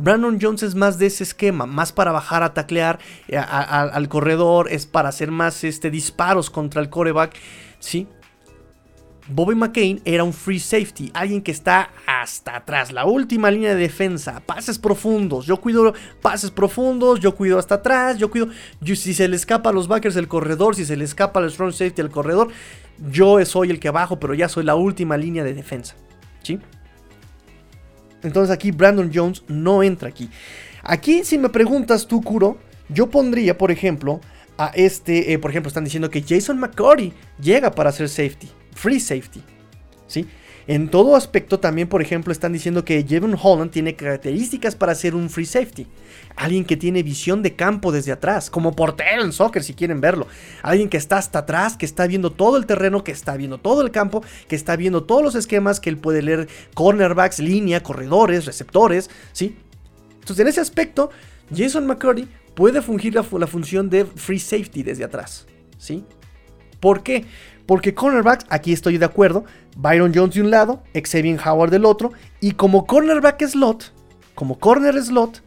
Brandon 0.00 0.38
Jones 0.40 0.62
es 0.62 0.74
más 0.74 0.98
de 0.98 1.06
ese 1.06 1.24
esquema, 1.24 1.66
más 1.66 1.92
para 1.92 2.10
bajar 2.10 2.42
a 2.42 2.54
taclear 2.54 2.98
eh, 3.28 3.36
al 3.36 4.08
corredor, 4.08 4.70
es 4.70 4.86
para 4.86 5.10
hacer 5.10 5.30
más 5.30 5.62
este, 5.64 5.90
disparos 5.90 6.48
contra 6.48 6.80
el 6.80 6.88
coreback. 6.88 7.36
¿Sí? 7.78 8.08
Bobby 9.28 9.54
McCain 9.54 10.00
era 10.04 10.24
un 10.24 10.32
free 10.32 10.58
safety, 10.58 11.10
alguien 11.14 11.40
que 11.40 11.52
está 11.52 11.90
hasta 12.06 12.56
atrás, 12.56 12.90
la 12.90 13.04
última 13.04 13.50
línea 13.50 13.74
de 13.74 13.80
defensa, 13.80 14.42
pases 14.44 14.78
profundos. 14.78 15.46
Yo 15.46 15.58
cuido 15.58 15.92
pases 16.20 16.50
profundos, 16.50 17.20
yo 17.20 17.36
cuido 17.36 17.58
hasta 17.58 17.76
atrás, 17.76 18.18
yo 18.18 18.30
cuido. 18.30 18.48
si 18.84 19.14
se 19.14 19.28
le 19.28 19.36
escapa 19.36 19.70
a 19.70 19.72
los 19.72 19.86
backers 19.86 20.16
el 20.16 20.26
corredor, 20.26 20.74
si 20.74 20.84
se 20.84 20.96
le 20.96 21.04
escapa 21.04 21.38
al 21.38 21.50
strong 21.50 21.72
safety 21.72 22.00
el 22.00 22.10
corredor, 22.10 22.48
yo 23.10 23.44
soy 23.44 23.70
el 23.70 23.78
que 23.78 23.88
abajo, 23.88 24.18
pero 24.18 24.34
ya 24.34 24.48
soy 24.48 24.64
la 24.64 24.74
última 24.74 25.16
línea 25.16 25.44
de 25.44 25.54
defensa. 25.54 25.94
¿Sí? 26.42 26.58
Entonces 28.22 28.52
aquí 28.52 28.70
Brandon 28.70 29.10
Jones 29.12 29.42
no 29.48 29.82
entra 29.82 30.08
aquí. 30.08 30.28
Aquí, 30.82 31.24
si 31.24 31.38
me 31.38 31.48
preguntas 31.48 32.06
tú, 32.06 32.22
Kuro, 32.22 32.58
yo 32.88 33.10
pondría, 33.10 33.56
por 33.56 33.70
ejemplo, 33.70 34.20
a 34.58 34.68
este, 34.74 35.32
eh, 35.32 35.38
por 35.38 35.50
ejemplo, 35.50 35.68
están 35.68 35.84
diciendo 35.84 36.10
que 36.10 36.22
Jason 36.22 36.58
McCurdy 36.58 37.12
llega 37.40 37.70
para 37.70 37.92
ser 37.92 38.08
safety 38.08 38.48
free 38.80 39.00
safety. 39.00 39.42
¿sí? 40.06 40.26
En 40.70 40.88
todo 40.88 41.16
aspecto 41.16 41.58
también, 41.58 41.88
por 41.88 42.00
ejemplo, 42.00 42.30
están 42.30 42.52
diciendo 42.52 42.84
que 42.84 43.02
Jevon 43.02 43.36
Holland 43.42 43.72
tiene 43.72 43.96
características 43.96 44.76
para 44.76 44.94
ser 44.94 45.16
un 45.16 45.28
free 45.28 45.44
safety. 45.44 45.88
Alguien 46.36 46.64
que 46.64 46.76
tiene 46.76 47.02
visión 47.02 47.42
de 47.42 47.56
campo 47.56 47.90
desde 47.90 48.12
atrás, 48.12 48.50
como 48.50 48.76
portero 48.76 49.24
en 49.24 49.32
soccer 49.32 49.64
si 49.64 49.74
quieren 49.74 50.00
verlo. 50.00 50.28
Alguien 50.62 50.88
que 50.88 50.96
está 50.96 51.18
hasta 51.18 51.40
atrás, 51.40 51.76
que 51.76 51.84
está 51.84 52.06
viendo 52.06 52.30
todo 52.30 52.56
el 52.56 52.66
terreno, 52.66 53.02
que 53.02 53.10
está 53.10 53.36
viendo 53.36 53.58
todo 53.58 53.82
el 53.82 53.90
campo, 53.90 54.22
que 54.46 54.54
está 54.54 54.76
viendo 54.76 55.02
todos 55.02 55.24
los 55.24 55.34
esquemas, 55.34 55.80
que 55.80 55.90
él 55.90 55.96
puede 55.96 56.22
leer 56.22 56.46
cornerbacks, 56.74 57.40
línea, 57.40 57.82
corredores, 57.82 58.46
receptores, 58.46 59.10
¿sí? 59.32 59.56
Entonces, 60.20 60.38
en 60.38 60.46
ese 60.46 60.60
aspecto, 60.60 61.10
Jason 61.52 61.84
McCurdy 61.84 62.28
puede 62.54 62.80
fungir 62.80 63.16
la, 63.16 63.26
la 63.40 63.48
función 63.48 63.90
de 63.90 64.04
free 64.04 64.38
safety 64.38 64.84
desde 64.84 65.02
atrás, 65.02 65.48
¿sí? 65.78 66.04
¿Por 66.78 67.02
qué? 67.02 67.26
Porque 67.70 67.94
cornerbacks, 67.94 68.46
aquí 68.48 68.72
estoy 68.72 68.98
de 68.98 69.04
acuerdo, 69.04 69.44
Byron 69.76 70.10
Jones 70.12 70.34
de 70.34 70.40
un 70.40 70.50
lado, 70.50 70.82
Xavier 70.92 71.38
Howard 71.46 71.70
del 71.70 71.84
otro, 71.84 72.10
y 72.40 72.50
como 72.50 72.84
cornerback 72.84 73.46
slot, 73.46 73.92
como 74.34 74.58
corner 74.58 75.00
slot, 75.00 75.40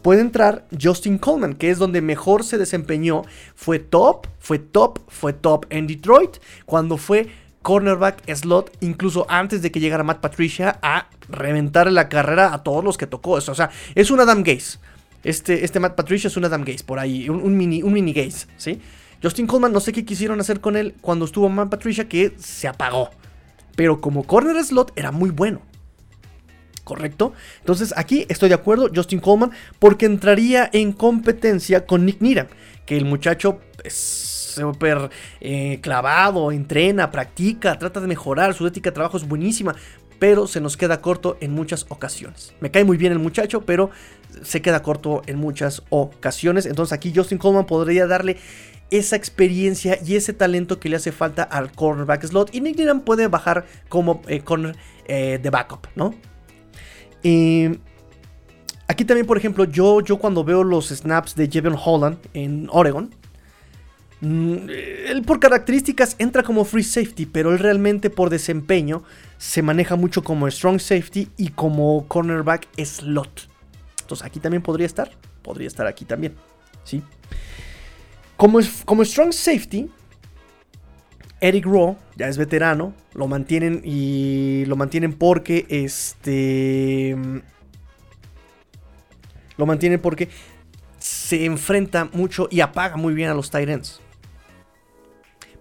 puede 0.00 0.22
entrar 0.22 0.64
Justin 0.80 1.18
Coleman, 1.18 1.52
que 1.52 1.68
es 1.68 1.76
donde 1.76 2.00
mejor 2.00 2.42
se 2.42 2.56
desempeñó. 2.56 3.20
Fue 3.54 3.78
top, 3.78 4.28
fue 4.38 4.58
top, 4.58 5.00
fue 5.08 5.34
top 5.34 5.66
en 5.68 5.86
Detroit, 5.86 6.38
cuando 6.64 6.96
fue 6.96 7.28
cornerback 7.60 8.26
slot, 8.34 8.74
incluso 8.80 9.26
antes 9.28 9.60
de 9.60 9.70
que 9.70 9.78
llegara 9.78 10.02
Matt 10.02 10.20
Patricia 10.20 10.78
a 10.80 11.10
reventar 11.28 11.92
la 11.92 12.08
carrera 12.08 12.54
a 12.54 12.62
todos 12.62 12.82
los 12.82 12.96
que 12.96 13.06
tocó. 13.06 13.32
O 13.32 13.40
sea, 13.42 13.68
es 13.94 14.10
un 14.10 14.20
Adam 14.20 14.42
Gaze. 14.42 14.78
Este, 15.22 15.66
este 15.66 15.80
Matt 15.80 15.96
Patricia 15.96 16.28
es 16.28 16.36
un 16.38 16.46
Adam 16.46 16.64
Gaze, 16.64 16.84
por 16.84 16.98
ahí, 16.98 17.28
un, 17.28 17.58
mini, 17.58 17.82
un 17.82 17.92
mini 17.92 18.14
Gaze, 18.14 18.46
¿sí? 18.56 18.80
Justin 19.22 19.46
Coleman, 19.46 19.72
no 19.72 19.80
sé 19.80 19.92
qué 19.92 20.04
quisieron 20.04 20.40
hacer 20.40 20.60
con 20.60 20.76
él 20.76 20.94
cuando 21.00 21.24
estuvo 21.24 21.48
Man 21.48 21.70
Patricia, 21.70 22.08
que 22.08 22.34
se 22.38 22.68
apagó. 22.68 23.10
Pero 23.76 24.00
como 24.00 24.24
corner 24.24 24.62
slot 24.64 24.92
era 24.96 25.12
muy 25.12 25.30
bueno. 25.30 25.62
¿correcto? 26.88 27.34
Entonces 27.60 27.92
aquí 27.98 28.24
estoy 28.30 28.48
de 28.48 28.54
acuerdo, 28.54 28.88
Justin 28.92 29.20
Coleman, 29.20 29.52
porque 29.78 30.06
entraría 30.06 30.70
en 30.72 30.92
competencia 30.92 31.84
con 31.84 32.06
Nick 32.06 32.22
Needham, 32.22 32.46
que 32.86 32.96
el 32.96 33.04
muchacho 33.04 33.60
es 33.84 33.94
súper 33.94 35.10
eh, 35.40 35.80
clavado, 35.82 36.50
entrena, 36.50 37.10
practica, 37.10 37.78
trata 37.78 38.00
de 38.00 38.06
mejorar, 38.06 38.54
su 38.54 38.66
ética 38.66 38.88
de 38.88 38.94
trabajo 38.94 39.18
es 39.18 39.28
buenísima, 39.28 39.76
pero 40.18 40.46
se 40.46 40.62
nos 40.62 40.78
queda 40.78 41.02
corto 41.02 41.36
en 41.40 41.52
muchas 41.52 41.84
ocasiones. 41.90 42.54
Me 42.60 42.70
cae 42.70 42.84
muy 42.84 42.96
bien 42.96 43.12
el 43.12 43.18
muchacho, 43.18 43.60
pero 43.66 43.90
se 44.42 44.62
queda 44.62 44.82
corto 44.82 45.22
en 45.26 45.38
muchas 45.38 45.82
ocasiones. 45.90 46.64
Entonces 46.66 46.92
aquí 46.92 47.12
Justin 47.14 47.38
Coleman 47.38 47.66
podría 47.66 48.06
darle 48.06 48.38
esa 48.90 49.16
experiencia 49.16 49.98
y 50.04 50.16
ese 50.16 50.32
talento 50.32 50.80
que 50.80 50.88
le 50.88 50.96
hace 50.96 51.12
falta 51.12 51.42
al 51.42 51.72
cornerback 51.72 52.24
slot. 52.26 52.54
Y 52.54 52.60
Nick 52.60 52.76
Needham 52.76 53.00
puede 53.00 53.28
bajar 53.28 53.66
como 53.88 54.22
eh, 54.28 54.40
corner 54.40 54.76
eh, 55.06 55.38
de 55.42 55.50
backup, 55.50 55.86
¿no? 55.94 56.14
Aquí 58.90 59.04
también, 59.04 59.26
por 59.26 59.36
ejemplo, 59.36 59.64
yo, 59.64 60.00
yo 60.00 60.16
cuando 60.16 60.42
veo 60.44 60.64
los 60.64 60.88
snaps 60.88 61.34
de 61.34 61.48
Jevon 61.48 61.76
Holland 61.78 62.16
en 62.32 62.68
Oregon, 62.70 63.14
mm, 64.22 64.70
él 65.08 65.22
por 65.26 65.40
características 65.40 66.16
entra 66.18 66.42
como 66.42 66.64
free 66.64 66.82
safety, 66.82 67.26
pero 67.26 67.52
él 67.52 67.58
realmente 67.58 68.08
por 68.08 68.30
desempeño 68.30 69.02
se 69.36 69.60
maneja 69.60 69.96
mucho 69.96 70.24
como 70.24 70.50
strong 70.50 70.80
safety 70.80 71.28
y 71.36 71.50
como 71.50 72.08
cornerback 72.08 72.66
slot. 72.82 73.50
Entonces 74.00 74.26
aquí 74.26 74.40
también 74.40 74.62
podría 74.62 74.86
estar, 74.86 75.10
podría 75.42 75.68
estar 75.68 75.86
aquí 75.86 76.06
también, 76.06 76.34
¿sí? 76.82 77.02
Como, 78.38 78.60
como 78.84 79.04
strong 79.04 79.32
safety, 79.32 79.90
Eric 81.40 81.66
Rowe 81.66 81.96
ya 82.16 82.28
es 82.28 82.38
veterano, 82.38 82.94
lo 83.12 83.26
mantienen 83.26 83.82
y 83.84 84.64
lo 84.66 84.76
mantienen 84.76 85.12
porque 85.12 85.66
este 85.68 87.16
lo 89.56 89.66
mantienen 89.66 90.00
porque 90.00 90.28
se 90.98 91.46
enfrenta 91.46 92.08
mucho 92.12 92.46
y 92.48 92.60
apaga 92.60 92.96
muy 92.96 93.12
bien 93.12 93.28
a 93.28 93.34
los 93.34 93.50
Tyrants. 93.50 94.00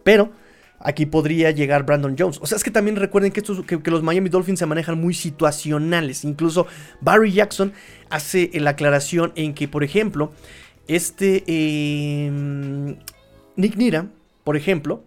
Pero 0.03 0.31
aquí 0.79 1.07
podría 1.07 1.49
llegar 1.49 1.83
Brandon 1.83 2.15
Jones. 2.17 2.37
O 2.41 2.45
sea, 2.45 2.57
es 2.57 2.63
que 2.63 2.69
también 2.69 2.95
recuerden 2.95 3.31
que, 3.31 3.39
estos, 3.39 3.65
que, 3.65 3.91
los 3.91 4.03
Miami 4.03 4.29
Dolphins 4.29 4.59
se 4.59 4.67
manejan 4.67 5.01
muy 5.01 5.15
situacionales. 5.15 6.23
Incluso 6.23 6.67
Barry 7.01 7.31
Jackson 7.31 7.73
hace 8.11 8.51
la 8.53 8.71
aclaración 8.71 9.33
en 9.35 9.55
que, 9.55 9.67
por 9.67 9.83
ejemplo, 9.83 10.31
este 10.88 11.43
em, 11.47 12.97
Nick 13.56 13.76
Nira, 13.76 14.08
por 14.43 14.56
ejemplo, 14.56 15.02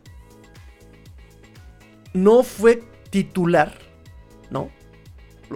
no 2.12 2.42
fue 2.42 2.82
titular, 3.10 3.72
¿no? 4.50 4.68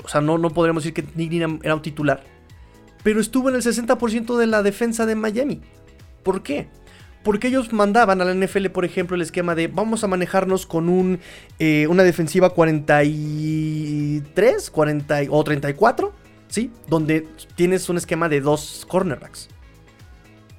O 0.02 0.08
sea, 0.08 0.20
no, 0.20 0.38
no 0.38 0.50
podríamos 0.50 0.84
decir 0.84 0.94
que 0.94 1.04
Nick 1.14 1.30
Nira 1.30 1.48
era 1.62 1.74
un 1.74 1.82
titular, 1.82 2.22
pero 3.02 3.20
estuvo 3.20 3.50
en 3.50 3.56
el 3.56 3.62
60% 3.62 4.36
de 4.36 4.46
la 4.46 4.62
defensa 4.62 5.06
de 5.06 5.14
Miami. 5.14 5.62
¿Por 6.22 6.42
qué? 6.42 6.68
Porque 7.22 7.48
ellos 7.48 7.72
mandaban 7.72 8.20
a 8.20 8.24
la 8.24 8.34
NFL, 8.34 8.66
por 8.66 8.84
ejemplo, 8.84 9.16
el 9.16 9.22
esquema 9.22 9.54
de 9.54 9.68
vamos 9.68 10.04
a 10.04 10.08
manejarnos 10.08 10.66
con 10.66 10.90
un, 10.90 11.20
eh, 11.58 11.86
una 11.88 12.02
defensiva 12.02 12.50
43, 12.50 14.70
40 14.70 15.20
o 15.30 15.44
34, 15.44 16.12
¿sí? 16.48 16.70
Donde 16.86 17.26
tienes 17.56 17.88
un 17.88 17.96
esquema 17.96 18.28
de 18.28 18.42
dos 18.42 18.84
cornerbacks. 18.88 19.48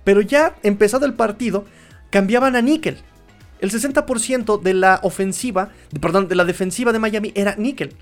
Pero 0.06 0.22
ya 0.22 0.56
empezado 0.64 1.06
el 1.06 1.16
partido, 1.16 1.66
cambiaban 2.10 2.56
a 2.56 2.62
níquel. 2.62 3.00
El 3.60 3.72
60% 3.72 4.62
de 4.62 4.74
la 4.74 5.02
ofensiva, 5.04 5.72
perdón, 6.00 6.30
de 6.30 6.36
la 6.36 6.46
defensiva 6.46 6.94
de 6.94 7.00
Miami 7.00 7.34
era 7.36 7.56
níquel. 7.58 7.96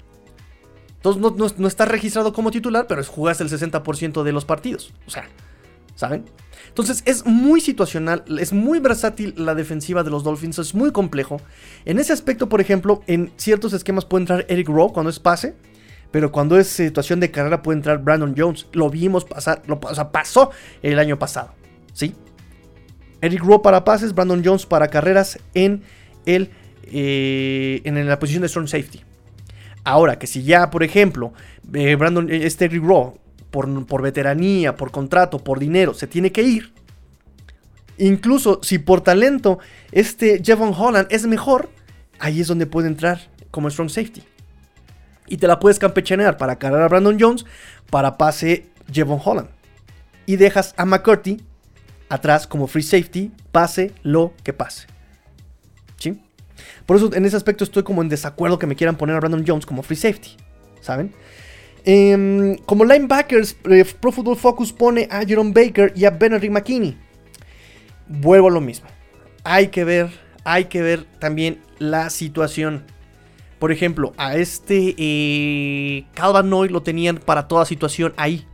Entonces 1.04 1.58
no, 1.58 1.68
está 1.68 1.86
registrado 1.86 2.32
como 2.32 2.52
titular, 2.52 2.86
pero 2.88 3.04
jugas 3.04 3.42
el 3.42 3.50
60% 3.50 4.24
de 4.24 4.32
los 4.32 4.46
partidos. 4.46 4.94
O 5.06 5.10
sea, 5.10 5.28
¿saben? 5.96 6.26
Entonces 6.70 7.04
es 7.06 7.26
muy 7.26 7.60
situacional, 7.60 8.24
es 8.40 8.54
muy 8.54 8.80
versátil 8.80 9.34
la 9.38 9.54
defensiva 9.54 10.04
de 10.04 10.10
los 10.10 10.24
Dolphins, 10.24 10.60
es 10.60 10.74
muy 10.74 10.92
complejo. 10.92 11.42
En 11.86 12.00
ese 12.00 12.14
aspecto, 12.14 12.50
por 12.50 12.62
ejemplo, 12.62 13.04
en 13.08 13.32
ciertos 13.36 13.74
esquemas 13.74 14.06
puede 14.06 14.24
entrar 14.24 14.46
Eric 14.48 14.70
Rowe 14.70 14.94
cuando 14.94 15.10
es 15.10 15.20
pase, 15.20 15.56
pero 16.12 16.32
cuando 16.32 16.58
es 16.58 16.68
situación 16.68 17.20
de 17.20 17.32
carrera 17.32 17.62
puede 17.62 17.78
entrar 17.78 18.02
Brandon 18.02 18.34
Jones. 18.38 18.68
Lo 18.72 18.90
vimos 18.90 19.26
pasar, 19.26 19.62
lo, 19.68 19.80
o 19.84 19.96
sea, 19.96 20.12
pasó 20.12 20.52
el 20.82 21.00
año 21.00 21.20
pasado. 21.20 21.54
¿Sí? 21.94 22.16
Eric 23.22 23.42
Rowe 23.42 23.62
para 23.62 23.86
pases, 23.86 24.14
Brandon 24.14 24.42
Jones 24.44 24.66
para 24.66 24.90
carreras 24.90 25.40
en, 25.54 25.84
el, 26.26 26.50
eh, 26.84 27.82
en 27.86 28.06
la 28.06 28.20
posición 28.20 28.42
de 28.42 28.50
strong 28.50 28.68
safety. 28.68 29.02
Ahora, 29.86 30.20
que 30.20 30.28
si 30.28 30.44
ya, 30.44 30.70
por 30.70 30.84
ejemplo, 30.84 31.34
eh, 31.74 31.96
Brandon, 31.96 32.30
eh, 32.30 32.42
este 32.44 32.66
Eric 32.66 32.84
Rowe, 32.84 33.14
por, 33.50 33.86
por 33.86 34.02
veteranía, 34.02 34.76
por 34.76 34.92
contrato, 34.92 35.40
por 35.40 35.60
dinero, 35.60 35.94
se 35.94 36.08
tiene 36.08 36.32
que 36.32 36.44
ir. 36.44 36.74
Incluso 37.98 38.60
si 38.64 38.80
por 38.80 39.02
talento 39.02 39.60
este 39.92 40.42
Jevon 40.44 40.74
Holland 40.76 41.08
es 41.12 41.28
mejor, 41.28 41.70
ahí 42.20 42.42
es 42.42 42.48
donde 42.48 42.66
puede 42.66 42.88
entrar 42.88 43.22
como 43.52 43.70
strong 43.70 43.90
safety. 43.90 44.24
Y 45.28 45.38
te 45.38 45.48
la 45.48 45.60
puedes 45.60 45.80
campechanear 45.80 46.38
para 46.38 46.58
cargar 46.58 46.82
a 46.82 46.88
Brandon 46.88 47.18
Jones, 47.20 47.46
para 47.90 48.18
pase 48.18 48.66
Jevon 48.92 49.22
Holland. 49.24 49.50
Y 50.26 50.38
dejas 50.38 50.74
a 50.76 50.86
McCurdy 50.86 51.42
atrás 52.14 52.46
como 52.46 52.68
free 52.68 52.84
safety, 52.84 53.32
pase 53.52 53.92
lo 54.04 54.34
que 54.44 54.54
pase. 54.54 54.88
¿Sí? 55.98 56.22
Por 56.86 56.98
eso 56.98 57.14
en 57.14 57.26
ese 57.26 57.36
aspecto 57.36 57.64
estoy 57.64 57.84
como 57.84 58.02
en 58.02 58.10
desacuerdo 58.10 58.60
que 58.60 58.68
me 58.68 58.76
quieran 58.76 58.98
poner 58.98 59.16
a 59.16 59.20
Brandon 59.20 59.44
Jones 59.46 59.66
como 59.66 59.82
free 59.82 59.98
safety. 59.98 60.32
¿Saben? 60.80 61.14
Em, 61.86 62.58
como 62.66 62.86
linebackers, 62.86 63.58
eh, 63.70 63.86
Pro 64.00 64.12
Football 64.12 64.38
Focus 64.38 64.72
pone 64.72 65.08
a 65.10 65.26
Jerome 65.26 65.52
Baker 65.52 65.92
y 65.96 66.06
a 66.06 66.12
Benedict 66.12 66.54
McKinney. 66.54 66.98
Vuelvo 68.08 68.48
a 68.48 68.52
lo 68.52 68.62
mismo. 68.62 68.88
Hay 69.44 69.70
que 69.70 69.84
ver, 69.84 70.10
hay 70.44 70.66
que 70.66 70.82
ver 70.82 71.06
también 71.20 71.62
la 71.80 72.10
situación. 72.10 72.84
Por 73.60 73.72
ejemplo, 73.72 74.14
a 74.18 74.36
este 74.36 74.94
eh, 74.98 76.06
Calvin 76.14 76.72
lo 76.72 76.84
tenían 76.84 77.18
para 77.18 77.48
toda 77.48 77.66
situación 77.66 78.14
ahí. 78.18 78.46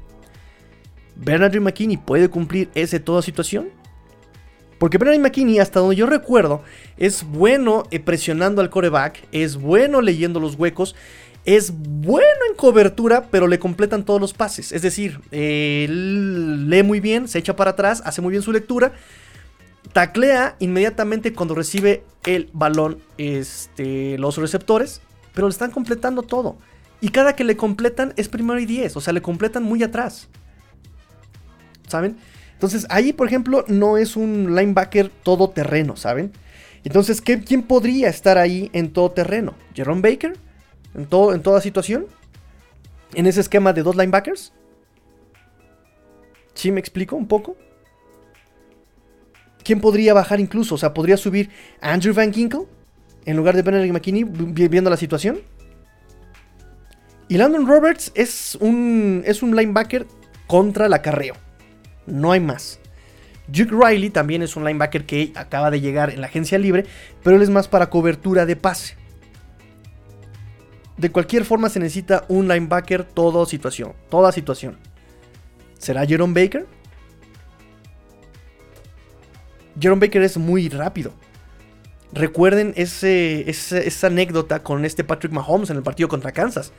¿Bernard 1.22 1.60
McKinney 1.60 1.98
puede 1.98 2.30
cumplir 2.30 2.70
ese 2.76 3.00
toda 3.00 3.22
situación? 3.22 3.70
Porque 4.78 4.98
Bernard 4.98 5.20
McKinney, 5.20 5.60
hasta 5.60 5.82
donde 5.82 5.98
yo 5.98 6.06
recuerdo, 6.06 6.64
es 6.98 7.24
bueno 7.24 7.84
eh, 7.92 8.00
presionando 8.00 8.62
al 8.62 8.70
coreback, 8.70 9.28
es 9.34 9.58
bueno 9.58 10.02
leyendo 10.02 10.40
los 10.40 10.56
huecos, 10.56 10.96
es 11.44 11.74
bueno 11.76 12.28
en 12.50 12.56
cobertura, 12.56 13.28
pero 13.30 13.48
le 13.48 13.60
completan 13.60 14.06
todos 14.06 14.22
los 14.22 14.34
pases. 14.34 14.72
Es 14.72 14.82
decir, 14.82 15.20
lee 15.32 16.84
muy 16.84 17.02
bien, 17.02 17.28
se 17.28 17.40
echa 17.40 17.56
para 17.56 17.72
atrás, 17.72 18.02
hace 18.06 18.22
muy 18.22 18.32
bien 18.32 18.42
su 18.42 18.54
lectura, 18.54 18.94
taclea 19.92 20.56
inmediatamente 20.60 21.34
cuando 21.34 21.56
recibe 21.56 22.04
el 22.26 22.50
balón 22.54 23.00
este, 23.18 24.18
los 24.18 24.38
receptores, 24.38 25.02
pero 25.34 25.48
le 25.48 25.52
están 25.52 25.72
completando 25.72 26.22
todo. 26.22 26.58
Y 27.02 27.10
cada 27.10 27.36
que 27.36 27.44
le 27.44 27.58
completan 27.58 28.14
es 28.16 28.30
primero 28.30 28.60
y 28.60 28.66
10, 28.66 28.96
o 28.96 29.02
sea, 29.02 29.12
le 29.12 29.22
completan 29.22 29.64
muy 29.64 29.84
atrás. 29.84 30.30
¿Saben? 31.90 32.18
Entonces 32.54 32.86
ahí, 32.90 33.14
por 33.14 33.28
ejemplo, 33.28 33.66
no 33.68 33.98
es 33.98 34.16
un 34.16 34.56
linebacker 34.56 35.10
todoterreno, 35.24 35.96
¿saben? 35.96 36.32
Entonces, 36.84 37.22
¿quién 37.22 37.64
podría 37.64 38.10
estar 38.10 38.38
ahí 38.38 38.70
en 38.74 38.92
todo 38.92 39.12
terreno? 39.12 39.56
¿Jerome 39.74 40.02
Baker? 40.02 40.38
¿En, 40.96 41.06
todo, 41.06 41.34
¿En 41.34 41.42
toda 41.42 41.62
situación? 41.62 42.08
¿En 43.14 43.28
ese 43.28 43.42
esquema 43.42 43.74
de 43.74 43.84
dos 43.84 43.96
linebackers? 43.96 44.54
¿Sí 46.54 46.72
me 46.72 46.80
explico 46.80 47.16
un 47.16 47.28
poco? 47.28 47.58
¿Quién 49.64 49.82
podría 49.82 50.14
bajar 50.14 50.40
incluso? 50.40 50.76
O 50.76 50.78
sea, 50.78 50.94
¿podría 50.94 51.18
subir 51.18 51.50
Andrew 51.82 52.14
Van 52.14 52.34
Ginkle 52.34 52.66
en 53.26 53.38
lugar 53.38 53.56
de 53.56 53.62
Benedict 53.62 53.94
McKinney 53.94 54.24
viendo 54.24 54.90
la 54.90 54.98
situación? 54.98 55.42
Y 57.28 57.38
Landon 57.38 57.68
Roberts 57.68 58.12
es 58.16 58.58
un, 58.60 59.22
es 59.26 59.44
un 59.44 59.56
linebacker 59.56 60.08
contra 60.48 60.88
el 60.88 60.94
acarreo. 60.94 61.36
No 62.10 62.32
hay 62.32 62.40
más. 62.40 62.80
Duke 63.48 63.72
Riley 63.72 64.10
también 64.10 64.42
es 64.44 64.56
un 64.56 64.64
linebacker 64.64 65.06
que 65.06 65.32
acaba 65.36 65.72
de 65.72 65.82
llegar 65.82 66.12
en 66.12 66.22
la 66.22 66.28
agencia 66.28 66.58
libre, 66.58 66.86
pero 67.24 67.36
él 67.36 67.42
es 67.42 67.50
más 67.50 67.68
para 67.68 67.90
cobertura 67.90 68.46
de 68.46 68.56
pase. 68.56 68.96
De 70.98 71.12
cualquier 71.12 71.46
forma 71.46 71.70
se 71.70 71.80
necesita 71.80 72.26
un 72.28 72.48
linebacker 72.48 73.04
toda 73.04 73.46
situación, 73.46 73.94
toda 74.10 74.32
situación. 74.32 74.78
¿Será 75.78 76.06
Jerome 76.06 76.40
Baker? 76.40 76.68
Jerome 79.80 80.06
Baker 80.06 80.22
es 80.22 80.38
muy 80.38 80.68
rápido. 80.70 81.14
Recuerden 82.12 82.74
ese, 82.76 83.50
esa 83.50 84.08
anécdota 84.08 84.62
con 84.62 84.84
este 84.84 85.04
Patrick 85.04 85.32
Mahomes 85.32 85.70
en 85.70 85.78
el 85.78 85.84
partido 85.84 86.10
contra 86.10 86.32
Kansas 86.32 86.74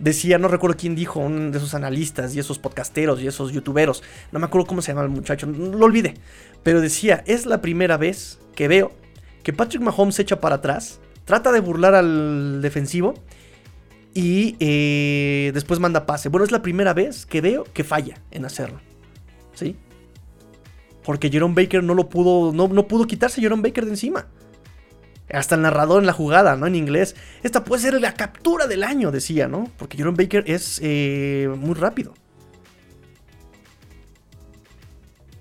decía, 0.00 0.38
no 0.38 0.48
recuerdo 0.48 0.76
quién 0.76 0.96
dijo, 0.96 1.20
uno 1.20 1.50
de 1.50 1.58
esos 1.58 1.74
analistas 1.74 2.34
y 2.34 2.40
esos 2.40 2.58
podcasteros 2.58 3.20
y 3.20 3.26
esos 3.26 3.52
youtuberos, 3.52 4.02
no 4.32 4.40
me 4.40 4.46
acuerdo 4.46 4.66
cómo 4.66 4.82
se 4.82 4.92
llama 4.92 5.02
el 5.02 5.10
muchacho, 5.10 5.46
lo 5.46 5.84
olvidé, 5.84 6.14
pero 6.62 6.80
decía, 6.80 7.22
es 7.26 7.46
la 7.46 7.60
primera 7.60 7.96
vez 7.96 8.38
que 8.54 8.66
veo 8.66 8.92
que 9.42 9.52
Patrick 9.52 9.82
Mahomes 9.82 10.16
se 10.16 10.22
echa 10.22 10.40
para 10.40 10.56
atrás, 10.56 11.00
trata 11.24 11.52
de 11.52 11.60
burlar 11.60 11.94
al 11.94 12.60
defensivo 12.62 13.14
y 14.14 14.56
eh, 14.58 15.52
después 15.54 15.78
manda 15.78 16.06
pase. 16.06 16.28
Bueno, 16.28 16.44
es 16.44 16.50
la 16.50 16.62
primera 16.62 16.94
vez 16.94 17.26
que 17.26 17.40
veo 17.40 17.64
que 17.72 17.84
falla 17.84 18.20
en 18.30 18.44
hacerlo. 18.44 18.80
¿Sí? 19.54 19.76
Porque 21.04 21.30
Jerome 21.30 21.54
Baker 21.54 21.82
no 21.82 21.94
lo 21.94 22.08
pudo, 22.08 22.52
no, 22.52 22.68
no 22.68 22.88
pudo 22.88 23.06
quitarse 23.06 23.40
Jerome 23.40 23.62
Baker 23.62 23.84
de 23.84 23.92
encima. 23.92 24.26
Hasta 25.32 25.54
el 25.54 25.62
narrador 25.62 26.00
en 26.00 26.06
la 26.06 26.12
jugada, 26.12 26.56
¿no? 26.56 26.66
En 26.66 26.74
inglés. 26.74 27.16
Esta 27.42 27.64
puede 27.64 27.82
ser 27.82 28.00
la 28.00 28.14
captura 28.14 28.66
del 28.66 28.82
año, 28.82 29.10
decía, 29.10 29.48
¿no? 29.48 29.70
Porque 29.76 29.96
Jerome 29.96 30.16
Baker 30.22 30.44
es 30.46 30.80
eh, 30.82 31.48
muy 31.56 31.74
rápido. 31.74 32.14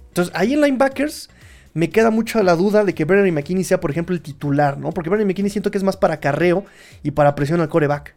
Entonces, 0.10 0.34
ahí 0.36 0.54
en 0.54 0.62
linebackers 0.62 1.30
me 1.74 1.90
queda 1.90 2.10
mucho 2.10 2.42
la 2.44 2.56
duda 2.56 2.84
de 2.84 2.94
que 2.94 3.06
Brennan 3.06 3.34
McKinney 3.34 3.64
sea, 3.64 3.80
por 3.80 3.92
ejemplo, 3.92 4.16
el 4.16 4.22
titular, 4.22 4.78
¿no? 4.78 4.92
Porque 4.92 5.10
Brennan 5.10 5.28
McKinney 5.28 5.50
siento 5.50 5.72
que 5.72 5.78
es 5.78 5.84
más 5.84 5.98
para 5.98 6.20
carreo 6.20 6.66
y 7.04 7.12
para 7.12 7.36
presión 7.36 7.62
al 7.62 7.70
coreback. 7.70 8.16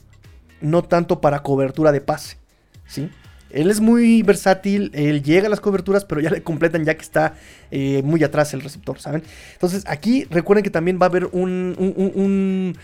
No 0.61 0.83
tanto 0.83 1.21
para 1.21 1.43
cobertura 1.43 1.93
de 1.93 2.01
pase, 2.01 2.39
¿sí? 2.87 3.11
Él 3.53 3.71
es 3.71 3.81
muy 3.81 4.23
versátil, 4.23 4.91
él 4.95 5.23
llega 5.23 5.47
a 5.47 5.51
las 5.51 5.61
coberturas, 5.61 6.05
pero 6.05 6.21
ya 6.21 6.31
le 6.31 6.43
completan 6.43 6.85
ya 6.85 6.95
que 6.95 7.03
está 7.03 7.35
eh, 7.71 8.03
muy 8.05 8.25
atrás 8.25 8.55
el 8.55 8.63
receptor, 8.63 8.99
¿saben? 8.99 9.23
Entonces 9.53 9.85
aquí 9.87 10.27
recuerden 10.31 10.65
que 10.65 10.71
también 10.71 10.99
va 11.01 11.07
a 11.07 11.09
haber 11.09 11.27
un, 11.27 11.75
un, 11.79 12.77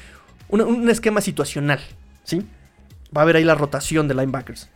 un, 0.49 0.91
esquema 0.91 1.21
situacional, 1.21 1.81
¿sí? 2.25 2.47
Va 3.17 3.21
a 3.21 3.25
haber 3.25 3.37
ahí 3.37 3.45
la 3.45 3.55
rotación 3.55 4.09
de 4.09 4.15
linebackers. 4.15 4.69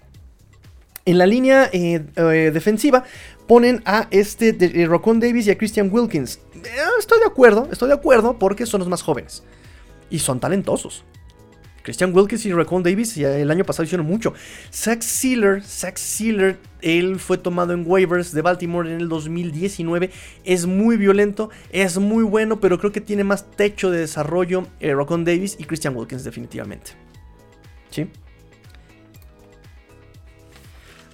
En 1.05 1.19
la 1.19 1.27
línea 1.27 1.69
eh, 1.73 2.05
eh, 2.17 2.51
defensiva 2.55 3.05
ponen 3.47 3.83
a 3.85 4.07
este 4.11 4.53
de, 4.53 4.87
Davis 4.87 5.47
y 5.47 5.51
a 5.51 5.59
Christian 5.59 5.91
Wilkins. 5.93 6.39
estoy 6.99 7.19
de 7.19 7.27
acuerdo, 7.27 7.69
estoy 7.71 7.89
de 7.89 7.95
acuerdo 7.95 8.39
porque 8.39 8.67
son 8.67 8.79
los 8.81 8.89
más 8.89 9.03
jóvenes 9.03 9.43
y 10.11 10.21
son 10.21 10.41
talentosos. 10.41 11.05
Christian 11.83 12.15
Wilkins 12.15 12.47
y 12.47 12.53
Raccoon 12.53 12.83
Davis 12.83 13.17
el 13.17 13.51
año 13.51 13.65
pasado 13.65 13.85
hicieron 13.85 14.07
mucho. 14.07 14.35
Zach 14.73 15.03
Sealer, 15.03 15.63
Zach 15.63 15.97
Sealer, 15.97 16.59
él 16.81 17.19
fue 17.19 17.39
tomado 17.39 17.73
en 17.73 17.85
waivers 17.87 18.33
de 18.33 18.43
Baltimore 18.43 18.89
en 18.89 19.01
el 19.01 19.09
2019. 19.09 20.11
Es 20.45 20.67
muy 20.67 20.97
violento, 20.97 21.51
es 21.71 21.99
muy 21.99 22.25
bueno, 22.25 22.61
pero 22.61 22.79
creo 22.79 22.93
que 22.93 23.01
tiene 23.01 23.25
más 23.25 23.51
techo 23.51 23.91
de 23.91 24.01
desarrollo 24.01 24.67
eh, 24.81 24.95
Davis 24.95 25.57
y 25.59 25.65
Christian 25.65 25.97
Wilkins 25.97 26.25
definitivamente. 26.25 26.93
¿Sí? 27.91 28.09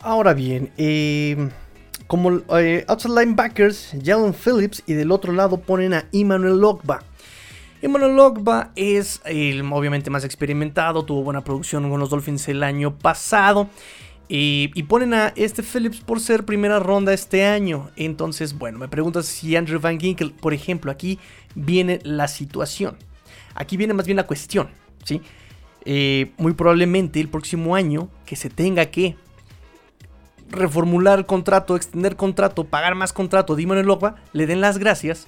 Ahora 0.01 0.33
bien, 0.33 0.71
eh, 0.77 1.49
como 2.07 2.41
eh, 2.59 2.85
outside 2.89 3.15
linebackers, 3.15 3.95
Jalen 4.03 4.33
Phillips 4.33 4.83
y 4.87 4.95
del 4.95 5.11
otro 5.11 5.33
lado 5.33 5.61
ponen 5.61 5.93
a 5.93 6.07
Emmanuel 6.13 6.59
Logba. 6.59 7.03
Emmanuel 7.81 8.17
Logba 8.17 8.73
es 8.75 9.21
el 9.25 9.63
obviamente 9.73 10.11
más 10.11 10.25
experimentado, 10.25 11.05
tuvo 11.05 11.23
buena 11.23 11.45
producción 11.45 11.89
con 11.89 12.01
los 12.01 12.11
Dolphins 12.11 12.49
el 12.49 12.63
año 12.63 12.97
pasado. 12.97 13.69
Y, 14.31 14.83
ponen 14.83 15.15
a 15.15 15.33
este 15.37 15.63
Phillips 15.63 16.01
por 16.01 16.21
ser 16.21 16.45
primera 16.45 16.79
ronda 16.81 17.15
este 17.15 17.47
año. 17.47 17.91
Entonces, 17.97 18.59
bueno, 18.59 18.79
me 18.79 18.89
preguntas 18.89 19.25
si 19.25 19.57
Andrew 19.57 19.81
Van 19.81 19.99
Ginkel, 19.99 20.33
por 20.33 20.53
ejemplo, 20.53 20.91
aquí 20.91 21.19
viene 21.55 22.01
la 22.03 22.29
situación. 22.29 22.99
Aquí 23.55 23.79
viene 23.79 23.95
más 23.95 24.05
bien 24.05 24.17
la 24.17 24.27
cuestión, 24.27 24.69
¿sí? 25.05 25.23
Eh, 25.87 26.33
muy 26.37 26.53
probablemente 26.53 27.21
el 27.21 27.29
próximo 27.29 27.75
año 27.75 28.11
que 28.27 28.37
se 28.37 28.51
tenga 28.51 28.87
que 28.87 29.17
reformular 30.51 31.25
contrato, 31.25 31.77
extender 31.77 32.17
contrato, 32.17 32.65
pagar 32.65 32.95
más 32.95 33.15
contrato 33.15 33.59
Emmanuel 33.59 33.87
Logba, 33.87 34.17
le 34.35 34.47
den 34.47 34.61
las 34.61 34.77
gracias 34.77 35.27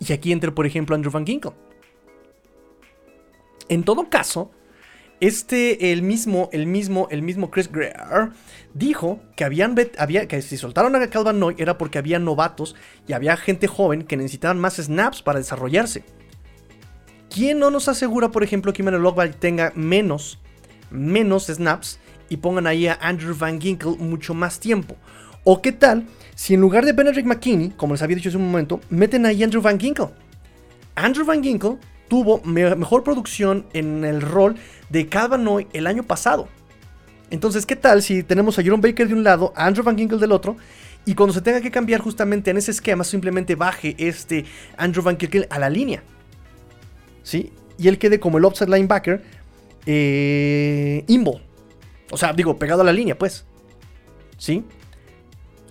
y 0.00 0.12
aquí 0.12 0.32
entra, 0.32 0.52
por 0.52 0.66
ejemplo, 0.66 0.96
Andrew 0.96 1.12
Van 1.12 1.26
Ginkle. 1.26 1.52
En 3.68 3.84
todo 3.84 4.08
caso, 4.08 4.50
este, 5.20 5.92
el 5.92 6.02
mismo, 6.02 6.48
el 6.52 6.66
mismo, 6.66 7.06
el 7.10 7.22
mismo 7.22 7.50
Chris 7.50 7.70
Greer 7.70 8.30
dijo 8.72 9.20
que 9.36 9.44
habían, 9.44 9.76
había, 9.98 10.26
que 10.26 10.40
si 10.40 10.56
soltaron 10.56 10.96
a 10.96 11.06
Calvin 11.08 11.38
Noy 11.38 11.54
era 11.58 11.76
porque 11.76 11.98
había 11.98 12.18
novatos 12.18 12.74
y 13.06 13.12
había 13.12 13.36
gente 13.36 13.66
joven 13.66 14.02
que 14.02 14.16
necesitaban 14.16 14.58
más 14.58 14.76
snaps 14.76 15.22
para 15.22 15.38
desarrollarse. 15.38 16.04
¿Quién 17.28 17.58
no 17.60 17.70
nos 17.70 17.86
asegura, 17.86 18.30
por 18.30 18.42
ejemplo, 18.42 18.72
que 18.72 18.82
Emmanuel 18.82 19.02
Logba 19.04 19.30
tenga 19.30 19.72
menos, 19.76 20.40
menos 20.90 21.46
snaps 21.46 22.00
y 22.28 22.38
pongan 22.38 22.66
ahí 22.66 22.88
a 22.88 22.94
Andrew 22.94 23.36
Van 23.38 23.60
Ginkle 23.60 23.96
mucho 23.98 24.34
más 24.34 24.58
tiempo? 24.58 24.96
¿O 25.44 25.62
qué 25.62 25.72
tal 25.72 26.06
si 26.34 26.54
en 26.54 26.60
lugar 26.60 26.84
de 26.84 26.92
Benedict 26.92 27.26
McKinney, 27.26 27.70
como 27.70 27.94
les 27.94 28.02
había 28.02 28.16
dicho 28.16 28.28
hace 28.28 28.38
un 28.38 28.50
momento, 28.50 28.80
meten 28.90 29.26
ahí 29.26 29.42
Andrew 29.42 29.62
Van 29.62 29.78
Ginkle? 29.78 30.08
Andrew 30.94 31.24
Van 31.24 31.42
Ginkle 31.42 31.76
tuvo 32.08 32.40
mejor 32.42 33.04
producción 33.04 33.66
en 33.72 34.04
el 34.04 34.20
rol 34.20 34.56
de 34.88 35.06
Calvanoy 35.06 35.68
el 35.72 35.86
año 35.86 36.02
pasado. 36.02 36.48
Entonces, 37.30 37.64
¿qué 37.64 37.76
tal 37.76 38.02
si 38.02 38.22
tenemos 38.22 38.58
a 38.58 38.62
Jerome 38.62 38.82
Baker 38.82 39.06
de 39.06 39.14
un 39.14 39.22
lado, 39.22 39.52
a 39.54 39.66
Andrew 39.66 39.84
Van 39.84 39.96
Ginkle 39.96 40.18
del 40.18 40.32
otro, 40.32 40.56
y 41.06 41.14
cuando 41.14 41.32
se 41.32 41.40
tenga 41.40 41.60
que 41.60 41.70
cambiar 41.70 42.00
justamente 42.00 42.50
en 42.50 42.56
ese 42.56 42.72
esquema, 42.72 43.04
simplemente 43.04 43.54
baje 43.54 43.94
este 43.98 44.44
Andrew 44.76 45.04
Van 45.04 45.18
Ginkle 45.18 45.46
a 45.48 45.58
la 45.58 45.70
línea? 45.70 46.02
¿Sí? 47.22 47.52
Y 47.78 47.88
él 47.88 47.98
quede 47.98 48.18
como 48.18 48.38
el 48.38 48.44
offset 48.44 48.68
linebacker, 48.68 49.22
eh, 49.86 51.04
O 52.10 52.16
sea, 52.16 52.32
digo, 52.32 52.58
pegado 52.58 52.82
a 52.82 52.84
la 52.84 52.92
línea, 52.92 53.16
pues. 53.16 53.46
¿Sí? 54.36 54.64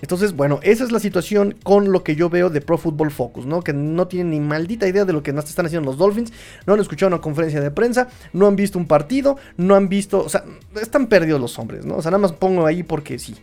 Entonces, 0.02 0.34
bueno, 0.34 0.60
esa 0.64 0.84
es 0.84 0.92
la 0.92 1.00
situación 1.00 1.56
con 1.64 1.92
lo 1.92 2.04
que 2.04 2.16
yo 2.16 2.30
veo 2.30 2.50
de 2.50 2.62
Pro 2.62 2.78
Football 2.78 3.12
Focus, 3.12 3.46
¿no? 3.46 3.62
Que 3.62 3.74
no 3.74 4.08
tienen 4.08 4.32
ni 4.32 4.40
maldita 4.40 4.88
idea 4.88 5.06
de 5.06 5.14
lo 5.14 5.24
que 5.24 5.32
están 5.32 5.66
haciendo 5.66 5.90
los 5.90 5.98
Dolphins, 5.98 6.32
no 6.66 6.74
han 6.74 6.80
escuchado 6.80 7.08
una 7.08 7.22
conferencia 7.22 7.60
de 7.62 7.72
prensa, 7.72 8.08
no 8.32 8.48
han 8.48 8.56
visto 8.56 8.80
un 8.80 8.88
partido, 8.88 9.38
no 9.58 9.76
han 9.76 9.90
visto, 9.90 10.24
o 10.24 10.30
sea, 10.30 10.46
están 10.82 11.08
perdidos 11.08 11.42
los 11.42 11.58
hombres, 11.60 11.86
¿no? 11.86 11.98
O 11.98 12.02
sea, 12.02 12.12
nada 12.12 12.22
más 12.22 12.32
pongo 12.32 12.66
ahí 12.66 12.84
porque 12.84 13.20
sí, 13.20 13.36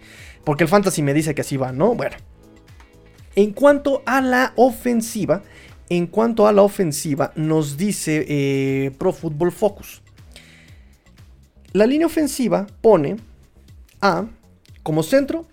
porque 0.45 0.65
el 0.65 0.69
fantasy 0.69 1.03
me 1.03 1.13
dice 1.13 1.35
que 1.35 1.43
así 1.43 1.57
va, 1.57 1.73
¿no? 1.73 1.95
Bueno. 1.95 2.17
En 3.35 3.53
cuanto 3.53 4.03
a 4.07 4.23
la 4.23 4.55
ofensiva, 4.57 5.43
en 5.91 6.07
cuanto 6.07 6.47
a 6.49 6.53
la 6.53 6.63
ofensiva, 6.63 7.33
nos 7.37 7.77
dice 7.77 8.25
eh, 8.27 8.93
Pro 8.97 9.13
Football 9.13 9.53
Focus. 9.53 10.01
La 11.73 11.87
línea 11.87 12.07
ofensiva 12.07 12.67
pone 12.81 13.17
a 14.01 14.25
como 14.83 15.03
centro 15.03 15.45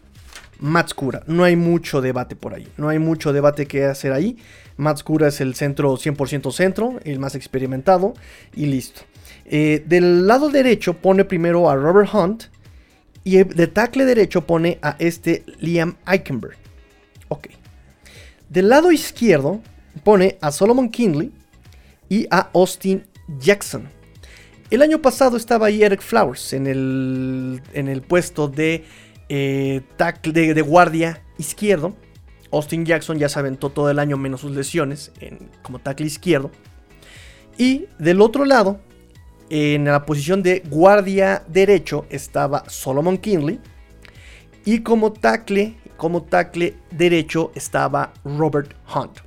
Matskura. 0.64 1.24
No 1.28 1.44
hay 1.44 1.58
mucho 1.58 2.00
debate 2.00 2.38
por 2.38 2.54
ahí. 2.54 2.66
No 2.78 2.88
hay 2.88 2.98
mucho 2.98 3.34
debate 3.34 3.66
que 3.66 3.84
hacer 3.84 4.14
ahí. 4.14 4.38
Matskura 4.78 5.28
es 5.28 5.42
el 5.42 5.56
centro 5.56 5.92
100% 5.98 6.54
centro, 6.54 7.00
el 7.04 7.20
más 7.20 7.36
experimentado 7.36 8.14
y 8.56 8.68
listo. 8.68 9.02
Eh, 9.44 9.84
del 9.86 10.26
lado 10.26 10.48
derecho 10.48 10.94
pone 10.94 11.26
primero 11.26 11.70
a 11.70 11.76
Robert 11.76 12.10
Hunt 12.14 12.46
y 13.26 13.44
de 13.44 13.68
tackle 13.68 14.06
derecho 14.06 14.48
pone 14.48 14.80
a 14.82 14.96
este 15.00 15.44
Liam 15.60 15.98
Eichenberg. 16.08 16.56
Ok. 17.28 17.50
Del 18.48 18.70
lado 18.70 18.90
izquierdo 18.94 19.62
pone 20.06 20.38
a 20.40 20.54
Solomon 20.54 20.90
Kinley 20.90 21.34
y 22.08 22.26
a 22.32 22.50
Austin 22.54 23.04
Jackson. 23.38 23.90
El 24.72 24.82
año 24.82 25.02
pasado 25.02 25.36
estaba 25.36 25.68
ahí 25.68 25.84
Eric 25.84 26.02
Flowers 26.02 26.54
en 26.54 26.68
el, 26.68 27.62
en 27.74 27.90
el 27.90 28.02
puesto 28.02 28.48
de 28.48 28.86
eh, 29.30 29.82
tackle 29.98 30.54
de, 30.54 30.62
guardia 30.62 31.24
izquierdo. 31.38 31.96
Austin 32.52 32.86
Jackson 32.86 33.18
ya 33.18 33.30
se 33.30 33.40
aventó 33.40 33.70
todo 33.70 33.90
el 33.90 33.98
año 33.98 34.18
menos 34.18 34.42
sus 34.42 34.52
lesiones 34.52 35.12
como 35.64 35.80
tackle 35.80 36.06
izquierdo. 36.06 36.52
Y 37.58 37.88
del 38.00 38.22
otro 38.22 38.46
lado, 38.46 38.80
en 39.50 39.86
la 39.86 40.06
posición 40.06 40.44
de 40.44 40.64
guardia 40.70 41.44
derecho 41.48 42.06
estaba 42.10 42.64
Solomon 42.70 43.18
Kinley. 43.18 43.60
Y 44.66 44.80
como 44.80 45.12
tackle, 45.14 45.76
como 45.98 46.24
tackle 46.24 46.76
derecho 46.92 47.52
estaba 47.56 48.14
Robert 48.24 48.74
Hunt. 48.94 49.20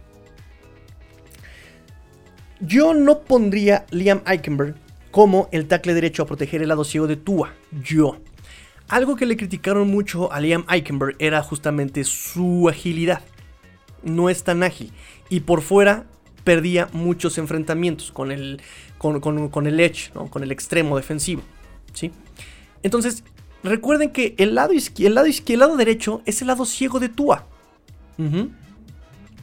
Yo 2.61 2.95
no 2.95 3.21
pondría 3.21 3.85
Liam 3.91 4.23
Eichenberg 4.27 4.77
como 5.11 5.49
el 5.53 5.67
tackle 5.67 5.95
derecho 5.95 6.23
a 6.23 6.27
proteger 6.27 6.63
el 6.63 6.69
lado 6.69 6.85
ciego 6.85 7.07
de 7.07 7.17
Tua. 7.17 7.55
Yo. 7.83 8.19
Algo 8.89 9.17
que 9.17 9.27
le 9.27 9.37
criticaron 9.37 9.89
mucho 9.89 10.33
a 10.33 10.41
Liam 10.41 10.65
Eichenberg 10.69 11.17
era 11.19 11.43
justamente 11.43 12.05
su 12.05 12.69
agilidad. 12.69 13.23
No 14.03 14.31
es 14.31 14.45
tan 14.45 14.63
ágil. 14.63 14.93
Y 15.29 15.41
por 15.41 15.63
fuera 15.63 16.07
perdía 16.45 16.89
muchos 16.93 17.39
enfrentamientos 17.39 18.13
con 18.13 18.31
el, 18.31 18.63
con, 18.99 19.67
el 19.67 19.81
edge, 19.81 20.13
con 20.31 20.43
el 20.45 20.53
extremo 20.53 20.97
defensivo. 20.97 21.43
¿sí? 21.93 22.13
Entonces, 22.85 23.25
recuerden 23.65 24.11
que 24.11 24.37
el 24.39 24.55
lado, 24.55 24.73
el, 24.73 25.15
lado 25.15 25.27
el 25.27 25.59
lado 25.59 25.77
derecho 25.77 26.23
es 26.25 26.41
el 26.41 26.47
lado 26.47 26.65
ciego 26.65 27.01
de 27.01 27.09
Tua. 27.09 27.47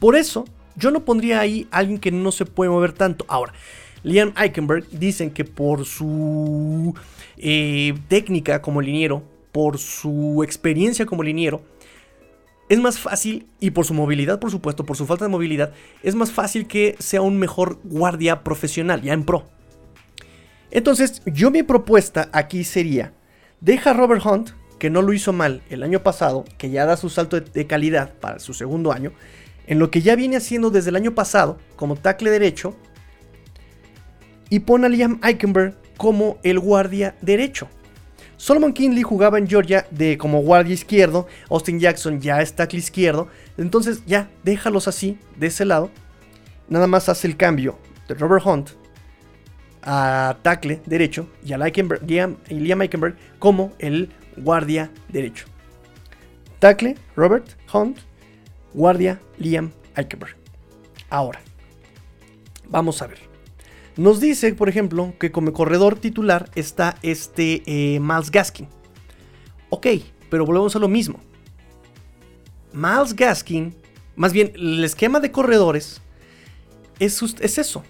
Por 0.00 0.16
eso, 0.16 0.46
yo 0.76 0.90
no 0.90 1.04
pondría 1.04 1.40
ahí 1.40 1.68
a 1.70 1.78
alguien 1.78 1.98
que 1.98 2.10
no 2.10 2.32
se 2.32 2.46
puede 2.46 2.70
mover 2.70 2.92
tanto. 2.92 3.26
Ahora, 3.28 3.52
Liam 4.02 4.32
Eichenberg 4.36 4.88
dicen 4.90 5.30
que 5.30 5.44
por 5.44 5.84
su 5.84 6.94
eh, 7.36 7.94
técnica 8.08 8.62
como 8.62 8.80
liniero, 8.80 9.22
por 9.54 9.78
su 9.78 10.42
experiencia 10.42 11.06
como 11.06 11.22
liniero, 11.22 11.62
es 12.68 12.80
más 12.80 12.98
fácil, 12.98 13.46
y 13.60 13.70
por 13.70 13.84
su 13.84 13.94
movilidad, 13.94 14.40
por 14.40 14.50
supuesto, 14.50 14.84
por 14.84 14.96
su 14.96 15.06
falta 15.06 15.26
de 15.26 15.30
movilidad, 15.30 15.72
es 16.02 16.16
más 16.16 16.32
fácil 16.32 16.66
que 16.66 16.96
sea 16.98 17.22
un 17.22 17.38
mejor 17.38 17.78
guardia 17.84 18.42
profesional, 18.42 19.00
ya 19.02 19.12
en 19.12 19.22
pro. 19.22 19.44
Entonces, 20.72 21.22
yo 21.24 21.52
mi 21.52 21.62
propuesta 21.62 22.30
aquí 22.32 22.64
sería, 22.64 23.12
deja 23.60 23.90
a 23.90 23.92
Robert 23.92 24.26
Hunt, 24.26 24.50
que 24.80 24.90
no 24.90 25.02
lo 25.02 25.12
hizo 25.12 25.32
mal 25.32 25.62
el 25.70 25.84
año 25.84 26.02
pasado, 26.02 26.44
que 26.58 26.70
ya 26.70 26.84
da 26.84 26.96
su 26.96 27.08
salto 27.08 27.40
de, 27.40 27.66
calidad 27.68 28.12
para 28.14 28.40
su 28.40 28.54
segundo 28.54 28.90
año, 28.90 29.12
en 29.68 29.78
lo 29.78 29.88
que 29.88 30.02
ya 30.02 30.16
viene 30.16 30.36
haciendo 30.36 30.70
desde 30.70 30.90
el 30.90 30.96
año 30.96 31.14
pasado 31.14 31.58
como 31.76 31.94
tackle 31.94 32.30
derecho, 32.30 32.74
y 34.50 34.58
pone 34.60 34.86
a 34.86 34.88
Liam 34.88 35.20
Eichenberg 35.22 35.76
como 35.96 36.38
el 36.42 36.58
guardia 36.58 37.14
derecho. 37.22 37.68
Solomon 38.44 38.74
Kinley 38.74 39.02
jugaba 39.02 39.38
en 39.38 39.48
Georgia 39.48 39.86
de 39.90 40.18
como 40.18 40.42
guardia 40.42 40.74
izquierdo, 40.74 41.26
Austin 41.48 41.80
Jackson 41.80 42.20
ya 42.20 42.42
es 42.42 42.52
tackle 42.52 42.78
izquierdo, 42.78 43.26
entonces 43.56 44.04
ya 44.04 44.28
déjalos 44.42 44.86
así, 44.86 45.18
de 45.38 45.46
ese 45.46 45.64
lado. 45.64 45.90
Nada 46.68 46.86
más 46.86 47.08
hace 47.08 47.26
el 47.26 47.38
cambio 47.38 47.78
de 48.06 48.12
Robert 48.12 48.44
Hunt 48.44 48.72
a 49.80 50.36
tackle 50.42 50.82
derecho 50.84 51.26
y 51.42 51.54
a 51.54 51.56
Liam, 51.56 52.36
Liam 52.50 52.82
Eichenberg 52.82 53.16
como 53.38 53.72
el 53.78 54.12
guardia 54.36 54.90
derecho. 55.08 55.46
Tackle, 56.58 56.98
Robert 57.16 57.46
Hunt, 57.72 57.96
guardia, 58.74 59.18
Liam 59.38 59.72
Eichenberg. 59.96 60.36
Ahora, 61.08 61.40
vamos 62.68 63.00
a 63.00 63.06
ver. 63.06 63.33
Nos 63.96 64.20
dice, 64.20 64.54
por 64.54 64.68
ejemplo, 64.68 65.14
que 65.20 65.30
como 65.30 65.52
corredor 65.52 65.96
titular 65.96 66.50
está 66.54 66.96
este 67.02 67.62
eh, 67.66 68.00
Miles 68.00 68.30
Gaskin. 68.30 68.68
Ok, 69.70 69.86
pero 70.30 70.44
volvemos 70.44 70.74
a 70.74 70.80
lo 70.80 70.88
mismo. 70.88 71.20
Miles 72.72 73.14
Gaskin, 73.14 73.74
más 74.16 74.32
bien 74.32 74.52
el 74.56 74.82
esquema 74.82 75.20
de 75.20 75.30
corredores 75.30 76.02
es, 76.98 77.22
es 77.40 77.58
eso. 77.58 77.84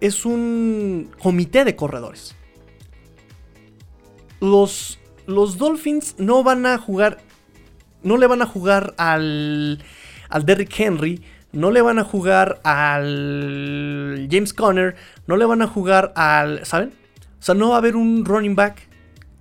Es 0.00 0.24
un 0.24 1.10
comité 1.20 1.64
de 1.64 1.76
corredores. 1.76 2.34
Los, 4.40 4.98
los 5.26 5.58
Dolphins 5.58 6.14
no 6.18 6.42
van 6.42 6.64
a 6.66 6.78
jugar. 6.78 7.18
No 8.02 8.16
le 8.16 8.26
van 8.26 8.42
a 8.42 8.46
jugar 8.46 8.94
al, 8.96 9.82
al 10.28 10.46
Derrick 10.46 10.78
Henry. 10.78 11.22
No 11.52 11.70
le 11.70 11.80
van 11.80 11.98
a 11.98 12.04
jugar 12.04 12.60
al 12.62 14.28
James 14.30 14.52
Conner. 14.52 14.96
No 15.26 15.36
le 15.36 15.44
van 15.44 15.62
a 15.62 15.66
jugar 15.66 16.12
al. 16.14 16.64
¿Saben? 16.66 16.92
O 17.40 17.42
sea, 17.42 17.54
no 17.54 17.70
va 17.70 17.76
a 17.76 17.78
haber 17.78 17.96
un 17.96 18.24
running 18.24 18.54
back 18.54 18.88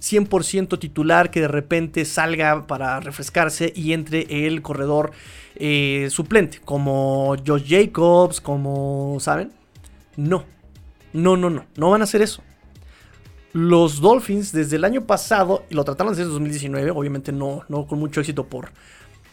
100% 0.02 0.80
titular 0.80 1.32
que 1.32 1.42
de 1.42 1.48
repente 1.48 2.06
salga 2.06 2.68
para 2.68 3.00
refrescarse 3.00 3.74
y 3.76 3.94
entre 3.94 4.48
el 4.48 4.62
corredor 4.62 5.12
eh, 5.56 6.08
suplente, 6.12 6.60
como 6.64 7.36
Josh 7.46 7.66
Jacobs, 7.68 8.40
como, 8.40 9.18
¿saben? 9.20 9.52
No, 10.16 10.46
no, 11.14 11.36
no, 11.36 11.50
no, 11.50 11.66
no 11.76 11.90
van 11.90 12.02
a 12.02 12.04
hacer 12.04 12.22
eso. 12.22 12.44
Los 13.54 14.02
Dolphins 14.02 14.52
desde 14.52 14.76
el 14.76 14.86
año 14.86 15.06
pasado, 15.06 15.66
y 15.70 15.74
lo 15.74 15.84
trataron 15.84 16.14
desde 16.14 16.26
2019, 16.26 16.92
obviamente 16.92 17.32
no, 17.32 17.64
no 17.70 17.88
con 17.88 17.98
mucho 18.00 18.20
éxito 18.20 18.46
por, 18.46 18.70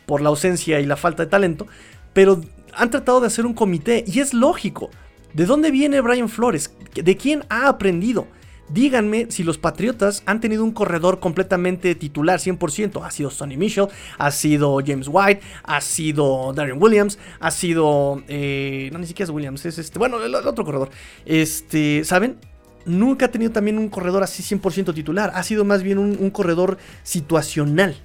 por 0.07 0.23
la 0.23 0.31
ausencia 0.31 0.81
y 0.81 0.87
la 0.87 0.97
falta 0.97 1.25
de 1.25 1.31
talento, 1.31 1.67
pero 2.15 2.41
han 2.77 2.91
tratado 2.91 3.21
de 3.21 3.27
hacer 3.27 3.47
un 3.47 3.55
comité 3.55 4.05
y 4.07 4.21
es 4.21 4.35
lógico. 4.35 4.91
¿De 5.33 5.47
dónde 5.47 5.71
viene 5.71 6.01
Brian 6.01 6.29
Flores? 6.29 6.75
¿De 6.95 7.17
quién 7.17 7.45
ha 7.49 7.69
aprendido? 7.69 8.27
Díganme 8.69 9.27
si 9.31 9.43
los 9.43 9.59
Patriotas 9.59 10.23
han 10.27 10.41
tenido 10.41 10.65
un 10.65 10.73
corredor 10.73 11.21
completamente 11.21 11.95
titular 11.95 12.39
100%. 12.41 13.05
Ha 13.05 13.11
sido 13.11 13.31
Sonny 13.31 13.57
Mitchell, 13.57 13.89
ha 14.17 14.31
sido 14.31 14.79
James 14.85 15.09
White, 15.11 15.43
ha 15.65 15.81
sido 15.81 16.53
Darren 16.55 16.83
Williams, 16.83 17.19
ha 17.41 17.51
sido... 17.51 18.23
Eh, 18.29 18.89
no, 18.93 18.99
ni 18.99 19.07
siquiera 19.07 19.25
es 19.25 19.31
Williams, 19.31 19.67
es 19.67 19.79
este... 19.79 19.99
Bueno, 19.99 20.23
el, 20.23 20.35
otro 20.35 20.65
corredor. 20.65 20.91
Este, 21.27 22.05
¿saben? 22.05 22.39
Nunca 22.87 23.27
ha 23.27 23.31
tenido 23.31 23.53
también 23.53 23.79
un 23.79 23.89
corredor 23.89 24.23
así 24.23 24.43
100% 24.43 24.95
titular. 24.95 25.33
Ha 25.35 25.43
sido 25.43 25.65
más 25.65 25.83
bien 25.83 25.99
un, 25.99 26.17
un 26.19 26.31
corredor 26.31 26.79
situacional. 27.03 27.97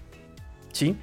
¿Sí? 0.71 0.95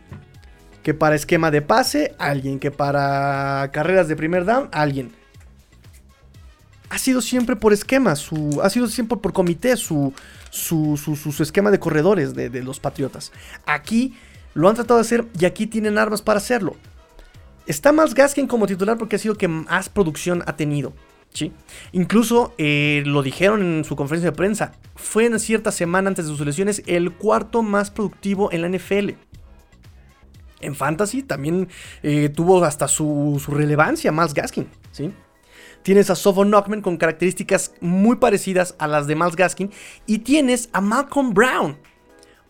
Que 0.86 0.94
para 0.94 1.16
esquema 1.16 1.50
de 1.50 1.62
pase, 1.62 2.14
alguien. 2.16 2.60
Que 2.60 2.70
para 2.70 3.72
carreras 3.72 4.06
de 4.06 4.14
primer 4.14 4.44
down, 4.44 4.68
alguien 4.70 5.10
ha 6.90 6.98
sido 6.98 7.20
siempre 7.20 7.56
por 7.56 7.72
esquema, 7.72 8.14
su, 8.14 8.60
ha 8.62 8.70
sido 8.70 8.86
siempre 8.86 9.18
por 9.18 9.32
comité 9.32 9.76
su, 9.76 10.14
su, 10.50 10.96
su, 10.96 11.42
esquema 11.42 11.72
de 11.72 11.80
corredores 11.80 12.34
de, 12.34 12.62
los 12.62 12.78
Patriotas. 12.78 13.32
Aquí 13.66 14.14
lo 14.54 14.68
han 14.68 14.76
tratado 14.76 14.98
de 14.98 15.00
hacer 15.00 15.26
y 15.36 15.44
aquí 15.44 15.66
tienen 15.66 15.98
armas 15.98 16.22
para 16.22 16.38
hacerlo. 16.38 16.76
Está 17.66 17.90
más 17.90 18.14
Gaskin 18.14 18.46
como 18.46 18.68
titular 18.68 18.96
porque 18.96 19.16
ha 19.16 19.18
sido 19.18 19.34
que 19.34 19.48
más 19.48 19.88
producción 19.88 20.44
ha 20.46 20.54
tenido. 20.54 20.92
¿sí? 21.32 21.52
Incluso 21.90 22.54
eh, 22.56 23.02
lo 23.04 23.24
dijeron 23.24 23.62
en 23.62 23.84
su 23.84 23.96
conferencia 23.96 24.30
de 24.30 24.36
prensa. 24.36 24.72
Fue 24.94 25.26
en 25.26 25.40
cierta 25.40 25.72
semana 25.72 26.08
antes 26.08 26.26
de 26.26 26.30
sus 26.30 26.40
elecciones 26.40 26.84
el 26.86 27.12
cuarto 27.12 27.64
más 27.64 27.90
productivo 27.90 28.52
en 28.52 28.62
la 28.62 28.68
NFL. 28.68 29.10
En 30.60 30.74
Fantasy 30.74 31.22
también 31.22 31.68
eh, 32.02 32.28
tuvo 32.28 32.64
hasta 32.64 32.88
su, 32.88 33.40
relevancia 33.48 34.12
más 34.12 34.34
Gaskin. 34.34 34.68
¿sí? 34.92 35.12
Tienes 35.82 36.10
a 36.10 36.16
Sofo 36.16 36.44
Knockman 36.44 36.82
con 36.82 36.96
características 36.96 37.74
muy 37.80 38.16
parecidas 38.16 38.74
a 38.78 38.86
las 38.86 39.06
de 39.06 39.14
Miles 39.14 39.36
Gaskin. 39.36 39.70
Y 40.06 40.18
tienes 40.18 40.68
a 40.72 40.80
Malcolm 40.80 41.32
Brown. 41.32 41.76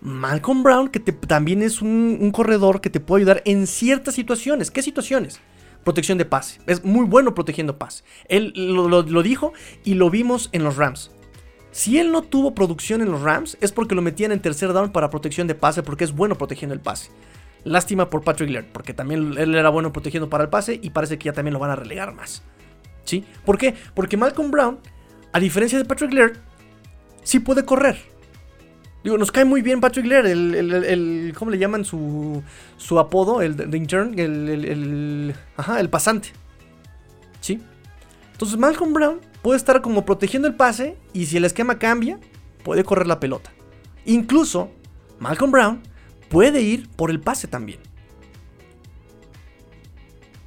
Malcolm 0.00 0.62
Brown, 0.62 0.88
que 0.88 1.00
también 1.00 1.62
es 1.62 1.82
un, 1.82 2.30
corredor 2.30 2.80
que 2.80 2.90
te 2.90 3.00
puede 3.00 3.22
ayudar 3.22 3.42
en 3.44 3.66
ciertas 3.66 4.14
situaciones. 4.14 4.70
¿Qué 4.70 4.82
situaciones? 4.82 5.40
Protección 5.84 6.18
de 6.18 6.24
pase. 6.24 6.60
Es 6.66 6.84
muy 6.84 7.04
bueno 7.06 7.34
protegiendo 7.34 7.78
pase. 7.78 8.04
Él 8.28 8.52
lo, 8.54 9.02
dijo 9.22 9.52
y 9.84 9.94
lo 9.94 10.10
vimos 10.10 10.48
en 10.52 10.64
los 10.64 10.76
Rams. 10.76 11.10
Si 11.72 11.98
él 11.98 12.12
no 12.12 12.22
tuvo 12.22 12.54
producción 12.54 13.02
en 13.02 13.10
los 13.10 13.20
Rams, 13.20 13.58
es 13.60 13.72
porque 13.72 13.94
lo 13.94 14.00
metían 14.00 14.32
en 14.32 14.40
tercer 14.40 14.72
down 14.72 14.92
para 14.92 15.10
protección 15.10 15.46
de 15.46 15.54
pase, 15.54 15.82
porque 15.82 16.04
es 16.04 16.12
bueno 16.14 16.38
protegiendo 16.38 16.72
el 16.72 16.80
pase. 16.80 17.10
Lástima 17.66 18.08
por 18.08 18.22
Patrick 18.22 18.48
Laird, 18.48 18.66
porque 18.72 18.94
también 18.94 19.34
él 19.36 19.54
era 19.56 19.70
bueno 19.70 19.92
protegiendo 19.92 20.30
para 20.30 20.44
el 20.44 20.50
pase 20.50 20.78
y 20.80 20.90
parece 20.90 21.18
que 21.18 21.24
ya 21.24 21.32
también 21.32 21.52
lo 21.52 21.58
van 21.58 21.72
a 21.72 21.76
relegar 21.76 22.14
más. 22.14 22.44
¿Sí? 23.02 23.24
¿Por 23.44 23.58
qué? 23.58 23.74
Porque 23.92 24.16
Malcolm 24.16 24.52
Brown, 24.52 24.78
a 25.32 25.40
diferencia 25.40 25.76
de 25.76 25.84
Patrick 25.84 26.12
Laird, 26.12 26.38
sí 27.24 27.40
puede 27.40 27.64
correr. 27.64 27.98
Digo, 29.02 29.18
nos 29.18 29.32
cae 29.32 29.44
muy 29.44 29.62
bien 29.62 29.80
Patrick 29.80 30.06
Laird, 30.06 30.26
el, 30.26 31.34
¿cómo 31.36 31.50
le 31.50 31.58
llaman 31.58 31.84
su, 31.84 32.40
su 32.76 33.00
apodo? 33.00 33.42
El 33.42 33.74
intern, 33.74 34.16
el, 34.16 34.48
el, 34.48 35.34
ajá, 35.56 35.80
el 35.80 35.90
pasante. 35.90 36.28
¿Sí? 37.40 37.60
Entonces 38.30 38.58
Malcolm 38.58 38.92
Brown 38.92 39.20
puede 39.42 39.56
estar 39.56 39.82
como 39.82 40.04
protegiendo 40.04 40.46
el 40.46 40.54
pase 40.54 40.96
y 41.12 41.26
si 41.26 41.36
el 41.36 41.44
esquema 41.44 41.80
cambia, 41.80 42.20
puede 42.62 42.84
correr 42.84 43.08
la 43.08 43.18
pelota. 43.18 43.50
Incluso 44.04 44.70
Malcolm 45.18 45.50
Brown 45.50 45.82
puede 46.28 46.60
ir 46.62 46.88
por 46.90 47.10
el 47.10 47.20
pase 47.20 47.48
también. 47.48 47.80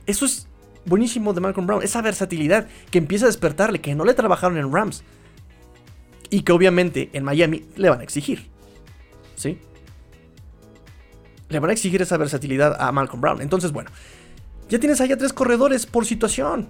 Eso 0.06 0.26
es 0.26 0.48
buenísimo 0.86 1.34
de 1.34 1.42
Malcolm 1.42 1.68
Brown. 1.68 1.84
Esa 1.84 2.02
versatilidad 2.02 2.68
que 2.90 2.98
empieza 2.98 3.26
a 3.26 3.28
despertarle, 3.28 3.80
que 3.80 3.96
no 3.96 4.06
le 4.06 4.14
trabajaron 4.14 4.58
en 4.58 4.74
Rams. 4.74 5.04
Y 6.30 6.42
que 6.42 6.52
obviamente 6.52 7.10
en 7.14 7.24
Miami 7.24 7.66
le 7.76 7.90
van 7.90 8.02
a 8.02 8.04
exigir. 8.04 8.50
¿Sí? 9.36 9.60
Le 11.50 11.60
van 11.60 11.70
a 11.70 11.74
exigir 11.74 12.02
esa 12.02 12.18
versatilidad 12.18 12.76
a 12.80 12.92
Malcolm 12.92 13.22
Brown. 13.22 13.42
Entonces, 13.42 13.72
bueno, 13.72 13.90
ya 14.68 14.80
tienes 14.80 15.02
allá 15.02 15.18
tres 15.18 15.34
corredores 15.34 15.86
por 15.86 16.06
situación. 16.06 16.70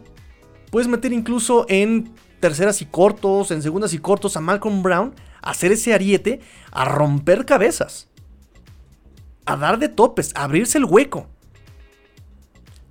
Puedes 0.70 0.88
meter 0.88 1.12
incluso 1.14 1.66
en 1.68 2.14
terceras 2.39 2.82
y 2.82 2.86
cortos, 2.86 3.51
en 3.51 3.62
segundas 3.62 3.93
y 3.93 3.99
cortos 3.99 4.38
a 4.38 4.41
Malcolm 4.41 4.84
Brown, 4.84 5.14
a 5.41 5.51
hacer 5.51 5.72
ese 5.72 5.93
ariete, 5.93 6.41
a 6.72 6.86
romper 6.86 7.45
cabezas, 7.45 8.09
a 9.45 9.55
dar 9.55 9.79
de 9.79 9.89
topes, 9.89 10.31
a 10.35 10.43
abrirse 10.43 10.77
el 10.77 10.85
hueco. 10.85 11.27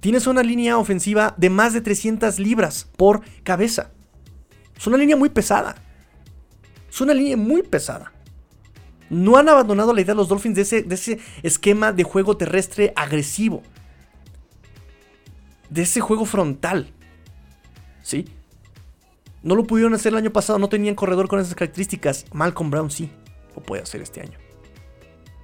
Tienes 0.01 0.26
una 0.26 0.42
línea 0.42 0.78
ofensiva 0.78 1.34
de 1.36 1.51
más 1.51 1.72
de 1.72 1.80
300 1.80 2.38
libras 2.38 2.88
por 2.96 3.22
cabeza. 3.42 3.90
Es 4.76 4.86
una 4.86 4.96
línea 4.96 5.16
muy 5.16 5.28
pesada. 5.28 5.74
Es 6.88 7.01
una 7.01 7.14
línea 7.14 7.36
muy 7.36 7.62
pesada. 7.62 8.12
No 9.11 9.36
han 9.36 9.49
abandonado 9.49 9.92
la 9.92 10.01
idea 10.01 10.14
los 10.14 10.28
Dolphins 10.28 10.57
de 10.57 10.94
ese, 10.94 11.18
esquema 11.42 11.92
de 11.92 12.05
juego 12.05 12.36
terrestre 12.36 12.92
agresivo. 12.94 13.62
De 15.68 15.82
ese 15.82 16.01
juego 16.01 16.24
frontal. 16.24 16.92
¿Sí? 18.03 18.26
No 19.42 19.55
lo 19.55 19.64
pudieron 19.64 19.94
hacer 19.94 20.12
el 20.12 20.18
año 20.18 20.32
pasado, 20.32 20.59
no 20.59 20.68
tenían 20.68 20.94
corredor 20.94 21.28
con 21.28 21.40
esas 21.40 21.55
características. 21.55 22.26
Malcolm 22.32 22.70
Brown 22.70 22.90
sí 22.90 23.11
lo 23.57 23.62
puede 23.62 23.82
hacer 23.82 24.01
este 24.01 24.20
año. 24.20 24.38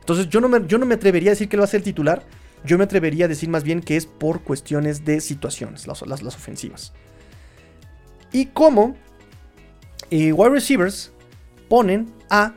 Entonces 0.05 0.28
yo 0.28 0.40
no 0.40 0.48
me, 0.48 0.66
yo 0.66 0.78
no 0.78 0.86
me 0.86 0.94
atrevería 0.94 1.30
a 1.30 1.32
decir 1.32 1.48
que 1.48 1.57
él 1.57 1.61
va 1.61 1.64
a 1.64 1.68
ser 1.68 1.78
el 1.78 1.84
titular 1.84 2.24
yo 2.64 2.78
me 2.78 2.84
atrevería 2.84 3.26
a 3.26 3.28
decir 3.28 3.48
más 3.48 3.62
bien 3.62 3.80
que 3.80 3.96
es 3.96 4.07
por 4.07 4.42
cuestiones 4.42 5.05
de 5.05 5.20
situaciones, 5.20 5.86
las, 5.86 6.02
las, 6.02 6.22
ofensivas. 6.34 6.92
Y 8.32 8.46
como 8.46 8.96
eh, 10.11 10.32
wide 10.32 10.50
receivers 10.50 11.12
ponen 11.68 12.11
a 12.30 12.55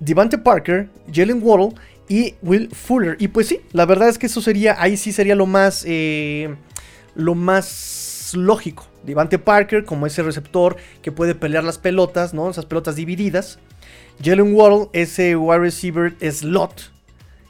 Devante 0.00 0.38
Parker, 0.38 0.88
Jalen 1.12 1.40
Waddle 1.42 1.74
y 2.08 2.34
Will 2.42 2.70
Fuller. 2.74 3.16
Y 3.20 3.28
pues 3.28 3.46
sí, 3.48 3.60
la 3.72 3.84
verdad 3.84 4.08
es 4.08 4.18
que 4.18 4.26
eso 4.26 4.40
sería, 4.40 4.80
ahí 4.80 4.96
sí 4.96 5.12
sería 5.12 5.36
lo 5.36 5.46
más, 5.46 5.84
eh, 5.86 6.56
lo 7.14 7.34
más 7.34 8.32
lógico. 8.34 8.86
Devante 9.04 9.38
Parker 9.38 9.84
como 9.84 10.06
ese 10.06 10.22
receptor 10.22 10.76
que 11.02 11.12
puede 11.12 11.34
pelear 11.34 11.64
las 11.64 11.76
pelotas, 11.76 12.32
¿no? 12.32 12.48
Esas 12.48 12.64
pelotas 12.64 12.96
divididas. 12.96 13.58
Jalen 14.22 14.54
Waddle, 14.54 14.88
ese 14.92 15.36
wide 15.36 15.60
receiver 15.60 16.16
slot. 16.20 16.90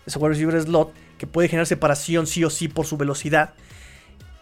Ese 0.07 0.19
wide 0.19 0.31
receiver 0.31 0.63
slot 0.63 0.93
que 1.19 1.27
puede 1.27 1.49
generar 1.49 1.67
separación 1.67 2.27
sí 2.27 2.45
o 2.45 2.51
sí 2.51 2.69
por 2.69 2.85
su 2.85 2.97
velocidad. 2.97 3.55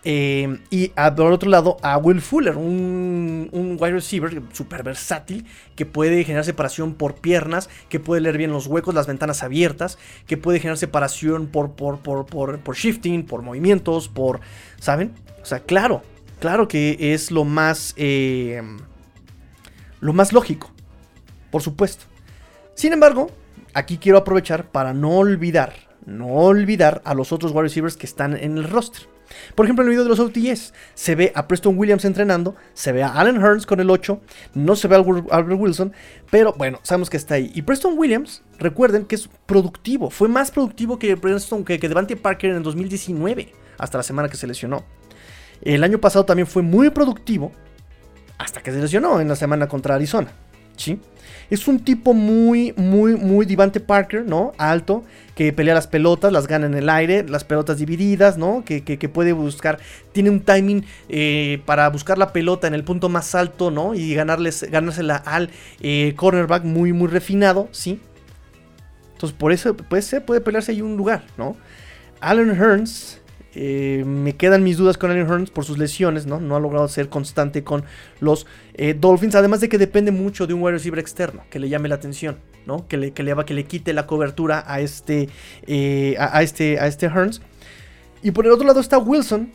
Eh, 0.03 0.61
y 0.71 0.89
por 0.89 1.33
otro 1.33 1.51
lado, 1.51 1.77
a 1.83 1.99
Will 1.99 2.23
Fuller, 2.23 2.57
un, 2.57 3.77
wide 3.79 3.93
receiver 3.93 4.43
super 4.53 4.83
versátil 4.83 5.47
que 5.77 5.85
puede 5.85 6.25
generar 6.25 6.45
separación 6.45 6.95
por 6.95 7.17
piernas, 7.17 7.69
que 7.91 8.01
puede 8.01 8.23
leer 8.23 8.39
bien 8.39 8.51
los 8.51 8.67
huecos, 8.67 8.95
las 8.95 9.07
ventanas 9.07 9.43
abiertas, 9.43 9.99
que 10.27 10.39
puede 10.39 10.59
generar 10.59 10.79
separación 10.79 11.49
por, 11.49 11.73
por, 11.73 11.99
por, 11.99 12.27
por 12.27 12.77
shifting, 12.77 13.27
por 13.27 13.43
movimientos, 13.43 14.09
por. 14.09 14.41
¿Saben? 14.79 15.13
O 15.43 15.45
sea, 15.45 15.61
claro, 15.61 16.03
claro 16.39 16.67
que 16.67 16.97
es 17.13 17.31
lo 17.31 17.45
más. 17.45 17.93
Eh, 17.97 18.63
lo 20.01 20.15
más 20.15 20.33
lógico, 20.33 20.71
por 21.51 21.61
supuesto. 21.61 22.07
Sin 22.81 22.95
embargo, 22.95 23.31
aquí 23.75 23.99
quiero 23.99 24.17
aprovechar 24.17 24.71
para 24.71 24.95
no 24.95 25.19
olvidar, 25.19 25.75
no 26.07 26.29
olvidar 26.29 27.03
a 27.05 27.13
los 27.13 27.31
otros 27.31 27.53
wide 27.53 27.65
receivers 27.65 27.99
que 27.99 28.07
están 28.07 28.35
en 28.35 28.57
el 28.57 28.71
roster. 28.71 29.03
Por 29.55 29.67
ejemplo, 29.67 29.83
en 29.83 29.89
el 29.89 29.91
video 29.91 30.05
de 30.05 30.09
los 30.09 30.19
OTS 30.19 30.73
se 30.95 31.15
ve 31.15 31.31
a 31.35 31.47
Preston 31.47 31.77
Williams 31.77 32.07
entrenando, 32.07 32.57
se 32.73 32.93
ve 32.93 33.03
a 33.03 33.13
Allen 33.13 33.37
Hearns 33.37 33.67
con 33.67 33.81
el 33.81 33.91
8, 33.91 34.19
no 34.55 34.77
se 34.77 34.89
ve 34.89 34.97
a 34.97 34.99
Albert 34.99 35.61
Wilson, 35.61 35.93
pero 36.31 36.55
bueno, 36.55 36.81
sabemos 36.83 37.11
que 37.11 37.19
está 37.19 37.35
ahí. 37.35 37.53
Y 37.55 37.61
Preston 37.61 37.99
Williams, 37.99 38.43
recuerden 38.59 39.05
que 39.05 39.17
es 39.17 39.29
productivo, 39.45 40.09
fue 40.09 40.29
más 40.29 40.51
productivo 40.51 40.99
que 40.99 41.19
Preston 41.19 41.67
que, 41.67 41.79
que 41.79 41.87
Devante 41.87 42.17
Parker 42.17 42.49
en 42.49 42.57
el 42.57 42.63
2019, 42.63 43.53
hasta 43.77 43.99
la 43.99 44.03
semana 44.03 44.31
que 44.31 44.39
se 44.39 44.47
lesionó. 44.47 44.87
El 45.61 45.85
año 45.85 46.01
pasado 46.01 46.25
también 46.25 46.47
fue 46.47 46.63
muy 46.63 46.89
productivo, 46.89 47.53
hasta 48.39 48.63
que 48.63 48.73
se 48.73 48.81
lesionó 48.81 49.21
en 49.21 49.29
la 49.29 49.37
semana 49.37 49.69
contra 49.69 49.97
Arizona. 49.97 50.33
¿Sí? 50.79 50.99
Es 51.51 51.69
un 51.69 51.81
tipo 51.81 52.15
muy, 52.15 52.73
muy, 52.77 53.17
muy 53.17 53.47
Divante 53.47 53.81
Parker, 53.81 54.25
¿no? 54.25 54.53
Alto, 54.59 55.05
que 55.35 55.53
pelea 55.53 55.75
las 55.75 55.87
pelotas, 55.87 56.33
las 56.33 56.47
gana 56.47 56.67
en 56.67 56.75
el 56.75 56.89
aire, 56.89 57.25
las 57.29 57.45
pelotas 57.45 57.79
divididas, 57.79 58.39
¿no? 58.39 58.65
Que, 58.65 58.81
puede 59.13 59.33
buscar, 59.33 59.79
tiene 60.13 60.31
un 60.31 60.41
timing 60.41 60.85
eh, 61.09 61.63
para 61.67 61.89
buscar 61.89 62.19
la 62.19 62.33
pelota 62.33 62.67
en 62.67 62.75
el 62.75 62.85
punto 62.85 63.09
más 63.09 63.35
alto, 63.35 63.71
¿no? 63.71 63.95
Y 63.95 64.15
ganarles, 64.15 64.63
ganársela 64.71 65.17
al 65.17 65.51
eh, 65.81 66.15
cornerback 66.17 66.65
muy, 66.65 66.93
muy 66.93 67.09
refinado, 67.09 67.69
¿sí? 67.73 68.01
Entonces, 69.13 69.37
por 69.39 69.53
eso 69.53 69.77
puede, 69.77 70.03
ser, 70.03 70.25
puede 70.25 70.41
pelearse 70.41 70.73
ahí 70.73 70.83
un 70.83 70.97
lugar, 70.97 71.25
¿no? 71.37 71.57
Allen 72.21 72.55
Hearns 72.55 73.20
eh, 73.55 74.05
me 74.07 74.37
quedan 74.37 74.63
mis 74.63 74.77
dudas 74.77 74.97
con 74.97 75.11
Allen 75.11 75.27
Hearns 75.27 75.51
por 75.51 75.65
sus 75.65 75.79
lesiones, 75.79 76.27
¿no? 76.27 76.41
No 76.41 76.57
ha 76.57 76.61
logrado 76.61 76.87
ser 76.89 77.09
constante 77.09 77.65
con 77.65 77.85
los 78.21 78.47
eh, 78.75 78.95
Dolphins, 78.99 79.35
además 79.35 79.61
de 79.61 79.69
que 79.69 79.79
depende 79.79 80.13
mucho 80.13 80.47
de 80.47 80.55
un 80.55 80.63
wide 80.63 80.73
receiver 80.73 80.99
externo 80.99 81.43
que 81.51 81.59
le 81.59 81.69
llame 81.69 81.89
la 81.89 81.97
atención, 81.97 82.39
¿no? 82.67 82.87
Que 82.87 82.97
le, 82.97 83.13
que 83.13 83.23
le, 83.23 83.35
que 83.45 83.55
le 83.55 83.65
quite 83.65 83.93
la 83.93 84.07
cobertura 84.07 84.65
a 84.67 84.81
este, 84.81 85.29
eh, 85.67 86.17
a, 86.19 86.43
este, 86.43 86.79
a 86.79 86.87
este 86.87 87.07
Hearns. 87.07 87.41
Y 88.23 88.31
por 88.31 88.47
el 88.47 88.53
otro 88.53 88.67
lado 88.67 88.81
está 88.81 88.99
Wilson, 88.99 89.51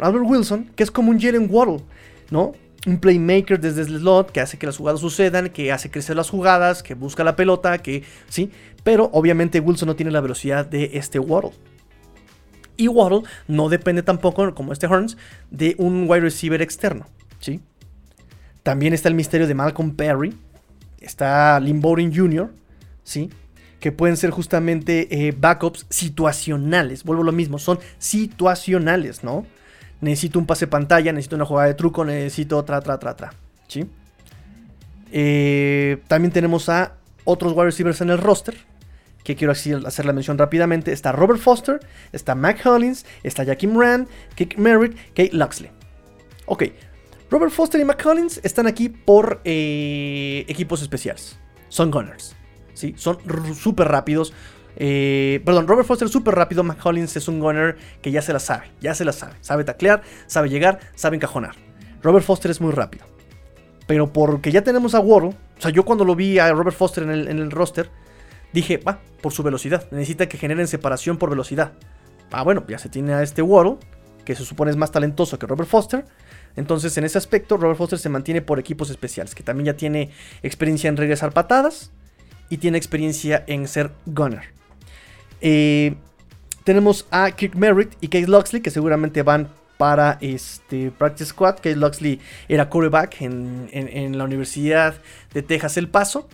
Albert 0.00 0.24
Wilson, 0.26 0.70
que 0.76 0.84
es 0.84 0.90
como 0.90 1.10
un 1.10 1.18
Jalen 1.18 1.48
Waddle, 1.50 1.82
¿no? 2.30 2.52
Un 2.86 2.98
playmaker 2.98 3.60
desde 3.60 3.82
el 3.82 3.98
slot 3.98 4.30
que 4.30 4.40
hace 4.40 4.58
que 4.58 4.66
las 4.66 4.76
jugadas 4.76 5.00
sucedan, 5.00 5.50
que 5.50 5.72
hace 5.72 5.90
crecer 5.90 6.16
las 6.16 6.30
jugadas, 6.30 6.82
que 6.82 6.94
busca 6.94 7.24
la 7.24 7.36
pelota, 7.36 7.76
que 7.78 8.04
sí. 8.28 8.50
Pero 8.84 9.10
obviamente 9.12 9.60
Wilson 9.60 9.88
no 9.88 9.96
tiene 9.96 10.12
la 10.12 10.20
velocidad 10.20 10.64
de 10.64 10.92
este 10.94 11.18
Waddle. 11.18 11.52
Y 12.80 12.88
Waddle 12.88 13.24
no 13.46 13.68
depende 13.68 14.02
tampoco, 14.02 14.54
como 14.54 14.72
este 14.72 14.86
Horns, 14.86 15.18
de 15.50 15.74
un 15.76 16.08
wide 16.08 16.22
receiver 16.22 16.62
externo. 16.62 17.06
¿sí? 17.38 17.60
También 18.62 18.94
está 18.94 19.10
el 19.10 19.14
misterio 19.14 19.46
de 19.46 19.54
Malcolm 19.54 19.94
Perry. 19.94 20.34
Está 20.98 21.60
Bowden 21.62 22.14
Jr. 22.14 22.50
¿sí? 23.04 23.28
Que 23.80 23.92
pueden 23.92 24.16
ser 24.16 24.30
justamente 24.30 25.08
eh, 25.10 25.34
backups 25.38 25.84
situacionales. 25.90 27.04
Vuelvo 27.04 27.22
a 27.22 27.26
lo 27.26 27.32
mismo, 27.32 27.58
son 27.58 27.78
situacionales, 27.98 29.22
¿no? 29.22 29.44
Necesito 30.00 30.38
un 30.38 30.46
pase 30.46 30.66
pantalla, 30.66 31.12
necesito 31.12 31.36
una 31.36 31.44
jugada 31.44 31.68
de 31.68 31.74
truco, 31.74 32.02
necesito 32.06 32.56
otra, 32.56 32.80
tra, 32.80 32.98
tra, 32.98 33.14
tra. 33.14 33.34
¿Sí? 33.68 33.86
Eh, 35.12 35.98
también 36.08 36.32
tenemos 36.32 36.70
a 36.70 36.94
otros 37.24 37.52
wide 37.52 37.66
receivers 37.66 38.00
en 38.00 38.08
el 38.08 38.16
roster 38.16 38.69
que 39.24 39.36
quiero 39.36 39.52
hacer 39.52 40.04
la 40.04 40.12
mención 40.12 40.38
rápidamente. 40.38 40.92
Está 40.92 41.12
Robert 41.12 41.40
Foster, 41.40 41.80
está 42.12 42.34
Mac 42.34 42.64
Hollins, 42.64 43.06
está 43.22 43.44
Jakim 43.44 43.78
Rand, 43.78 44.08
Kate 44.36 44.56
Merritt, 44.56 44.96
Kate 45.14 45.30
Luxley. 45.32 45.70
Ok, 46.46 46.64
Robert 47.30 47.52
Foster 47.52 47.80
y 47.80 47.84
Mac 47.84 48.04
Hollins 48.04 48.40
están 48.42 48.66
aquí 48.66 48.88
por 48.88 49.40
eh, 49.44 50.44
equipos 50.48 50.82
especiales. 50.82 51.38
Son 51.68 51.90
gunners. 51.90 52.34
¿sí? 52.74 52.94
Son 52.96 53.18
súper 53.54 53.88
rápidos. 53.88 54.32
Eh, 54.76 55.40
perdón, 55.44 55.68
Robert 55.68 55.86
Foster 55.86 56.06
es 56.06 56.12
súper 56.12 56.34
rápido. 56.34 56.64
Mac 56.64 56.84
Hollins 56.84 57.16
es 57.16 57.28
un 57.28 57.38
gunner 57.38 57.76
que 58.02 58.10
ya 58.10 58.20
se 58.20 58.32
la 58.32 58.40
sabe. 58.40 58.72
Ya 58.80 58.94
se 58.94 59.04
la 59.04 59.12
sabe. 59.12 59.34
Sabe 59.42 59.62
taclear, 59.62 60.02
sabe 60.26 60.48
llegar, 60.48 60.80
sabe 60.96 61.16
encajonar. 61.16 61.54
Robert 62.02 62.24
Foster 62.24 62.50
es 62.50 62.60
muy 62.60 62.72
rápido. 62.72 63.06
Pero 63.86 64.12
porque 64.12 64.50
ya 64.50 64.62
tenemos 64.62 64.96
a 64.96 65.00
Waddle. 65.00 65.36
O 65.56 65.60
sea, 65.60 65.70
yo 65.70 65.84
cuando 65.84 66.04
lo 66.04 66.16
vi 66.16 66.38
a 66.40 66.52
Robert 66.52 66.76
Foster 66.76 67.04
en 67.04 67.10
el, 67.10 67.28
en 67.28 67.38
el 67.38 67.52
roster 67.52 67.90
dije, 68.52 68.78
va, 68.78 69.00
por 69.20 69.32
su 69.32 69.42
velocidad. 69.42 69.86
Necesita 69.90 70.28
que 70.28 70.38
generen 70.38 70.66
separación 70.66 71.16
por 71.16 71.30
velocidad. 71.30 71.72
Ah, 72.32 72.42
bueno, 72.42 72.64
ya 72.68 72.78
se 72.78 72.88
tiene 72.88 73.12
a 73.12 73.22
este 73.22 73.42
Waddle, 73.42 73.76
que 74.24 74.34
se 74.34 74.44
supone 74.44 74.70
es 74.70 74.76
más 74.76 74.92
talentoso 74.92 75.38
que 75.38 75.46
Robert 75.46 75.68
Foster. 75.68 76.04
Entonces, 76.56 76.96
en 76.96 77.04
ese 77.04 77.18
aspecto, 77.18 77.56
Robert 77.56 77.78
Foster 77.78 77.98
se 77.98 78.08
mantiene 78.08 78.42
por 78.42 78.58
equipos 78.58 78.90
especiales, 78.90 79.34
que 79.34 79.42
también 79.42 79.66
ya 79.66 79.76
tiene 79.76 80.10
experiencia 80.42 80.88
en 80.88 80.96
regresar 80.96 81.32
patadas 81.32 81.90
y 82.48 82.58
tiene 82.58 82.78
experiencia 82.78 83.44
en 83.46 83.68
ser 83.68 83.92
gunner. 84.06 84.42
Eh, 85.40 85.94
tenemos 86.64 87.06
a 87.10 87.30
Kirk 87.30 87.54
Merritt 87.54 87.94
y 88.00 88.08
Case 88.08 88.26
Luxley, 88.26 88.62
que 88.62 88.70
seguramente 88.70 89.22
van 89.22 89.48
para 89.78 90.18
este 90.20 90.90
Practice 90.90 91.30
Squad. 91.30 91.56
Case 91.56 91.76
Luxley 91.76 92.20
era 92.48 92.68
quarterback 92.68 93.22
en, 93.22 93.68
en 93.72 94.18
la 94.18 94.24
Universidad 94.24 94.96
de 95.32 95.42
Texas 95.42 95.76
El 95.76 95.88
Paso 95.88 96.28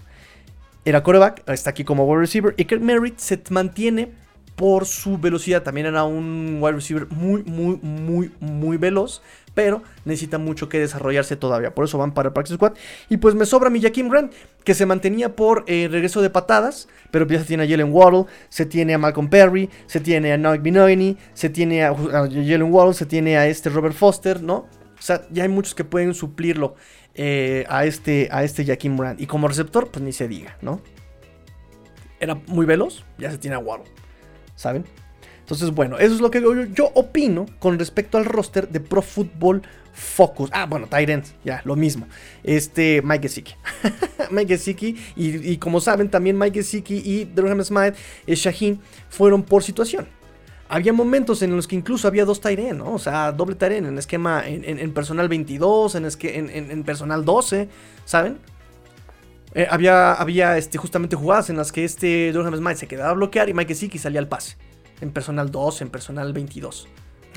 era 0.87 1.03
coreback, 1.03 1.43
está 1.51 1.71
aquí 1.71 1.83
como 1.83 2.05
wide 2.05 2.21
receiver. 2.21 2.55
Y 2.57 2.65
Kirk 2.65 2.81
Merritt 2.81 3.19
se 3.19 3.43
mantiene 3.51 4.13
por 4.55 4.87
su 4.87 5.19
velocidad. 5.19 5.65
También 5.65 5.89
era 5.89 6.05
un 6.05 6.59
wide 6.61 6.77
receiver 6.77 7.09
muy, 7.11 7.43
muy, 7.43 7.79
muy, 7.83 8.31
muy 8.39 8.77
veloz. 8.77 9.21
Pero 9.53 9.83
necesita 10.05 10.39
mucho 10.39 10.69
que 10.69 10.79
desarrollarse 10.79 11.35
todavía. 11.35 11.75
Por 11.75 11.87
eso 11.87 11.99
van 11.99 12.15
para 12.15 12.29
el 12.29 12.33
Practice 12.33 12.55
Squad. 12.55 12.75
Y 13.09 13.17
pues 13.17 13.35
me 13.35 13.47
sobra 13.47 13.69
mi 13.69 13.81
Jaquim 13.81 14.09
Grant, 14.09 14.33
que 14.63 14.75
se 14.75 14.87
mantenía 14.87 15.35
por 15.35 15.65
eh, 15.67 15.89
regreso 15.91 16.23
de 16.23 16.31
patadas. 16.31 16.89
Pero 17.11 17.27
ya 17.27 17.41
se 17.41 17.47
tiene 17.47 17.65
a 17.65 17.69
Jalen 17.69 17.93
Waddle, 17.93 18.27
se 18.49 18.65
tiene 18.65 18.95
a 18.95 18.99
Malcolm 18.99 19.29
Perry, 19.29 19.69
se 19.87 19.99
tiene 19.99 20.33
a 20.33 20.39
Noah 20.39 20.59
Binoini, 20.59 21.17
se 21.35 21.49
tiene 21.49 21.83
a, 21.85 21.95
Jalen 21.95 22.73
Waddle, 22.73 22.95
se 22.95 23.07
tiene 23.07 23.39
a 23.39 23.49
este 23.49 23.71
Robert 23.71 23.95
Foster, 23.95 24.41
¿no? 24.41 24.69
O 24.99 25.03
sea, 25.03 25.23
ya 25.31 25.43
hay 25.43 25.49
muchos 25.49 25.75
que 25.75 25.85
pueden 25.85 26.15
suplirlo. 26.15 26.77
Eh, 27.19 27.65
a 27.71 27.87
este, 27.87 28.29
a 28.31 28.45
este 28.45 28.65
Jaquim. 28.65 28.99
Y 29.17 29.27
como 29.27 29.49
receptor, 29.49 29.91
pues 29.91 30.05
ni 30.05 30.13
se 30.13 30.29
diga, 30.29 30.59
¿no? 30.61 30.83
Era 32.21 32.35
muy 32.47 32.67
veloz, 32.67 33.05
ya 33.17 33.31
se 33.31 33.39
tiene 33.39 33.57
a 33.57 33.63
¿saben? 34.55 34.85
Entonces, 35.41 35.71
bueno, 35.71 35.99
eso 35.99 36.15
es 36.15 36.21
lo 36.21 36.31
que 36.31 36.43
yo, 36.75 36.91
opino 36.95 37.47
con 37.59 37.79
respecto 37.79 38.19
al 38.19 38.27
roster 38.27 38.69
de 38.69 38.81
Pro 38.81 39.01
Football 39.01 39.63
Focus. 39.95 40.51
Ah, 40.53 40.67
bueno, 40.67 40.89
Tyrant, 40.89 41.25
ya, 41.43 41.63
lo 41.65 41.75
mismo. 41.75 42.07
Este, 42.43 43.01
Mike 43.03 43.29
Gesicki. 43.29 43.55
Mike 44.31 44.55
Gesicki, 44.55 44.97
y, 45.15 45.57
como 45.57 45.81
saben, 45.81 46.11
también 46.11 46.39
Mike 46.39 46.61
Gesicki 46.61 46.97
y 46.97 47.25
Durham 47.25 47.63
Smith, 47.65 47.95
y 48.27 48.35
Shaheen, 48.35 48.79
fueron 49.09 49.43
por 49.43 49.63
situación 49.63 50.07
había 50.69 50.93
momentos 50.93 51.43
en 51.43 51.55
los 51.55 51.69
que 51.69 51.77
incluso 51.77 52.09
había 52.09 52.25
dos 52.25 52.41
Tyren, 52.41 52.79
¿no? 52.79 52.95
O 52.95 52.99
sea, 52.99 53.33
doble 53.33 53.55
Tyren 53.55 53.87
en 53.87 53.99
esquema, 53.99 54.43
en, 54.47 54.93
personal 54.93 55.29
22, 55.29 55.95
en, 55.95 56.85
personal 56.85 57.25
12, 57.25 57.69
¿saben? 58.05 58.39
Eh, 59.55 59.67
había 59.71 60.13
había 60.13 60.59
este, 60.59 60.77
justamente 60.77 61.17
jugadas 61.17 61.49
en 61.51 61.57
las 61.57 61.73
que 61.73 61.85
este 61.85 62.31
Durham 62.33 62.55
Smite 62.57 62.77
se 62.77 62.89
quedaba 62.89 63.11
a 63.11 63.15
bloquear 63.15 63.49
y 63.49 63.55
Mike 63.55 63.75
Siki 63.75 63.99
salía 63.99 64.21
al 64.21 64.29
pase. 64.29 64.57
En 65.01 65.13
personal 65.13 65.51
12, 65.51 65.85
en 65.85 65.91
personal 65.91 66.33
22. 66.33 66.89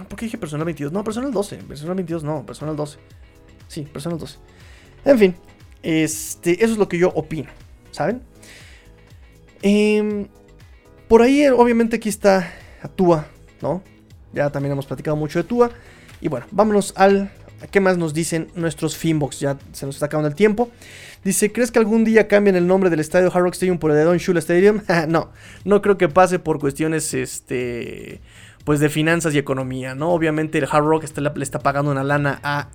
¿Por 0.07 0.17
qué 0.17 0.25
dije 0.25 0.37
personal 0.37 0.65
22? 0.65 0.91
No, 0.91 1.03
personal 1.03 1.31
12. 1.31 1.57
Personal 1.57 1.95
22 1.95 2.23
no, 2.23 2.45
personal 2.45 2.75
12. 2.75 2.97
Sí, 3.67 3.81
personal 3.83 4.17
12. 4.17 4.37
En 5.05 5.19
fin, 5.19 5.35
este, 5.83 6.63
eso 6.63 6.73
es 6.73 6.79
lo 6.79 6.89
que 6.89 6.97
yo 6.97 7.09
opino, 7.09 7.49
¿saben? 7.91 8.21
Em, 9.61 10.27
por 11.07 11.21
ahí, 11.21 11.47
obviamente, 11.47 11.97
aquí 11.97 12.09
está 12.09 12.51
a 12.81 12.87
Tua, 12.87 13.27
¿no? 13.61 13.83
Ya 14.33 14.49
también 14.49 14.73
hemos 14.73 14.85
platicado 14.85 15.17
mucho 15.17 15.39
de 15.39 15.43
Tua. 15.43 15.71
Y 16.21 16.27
bueno, 16.27 16.45
vámonos 16.51 16.93
al... 16.95 17.31
¿Qué 17.71 17.81
más 17.81 17.97
nos 17.97 18.13
dicen 18.13 18.47
nuestros 18.55 18.95
Finbox? 18.95 19.41
Ya 19.41 19.57
se 19.73 19.85
nos 19.85 19.95
está 19.95 20.05
acabando 20.05 20.29
el 20.29 20.35
tiempo. 20.35 20.69
Dice, 21.25 21.51
¿crees 21.51 21.71
que 21.71 21.79
algún 21.79 22.05
día 22.05 22.29
cambien 22.29 22.55
el 22.55 22.65
nombre 22.65 22.89
del 22.89 23.01
estadio 23.01 23.27
Hard 23.33 23.43
Rock 23.43 23.53
Stadium 23.53 23.79
por 23.79 23.91
el 23.91 23.97
de 23.97 24.03
Don 24.03 24.17
Shula 24.17 24.39
Stadium? 24.39 24.81
no, 25.09 25.31
no 25.65 25.81
creo 25.81 25.97
que 25.97 26.07
pase 26.07 26.39
por 26.39 26.59
cuestiones, 26.59 27.13
este... 27.13 28.21
pues 28.63 28.79
de 28.79 28.87
finanzas 28.87 29.33
y 29.33 29.37
economía, 29.37 29.93
¿no? 29.93 30.11
Obviamente 30.11 30.57
el 30.57 30.67
Hard 30.71 30.85
Rock 30.85 31.03
está, 31.03 31.19
le 31.19 31.43
está 31.43 31.59
pagando 31.59 31.91
una 31.91 32.05
lana 32.05 32.39
a 32.43 32.69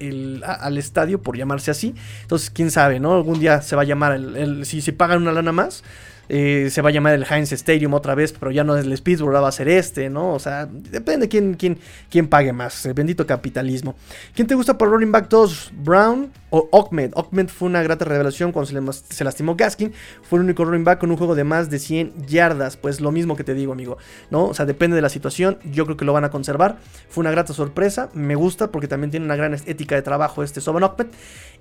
al 0.59 0.77
estadio 0.77 1.23
por 1.23 1.39
llamarse 1.39 1.71
así. 1.71 1.95
Entonces, 2.21 2.51
quién 2.51 2.71
sabe, 2.71 3.01
¿no? 3.01 3.15
Algún 3.15 3.41
día 3.41 3.63
se 3.63 3.77
va 3.77 3.83
a 3.83 3.87
llamar, 3.87 4.13
el, 4.13 4.67
si, 4.67 4.83
si 4.83 4.93
pagan 4.93 5.23
una 5.23 5.33
lana 5.33 5.53
más, 5.53 5.83
eh, 6.29 6.69
se 6.71 6.83
va 6.83 6.89
a 6.89 6.93
llamar 6.93 7.15
el 7.15 7.27
Heinz 7.29 7.53
Stadium 7.53 7.95
otra 7.95 8.15
vez, 8.15 8.33
pero 8.33 8.51
ya 8.51 8.65
no 8.65 8.77
es 8.77 8.85
el 8.85 8.97
Speedball, 8.97 9.35
va 9.35 9.49
a 9.49 9.53
ser 9.53 9.69
este, 9.69 10.11
¿no? 10.11 10.33
O 10.35 10.39
sea, 10.39 10.67
depende 10.67 11.27
de 11.27 11.29
quién, 11.29 11.55
quién, 11.55 11.79
quién 12.11 12.29
pague 12.29 12.53
más. 12.53 12.87
El 12.87 12.95
bendito 12.95 13.27
capitalismo. 13.27 13.95
¿Quién 14.35 14.47
te 14.47 14.55
gusta 14.55 14.79
por 14.79 14.89
Running 14.89 15.13
Back 15.13 15.29
2? 15.29 15.73
¿Brown 15.77 16.31
o 16.51 16.69
Ahmed? 16.73 17.13
Ahmed 17.17 17.49
fue 17.49 17.69
una 17.69 17.83
grata 17.83 18.05
revelación 18.05 18.53
cuando 18.53 18.69
se, 18.69 18.81
le, 18.81 18.93
se, 18.93 19.25
lastimó 19.25 19.57
Gaskin. 19.57 19.93
Fue 20.23 20.39
el 20.39 20.45
único 20.45 20.65
running 20.65 20.85
back 20.85 21.01
con 21.01 21.11
un 21.11 21.17
juego 21.17 21.35
de 21.35 21.45
más 21.45 21.71
de 21.71 21.79
100 21.79 22.27
yardas. 22.27 22.77
Pues 22.77 23.01
lo 23.01 23.11
mismo 23.11 23.37
que 23.37 23.45
te 23.45 23.55
digo, 23.55 23.73
amigo, 23.73 23.99
¿no? 24.31 24.47
O 24.47 24.55
sea, 24.55 24.65
depende 24.65 24.97
de 24.97 25.03
la 25.03 25.09
situación. 25.09 25.59
Yo 25.65 25.85
creo 25.85 25.97
que 25.97 26.05
lo 26.05 26.13
van 26.13 26.25
a 26.25 26.31
conservar. 26.31 26.79
Fue 27.09 27.23
una 27.23 27.31
grata 27.31 27.53
sorpresa. 27.53 28.09
Me 28.15 28.35
gusta 28.35 28.71
porque 28.71 28.89
también 28.89 29.11
tiene 29.11 29.27
una 29.27 29.37
gran 29.37 29.55
ética 29.55 29.95
de 29.95 30.03
trabajo 30.03 30.43
este 30.43 30.61
Soban 30.61 30.85
Ahmed. 30.85 31.07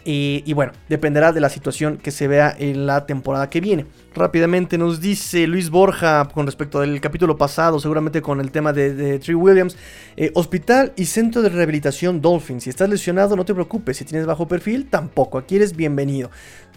Y, 0.05 0.43
y 0.45 0.53
bueno, 0.53 0.73
dependerá 0.89 1.31
de 1.31 1.39
la 1.39 1.49
situación 1.49 1.97
que 1.97 2.11
se 2.11 2.27
vea 2.27 2.55
en 2.57 2.85
la 2.85 3.05
temporada 3.05 3.49
que 3.49 3.61
viene. 3.61 3.85
Rápidamente 4.15 4.52
nos 4.53 5.01
dice 5.01 5.47
Luis 5.47 5.71
Borja 5.71 6.27
con 6.31 6.45
respecto 6.45 6.79
al 6.79 7.01
capítulo 7.01 7.35
pasado, 7.35 7.79
seguramente 7.79 8.21
con 8.21 8.39
el 8.39 8.51
tema 8.51 8.71
de, 8.71 8.93
de 8.93 9.17
Tree 9.17 9.33
Williams. 9.33 9.75
Eh, 10.15 10.29
hospital 10.35 10.93
y 10.95 11.05
centro 11.05 11.41
de 11.41 11.49
rehabilitación 11.49 12.21
Dolphins. 12.21 12.65
Si 12.65 12.69
estás 12.69 12.87
lesionado, 12.87 13.35
no 13.35 13.45
te 13.45 13.53
preocupes. 13.55 13.97
Si 13.97 14.05
tienes 14.05 14.27
bajo 14.27 14.47
perfil, 14.47 14.85
tampoco. 14.91 15.39
Aquí 15.39 15.55
eres 15.55 15.75
bienvenido. 15.75 16.29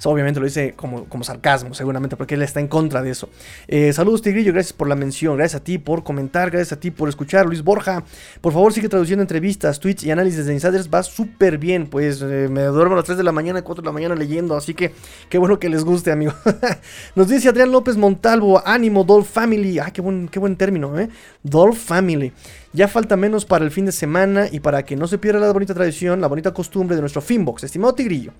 Obviamente 0.05 0.41
lo 0.41 0.47
dice 0.47 0.75
como, 0.77 1.05
como, 1.07 1.25
sarcasmo, 1.25 1.75
seguramente, 1.75 2.17
porque 2.17 2.35
él 2.35 2.43
está 2.43 2.61
en 2.61 2.69
contra 2.69 3.03
de 3.03 3.11
eso. 3.11 3.29
Eh, 3.69 3.93
saludos, 3.93 4.23
Tigrillo. 4.23 4.53
Gracias 4.53 4.73
por 4.73 4.89
la 4.89 4.95
mención. 4.95 5.37
Gracias 5.37 5.61
a 5.61 5.65
ti 5.65 5.79
por 5.79 6.05
comentar. 6.05 6.51
Gracias 6.51 6.73
a 6.73 6.81
ti 6.81 6.91
por 6.91 7.09
escuchar. 7.09 7.47
Luis 7.47 7.63
Borja, 7.63 8.05
por 8.41 8.53
favor, 8.53 8.73
sigue 8.73 8.89
traduciendo 8.89 9.23
entrevistas, 9.23 9.81
tweets 9.81 10.05
y 10.05 10.11
análisis 10.11 10.47
de 10.47 10.53
insiders. 10.53 10.91
Va 10.93 11.03
súper 11.03 11.59
bien. 11.59 11.87
Pues 11.87 12.23
eh, 12.23 12.49
me 12.51 12.63
duermo 12.63 12.95
a 12.95 12.97
las 12.97 13.07
3 13.07 13.19
de 13.19 13.25
la 13.25 13.33
mañana, 13.33 13.63
4 13.63 13.83
de 13.83 13.87
la 13.87 13.93
mañana 13.93 14.15
leyendo. 14.15 14.57
Así 14.57 14.75
que 14.75 14.93
qué 15.29 15.39
bueno 15.39 15.59
que 15.59 15.69
les 15.69 15.85
guste, 15.85 16.13
amigo. 16.13 16.33
Nos 17.15 17.29
dice 17.29 17.49
Adrián 17.49 17.73
López 17.73 17.97
Montalvo. 17.97 18.63
Ánimo, 18.67 19.05
Dolph 19.05 19.29
Family. 19.29 19.79
Ah, 19.79 19.91
qué 19.91 20.01
buen, 20.01 20.29
qué 20.29 20.39
buen 20.39 20.57
término, 20.57 20.99
¿eh? 20.99 21.09
Dolph 21.43 21.79
Family. 21.79 22.33
Ya 22.73 22.89
falta 22.89 23.17
menos 23.17 23.47
para 23.47 23.65
el 23.65 23.71
fin 23.71 23.87
de 23.87 23.93
semana 23.93 24.49
y 24.53 24.61
para 24.61 24.85
que 24.85 24.97
no 24.97 25.07
se 25.07 25.17
pierda 25.17 25.41
la 25.41 25.51
bonita 25.51 25.73
tradición, 25.73 26.21
la 26.21 26.27
bonita 26.27 26.53
costumbre 26.53 26.95
de 26.95 27.01
nuestro 27.01 27.23
Finbox, 27.23 27.65
estimado 27.65 27.95
Tigrillo. 27.95 28.33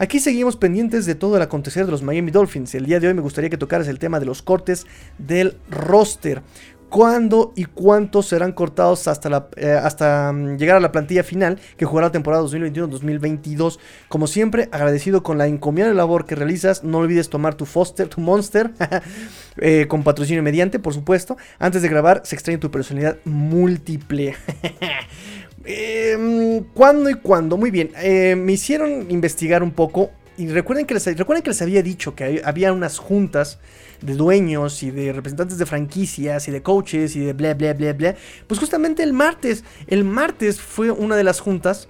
Aquí 0.00 0.18
seguimos 0.18 0.56
pendientes 0.56 1.04
de 1.04 1.14
todo 1.14 1.36
el 1.36 1.42
acontecer 1.42 1.84
de 1.84 1.92
los 1.92 2.02
Miami 2.02 2.30
Dolphins. 2.30 2.74
El 2.74 2.86
día 2.86 3.00
de 3.00 3.08
hoy 3.08 3.12
me 3.12 3.20
gustaría 3.20 3.50
que 3.50 3.58
tocaras 3.58 3.86
el 3.86 3.98
tema 3.98 4.18
de 4.18 4.24
los 4.24 4.40
cortes 4.40 4.86
del 5.18 5.58
roster 5.68 6.42
cuándo 6.88 7.52
y 7.54 7.66
cuántos 7.66 8.26
serán 8.26 8.52
cortados 8.52 9.08
hasta, 9.08 9.48
eh, 9.56 9.72
hasta 9.72 10.30
um, 10.30 10.56
llegar 10.56 10.78
a 10.78 10.80
la 10.80 10.90
plantilla 10.90 11.22
final 11.22 11.58
que 11.76 11.84
jugará 11.84 12.08
la 12.08 12.12
temporada 12.12 12.42
2021-2022. 12.44 13.78
Como 14.08 14.26
siempre, 14.26 14.70
agradecido 14.72 15.22
con 15.22 15.36
la 15.36 15.46
encomiable 15.46 15.92
labor 15.92 16.24
que 16.24 16.34
realizas. 16.34 16.82
No 16.82 16.98
olvides 16.98 17.28
tomar 17.28 17.54
tu 17.54 17.66
Foster, 17.66 18.08
tu 18.08 18.22
Monster, 18.22 18.70
eh, 19.58 19.84
con 19.86 20.02
patrocinio 20.02 20.42
mediante, 20.42 20.78
por 20.78 20.94
supuesto. 20.94 21.36
Antes 21.58 21.82
de 21.82 21.88
grabar, 21.88 22.22
se 22.24 22.36
extraña 22.36 22.58
tu 22.58 22.70
personalidad 22.70 23.18
múltiple. 23.24 24.34
eh, 25.70 26.62
¿Cuándo 26.74 27.10
y 27.10 27.14
cuándo? 27.14 27.56
Muy 27.56 27.70
bien, 27.70 27.90
eh, 27.96 28.34
me 28.36 28.52
hicieron 28.52 29.10
investigar 29.10 29.62
un 29.62 29.72
poco. 29.72 30.10
Y 30.36 30.48
recuerden 30.48 30.86
que 30.86 30.94
les, 30.94 31.04
recuerden 31.04 31.42
que 31.42 31.50
les 31.50 31.60
había 31.60 31.82
dicho 31.82 32.14
que 32.14 32.40
había 32.44 32.72
unas 32.72 32.98
juntas 32.98 33.58
de 34.00 34.14
dueños 34.14 34.82
y 34.82 34.90
de 34.90 35.12
representantes 35.12 35.58
de 35.58 35.66
franquicias 35.66 36.48
y 36.48 36.50
de 36.50 36.62
coaches 36.62 37.14
y 37.14 37.20
de 37.20 37.32
bla, 37.34 37.54
bla, 37.54 37.74
bla, 37.74 37.92
bla. 37.92 38.16
Pues 38.46 38.58
justamente 38.58 39.02
el 39.02 39.12
martes, 39.12 39.64
el 39.86 40.04
martes 40.04 40.60
fue 40.60 40.90
una 40.90 41.16
de 41.16 41.24
las 41.24 41.40
juntas, 41.40 41.88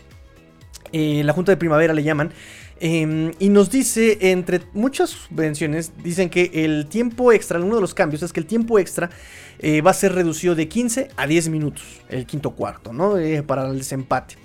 eh, 0.93 1.23
la 1.25 1.33
junta 1.33 1.53
de 1.53 1.57
primavera 1.57 1.95
le 1.95 2.03
llaman, 2.03 2.33
eh, 2.81 3.33
y 3.39 3.49
nos 3.51 3.71
dice, 3.71 4.17
entre 4.33 4.63
muchas 4.73 5.15
menciones, 5.31 5.93
dicen 6.03 6.31
que 6.31 6.51
el 6.55 6.87
tiempo 6.87 7.31
extra, 7.31 7.61
uno 7.61 7.75
de 7.75 7.81
los 7.83 7.93
cambios 7.93 8.23
es 8.23 8.33
que 8.33 8.41
el 8.41 8.47
tiempo 8.47 8.79
extra 8.79 9.11
eh, 9.59 9.83
va 9.83 9.91
a 9.91 9.95
ser 9.95 10.15
reducido 10.15 10.55
de 10.55 10.67
15 10.67 11.09
a 11.15 11.27
10 11.27 11.51
minutos, 11.51 11.85
el 12.09 12.25
quinto 12.25 12.53
cuarto, 12.53 12.95
¿no? 12.95 13.19
Eh, 13.19 13.43
para 13.43 13.69
el 13.69 13.77
desempate 13.77 14.37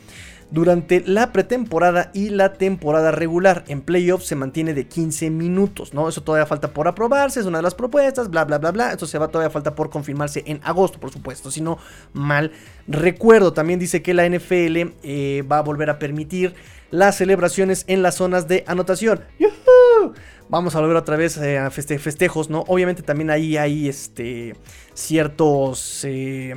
durante 0.52 1.02
la 1.06 1.32
pretemporada 1.32 2.12
y 2.14 2.30
la 2.30 2.54
temporada 2.54 3.12
regular. 3.12 3.64
En 3.68 3.82
playoffs 3.82 4.28
se 4.28 4.36
mantiene 4.36 4.74
de 4.74 4.88
15 4.88 5.30
minutos, 5.30 5.94
¿no? 5.94 6.08
Eso 6.08 6.22
todavía 6.22 6.46
falta 6.46 6.70
por 6.70 6.88
aprobarse, 6.88 7.40
es 7.40 7.46
una 7.46 7.60
de 7.60 7.64
las 7.64 7.76
propuestas, 7.76 8.30
bla, 8.30 8.46
bla, 8.46 8.58
bla, 8.58 8.72
bla. 8.72 8.92
Esto 8.92 9.08
se 9.08 9.18
va 9.18 9.28
todavía 9.28 9.50
falta 9.50 9.76
por 9.76 9.90
confirmarse 9.90 10.44
en 10.46 10.60
agosto, 10.64 11.00
por 11.00 11.12
supuesto, 11.12 11.52
si 11.52 11.62
no 11.62 11.78
mal 12.14 12.52
recuerdo. 12.88 13.54
También 13.54 13.80
dice 13.80 14.02
que 14.02 14.14
la 14.14 14.28
NFL 14.28 14.94
eh, 15.04 15.44
va 15.50 15.60
a 15.60 15.62
volver 15.62 15.90
a 15.90 16.00
permitir 16.00 16.56
las 16.92 17.18
celebraciones 17.18 17.84
en 17.88 18.02
las 18.02 18.16
zonas 18.16 18.48
de 18.48 18.64
anotación. 18.68 19.22
Vamos 20.48 20.76
a 20.76 20.80
volver 20.80 20.96
otra 20.96 21.18
vez 21.18 21.38
eh, 21.38 21.58
a 21.58 21.72
feste 21.72 21.98
festejos, 21.98 22.52
¿no? 22.52 22.64
Obviamente 22.68 23.02
también 23.02 23.32
ahí 23.32 23.58
hay 23.58 23.90
este, 23.90 24.56
ciertos 24.94 26.02
eh, 26.04 26.54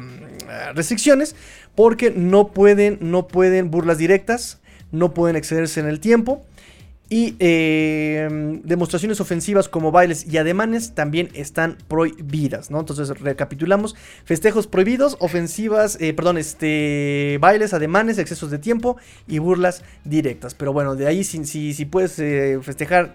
restricciones 0.75 1.35
porque 1.79 2.11
no 2.11 2.49
pueden, 2.49 2.99
no 3.01 3.29
pueden 3.29 3.71
burlas 3.71 3.99
directas, 3.99 4.59
no 4.91 5.15
pueden 5.15 5.37
excederse 5.37 5.79
en 5.79 5.87
el 5.87 6.01
tiempo. 6.01 6.45
Y 7.09 7.37
eh, 7.39 8.29
demostraciones 8.65 9.21
ofensivas 9.21 9.69
como 9.69 9.93
bailes 9.93 10.27
y 10.27 10.39
ademanes 10.39 10.97
también 10.97 11.29
están 11.35 11.79
prohibidas, 11.87 12.73
¿no? 12.73 12.81
Entonces 12.81 13.11
recapitulamos: 13.21 13.95
festejos 14.25 14.67
prohibidos, 14.67 15.17
ofensivas, 15.21 15.97
eh, 16.01 16.15
perdón, 16.15 16.39
este, 16.39 17.39
bailes, 17.41 17.73
ademanes, 17.73 18.19
excesos 18.19 18.51
de 18.51 18.59
tiempo 18.59 18.97
y 19.29 19.39
burlas 19.39 19.85
directas. 20.03 20.57
Pero 20.57 20.73
bueno, 20.73 20.97
de 20.97 21.07
ahí 21.07 21.23
si, 21.23 21.45
si, 21.45 21.75
si 21.75 21.85
puedes 21.85 22.19
eh, 22.19 22.59
festejar 22.61 23.15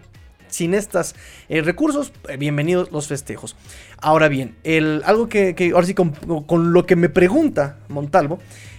sin 0.54 0.76
estos 0.76 1.16
eh, 1.49 1.62
recursos, 1.62 2.14
eh, 2.30 2.38
bienvenidos 2.38 2.91
los 2.91 3.08
festejos. 3.08 3.56
Ahora 3.97 4.30
bien, 4.30 4.56
el, 4.64 5.01
algo 5.06 5.28
que, 5.28 5.72
ahora 5.74 5.88
sí 5.88 5.95
con, 5.95 6.12
con, 6.45 6.74
lo 6.74 6.86
que 6.86 6.95
me 6.95 7.10
pregunta 7.10 7.80
Montalvo, 7.89 8.38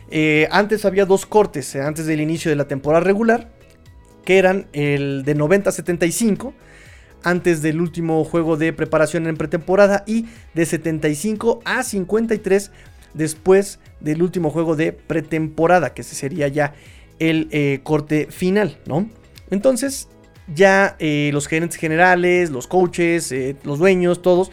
eh, 0.09 0.47
antes 0.53 0.85
había 0.85 1.05
dos 1.05 1.27
cortes, 1.27 1.75
antes 1.75 2.07
del 2.07 2.21
inicio 2.21 2.49
de 2.49 2.57
la 2.57 2.69
temporada 2.69 3.03
regular, 3.03 3.51
que 4.25 4.39
eran 4.39 4.69
el 4.73 5.25
de 5.25 5.35
90 5.35 5.71
a 5.71 5.73
75, 5.73 6.55
antes 7.25 7.61
del 7.61 7.81
último 7.81 8.23
juego 8.23 8.57
de 8.57 8.73
preparación 8.73 9.27
en 9.27 9.37
pretemporada, 9.37 10.05
y 10.07 10.27
de 10.55 10.67
75 10.67 11.61
a 11.65 11.83
53 11.83 12.71
después 13.15 13.81
del 13.99 14.23
último 14.23 14.51
juego 14.51 14.77
de 14.77 14.93
pretemporada, 14.93 15.93
que 15.93 16.03
ese 16.03 16.15
sería 16.15 16.47
ya 16.47 16.75
el 17.19 17.81
corte 17.83 18.29
final, 18.31 18.79
¿no? 18.87 19.09
Entonces, 19.51 20.09
ya 20.53 20.97
eh, 20.99 21.31
los 21.33 21.47
gerentes 21.47 21.79
generales, 21.79 22.51
los 22.51 22.67
coaches, 22.67 23.33
eh, 23.33 23.57
los 23.65 23.79
dueños, 23.79 24.23
todos, 24.23 24.51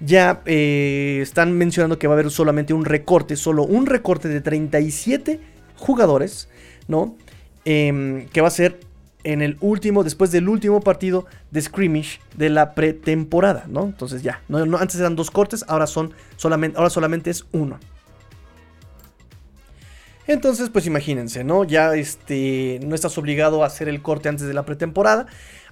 ya 0.00 0.42
eh, 0.46 1.18
están 1.22 1.52
mencionando 1.56 1.98
que 1.98 2.06
va 2.06 2.14
a 2.14 2.18
haber 2.18 2.30
solamente 2.30 2.72
un 2.72 2.84
recorte, 2.84 3.36
solo 3.36 3.64
un 3.64 3.86
recorte 3.86 4.28
de 4.28 4.40
37 4.40 5.40
jugadores, 5.76 6.48
¿no? 6.88 7.16
Eh, 7.64 8.26
que 8.32 8.40
va 8.40 8.48
a 8.48 8.52
ser 8.52 8.80
en 9.22 9.42
el 9.42 9.58
último, 9.60 10.02
después 10.02 10.32
del 10.32 10.48
último 10.48 10.80
partido 10.80 11.26
de 11.50 11.60
scrimmage 11.60 12.20
de 12.36 12.48
la 12.48 12.74
pretemporada, 12.74 13.66
¿no? 13.68 13.84
Entonces 13.84 14.22
ya, 14.22 14.42
no, 14.48 14.78
antes 14.78 14.98
eran 14.98 15.14
dos 15.14 15.30
cortes, 15.30 15.64
ahora 15.68 15.86
son 15.86 16.12
solamente, 16.36 16.78
ahora 16.78 16.90
solamente 16.90 17.30
es 17.30 17.44
uno. 17.52 17.78
Entonces, 20.30 20.68
pues 20.70 20.86
imagínense, 20.86 21.42
¿no? 21.42 21.64
Ya 21.64 21.92
este, 21.96 22.78
no 22.86 22.94
estás 22.94 23.18
obligado 23.18 23.64
a 23.64 23.66
hacer 23.66 23.88
el 23.88 24.00
corte 24.00 24.28
antes 24.28 24.46
de 24.46 24.54
la 24.54 24.64
pretemporada. 24.64 25.26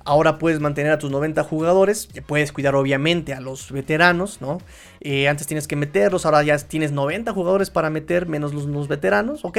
Ahora 0.04 0.38
puedes 0.38 0.58
mantener 0.58 0.90
a 0.90 0.98
tus 0.98 1.12
90 1.12 1.44
jugadores. 1.44 2.08
Puedes 2.26 2.50
cuidar 2.50 2.74
obviamente 2.74 3.34
a 3.34 3.40
los 3.40 3.70
veteranos, 3.70 4.40
¿no? 4.40 4.58
Eh, 5.00 5.28
antes 5.28 5.46
tienes 5.46 5.68
que 5.68 5.76
meterlos. 5.76 6.26
Ahora 6.26 6.42
ya 6.42 6.58
tienes 6.58 6.90
90 6.90 7.32
jugadores 7.32 7.70
para 7.70 7.88
meter 7.88 8.26
menos 8.26 8.52
los, 8.52 8.88
veteranos, 8.88 9.44
¿ok? 9.44 9.58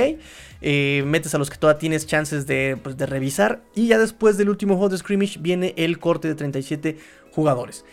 Eh, 0.60 1.04
metes 1.06 1.34
a 1.34 1.38
los 1.38 1.50
que 1.50 1.56
todavía 1.56 1.80
tienes 1.80 2.06
chances 2.06 2.46
de, 2.46 2.78
pues, 2.84 2.98
de 2.98 3.06
revisar. 3.06 3.62
Y 3.76 3.88
ya 3.88 3.98
después 4.00 4.38
del 4.38 4.50
último 4.50 4.74
juego 4.74 4.90
de 4.90 4.98
scrimmage 4.98 5.40
viene 5.40 5.74
el 5.78 6.00
corte 6.00 6.28
de 6.28 6.36
37 6.36 6.98
jugadores. 7.32 7.86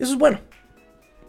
Eso 0.00 0.14
es 0.14 0.18
bueno. 0.18 0.40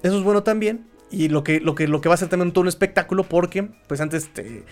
Eso 0.01 0.17
es 0.17 0.23
bueno 0.23 0.41
también. 0.41 0.87
Y 1.11 1.27
lo 1.27 1.43
que, 1.43 1.59
lo 1.59 1.75
que, 1.75 1.87
lo 1.87 1.99
que 1.99 2.07
va 2.07 2.15
a 2.15 2.17
ser 2.17 2.29
también 2.29 2.53
todo 2.53 2.61
un 2.61 2.69
espectáculo 2.69 3.23
porque 3.23 3.67
pues 3.87 3.99
antes 3.99 4.29
te, 4.33 4.63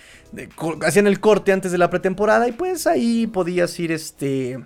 hacían 0.85 1.05
el 1.05 1.19
corte 1.19 1.51
antes 1.51 1.71
de 1.71 1.77
la 1.77 1.89
pretemporada 1.89 2.47
y 2.47 2.53
pues 2.53 2.87
ahí 2.87 3.27
podías 3.27 3.77
ir 3.79 3.91
este 3.91 4.57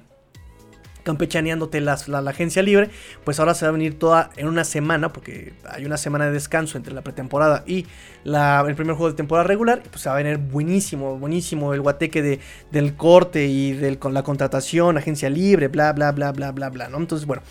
campechaneándote 1.04 1.82
la, 1.82 2.00
la, 2.08 2.30
agencia 2.30 2.64
libre, 2.64 2.90
pues 3.24 3.40
ahora 3.40 3.54
se 3.54 3.66
va 3.66 3.70
a 3.70 3.72
venir 3.74 4.00
toda 4.00 4.30
en 4.38 4.48
una 4.48 4.64
semana, 4.64 5.14
porque 5.14 5.54
hay 5.70 5.86
una 5.86 5.98
semana 5.98 6.26
de 6.26 6.32
descanso 6.32 6.78
entre 6.78 6.94
la 6.94 7.02
pretemporada 7.02 7.64
y 7.68 7.86
la, 8.24 8.64
el 8.68 8.76
primer 8.76 8.96
juego 8.96 9.12
de 9.12 9.18
temporada 9.18 9.46
regular, 9.46 9.84
pues 9.90 10.02
se 10.02 10.10
va 10.10 10.16
a 10.16 10.18
venir 10.24 10.38
buenísimo, 10.38 11.18
buenísimo 11.20 11.74
el 11.74 11.82
guateque 11.82 12.22
de, 12.22 12.40
del 12.72 12.96
corte 12.96 13.46
y 13.46 13.74
del, 13.74 14.00
con 14.00 14.14
la 14.14 14.24
contratación, 14.24 14.98
agencia 14.98 15.30
libre, 15.30 15.68
bla, 15.68 15.92
bla, 15.94 16.12
bla, 16.12 16.32
bla, 16.32 16.52
bla, 16.52 16.70
bla, 16.70 16.90
¿no? 16.90 16.98
Entonces, 16.98 17.28
bueno, 17.28 17.44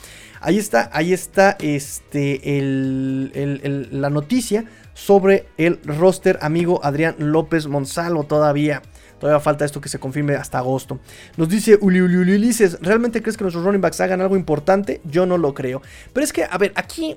ahí 0.43 0.59
está, 0.59 0.90
ahí 0.93 1.12
está 1.12 1.57
este, 1.61 2.59
el, 2.59 3.30
el, 3.34 4.01
la 4.01 4.11
noticia 4.11 4.64
sobre 4.95 5.47
el 5.57 5.80
roster 5.84 6.38
amigo 6.43 6.84
Adrián 6.84 7.16
López 7.18 7.66
Monsalvo 7.66 8.24
todavía. 8.24 8.82
Todavía 9.18 9.40
falta 9.40 9.64
esto 9.64 9.80
que 9.80 9.88
se 9.88 10.01
confirme 10.01 10.34
hasta 10.34 10.59
agosto. 10.59 10.99
Nos 11.36 11.49
dice 11.49 11.78
Uli, 11.80 12.01
Uli, 12.01 12.34
Ulises, 12.34 12.78
¿realmente 12.82 13.22
crees 13.22 13.36
que 13.36 13.45
nuestros 13.45 13.64
running 13.64 13.80
backs 13.80 14.01
hagan 14.01 14.20
algo 14.20 14.36
importante? 14.36 15.01
Yo 15.05 15.26
no 15.26 15.38
lo 15.38 15.55
creo. 15.55 15.80
Pero 16.12 16.24
es 16.24 16.32
que, 16.32 16.45
a 16.45 16.59
ver, 16.59 16.72
aquí 16.74 17.16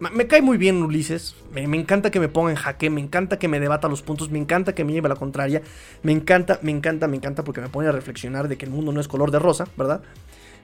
me 0.00 0.26
cae 0.26 0.42
muy 0.42 0.56
bien 0.56 0.82
Ulises. 0.82 1.36
Me, 1.52 1.62
encanta 1.62 2.10
que 2.10 2.18
me 2.18 2.28
ponga 2.28 2.50
en 2.50 2.56
jaque. 2.56 2.90
Me 2.90 3.00
encanta 3.00 3.38
que 3.38 3.46
me 3.46 3.60
debata 3.60 3.86
los 3.86 4.02
puntos. 4.02 4.30
Me 4.30 4.38
encanta 4.40 4.74
que 4.74 4.82
me 4.82 4.92
lleve 4.92 5.06
a 5.06 5.10
la 5.10 5.16
contraria. 5.16 5.62
Me 6.02 6.10
encanta, 6.10 6.58
me 6.62 6.72
encanta, 6.72 7.06
me 7.06 7.16
encanta 7.16 7.44
porque 7.44 7.60
me 7.60 7.68
pone 7.68 7.88
a 7.88 7.92
reflexionar 7.92 8.48
de 8.48 8.56
que 8.56 8.64
el 8.64 8.72
mundo 8.72 8.90
no 8.90 9.00
es 9.00 9.06
color 9.06 9.30
de 9.30 9.38
rosa, 9.38 9.68
¿verdad? 9.76 10.02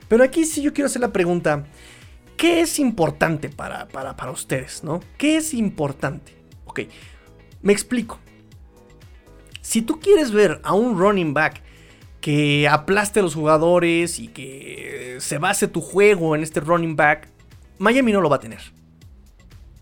Pero 0.08 0.24
aquí 0.24 0.44
sí 0.44 0.60
yo 0.60 0.72
quiero 0.72 0.86
hacer 0.86 1.00
la 1.00 1.12
pregunta. 1.12 1.64
¿Qué 2.40 2.62
es 2.62 2.78
importante 2.78 3.50
para, 3.50 3.86
para, 3.88 4.16
para 4.16 4.30
ustedes, 4.30 4.82
no? 4.82 5.00
¿Qué 5.18 5.36
es 5.36 5.52
importante? 5.52 6.32
Ok, 6.64 6.80
me 7.60 7.74
explico. 7.74 8.18
Si 9.60 9.82
tú 9.82 10.00
quieres 10.00 10.32
ver 10.32 10.58
a 10.64 10.72
un 10.72 10.98
running 10.98 11.34
back 11.34 11.60
que 12.22 12.66
aplaste 12.66 13.20
a 13.20 13.22
los 13.22 13.34
jugadores 13.34 14.18
y 14.18 14.28
que 14.28 15.18
se 15.20 15.36
base 15.36 15.68
tu 15.68 15.82
juego 15.82 16.34
en 16.34 16.42
este 16.42 16.60
running 16.60 16.96
back, 16.96 17.28
Miami 17.76 18.10
no 18.10 18.22
lo 18.22 18.30
va 18.30 18.36
a 18.36 18.40
tener. 18.40 18.62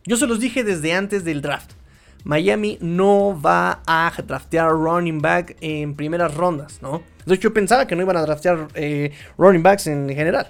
Yo 0.04 0.16
se 0.16 0.26
los 0.26 0.40
dije 0.40 0.64
desde 0.64 0.94
antes 0.94 1.22
del 1.22 1.40
draft. 1.40 1.74
Miami 2.24 2.76
no 2.80 3.40
va 3.40 3.82
a 3.86 4.12
draftear 4.20 4.72
running 4.72 5.20
back 5.20 5.56
en 5.60 5.94
primeras 5.94 6.34
rondas, 6.34 6.82
¿no? 6.82 7.04
De 7.24 7.36
hecho, 7.36 7.50
yo 7.50 7.54
pensaba 7.54 7.86
que 7.86 7.94
no 7.94 8.02
iban 8.02 8.16
a 8.16 8.22
draftear 8.22 8.66
eh, 8.74 9.12
running 9.36 9.62
backs 9.62 9.86
en 9.86 10.08
general. 10.08 10.48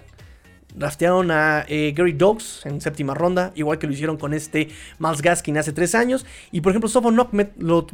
Draftearon 0.79 1.33
a 1.33 1.65
eh, 1.69 1.93
Gary 1.95 2.13
Dogs 2.13 2.65
en 2.65 2.81
séptima 2.81 3.13
ronda, 3.13 3.53
igual 3.57 3.79
que 3.79 3.89
lo 3.89 3.93
hicieron 3.93 4.17
con 4.17 4.33
este 4.33 4.69
Miles 5.01 5.23
Gaskin 5.23 5.59
hace 5.59 5.73
tres 5.73 5.95
años. 5.97 6.25
Y 6.53 6.61
por 6.61 6.71
ejemplo, 6.71 6.89
Sofon 6.89 7.15
Knockmet 7.15 7.53
lo, 7.59 7.85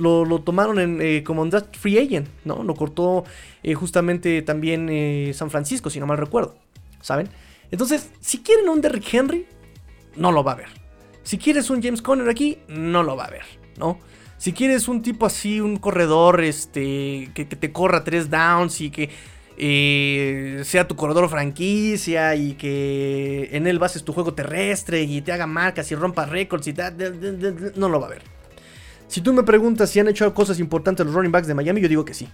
tomaron 0.41 0.79
en, 0.79 1.01
eh, 1.01 1.23
como 1.25 1.43
un 1.43 1.51
draft 1.51 1.77
free 1.79 1.99
agent, 1.99 2.29
¿no? 2.45 2.63
Lo 2.63 2.75
cortó 2.75 3.25
eh, 3.63 3.75
justamente 3.75 4.43
también 4.43 5.33
San 5.33 5.51
Francisco, 5.51 5.89
si 5.89 5.99
no 5.99 6.07
mal 6.07 6.19
recuerdo, 6.19 6.57
¿saben? 7.01 7.29
Entonces, 7.71 8.11
si 8.21 8.43
quieren 8.43 8.69
un 8.69 8.83
Derrick 8.83 9.13
Henry, 9.13 9.47
no 10.17 10.31
lo 10.31 10.45
va 10.45 10.53
a 10.53 10.57
ver. 10.57 10.69
Si 11.23 11.39
quieres 11.39 11.71
un 11.71 11.83
James 11.83 12.03
Conner 12.03 12.29
aquí, 12.29 12.59
no 12.69 13.03
lo 13.03 13.17
va 13.17 13.25
a 13.25 13.31
ver, 13.31 13.45
¿no? 13.79 13.99
Si 14.37 14.53
quieres 14.53 14.89
un 14.89 15.01
tipo 15.01 15.25
así, 15.25 15.61
un 15.61 15.79
corredor 15.79 16.43
este, 16.43 17.31
que 17.35 17.47
te 17.47 17.73
corra 17.73 18.05
tres 18.05 18.29
downs 18.29 18.83
y 18.83 18.91
que 18.91 19.09
eh, 19.57 20.63
sea 20.65 20.89
tu 20.89 20.97
corredor 20.97 21.29
franquicia 21.29 22.35
y 22.35 22.55
que 22.55 23.51
en 23.53 23.67
él 23.67 23.79
bases 23.79 24.03
tu 24.03 24.13
juego 24.13 24.35
terrestre 24.35 25.03
y 25.03 25.23
te 25.23 25.33
haga 25.33 25.47
marcas 25.47 25.91
y 25.93 25.95
rompa 25.95 26.27
récords 26.27 26.67
y 26.67 26.73
tal, 26.73 27.73
no 27.77 27.89
lo 27.89 28.01
va 28.01 28.07
a 28.07 28.11
ver. 28.11 28.23
Si 29.07 29.21
tú 29.21 29.33
me 29.33 29.45
preguntas 29.45 29.91
si 29.91 30.01
han 30.01 30.09
hecho 30.09 30.33
cosas 30.35 30.59
importantes 30.59 31.07
los 31.07 31.15
running 31.15 31.31
backs 31.31 31.47
de 31.47 31.55
Miami, 31.55 31.81
yo 31.81 31.89
digo 31.89 32.05
que 32.05 32.15
sí. 32.15 32.29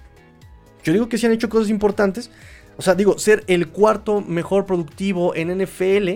Yo 0.83 0.95
digo 0.95 1.09
que 1.09 1.19
sí 1.19 1.27
han 1.27 1.33
hecho 1.33 1.51
cosas 1.51 1.69
importantes. 1.69 2.31
O 2.79 2.83
sea, 2.83 2.95
digo, 2.95 3.19
ser 3.19 3.45
el 3.49 3.69
cuarto 3.69 4.23
mejor 4.23 4.65
productivo 4.65 5.35
en 5.35 5.63
NFL, 5.63 6.09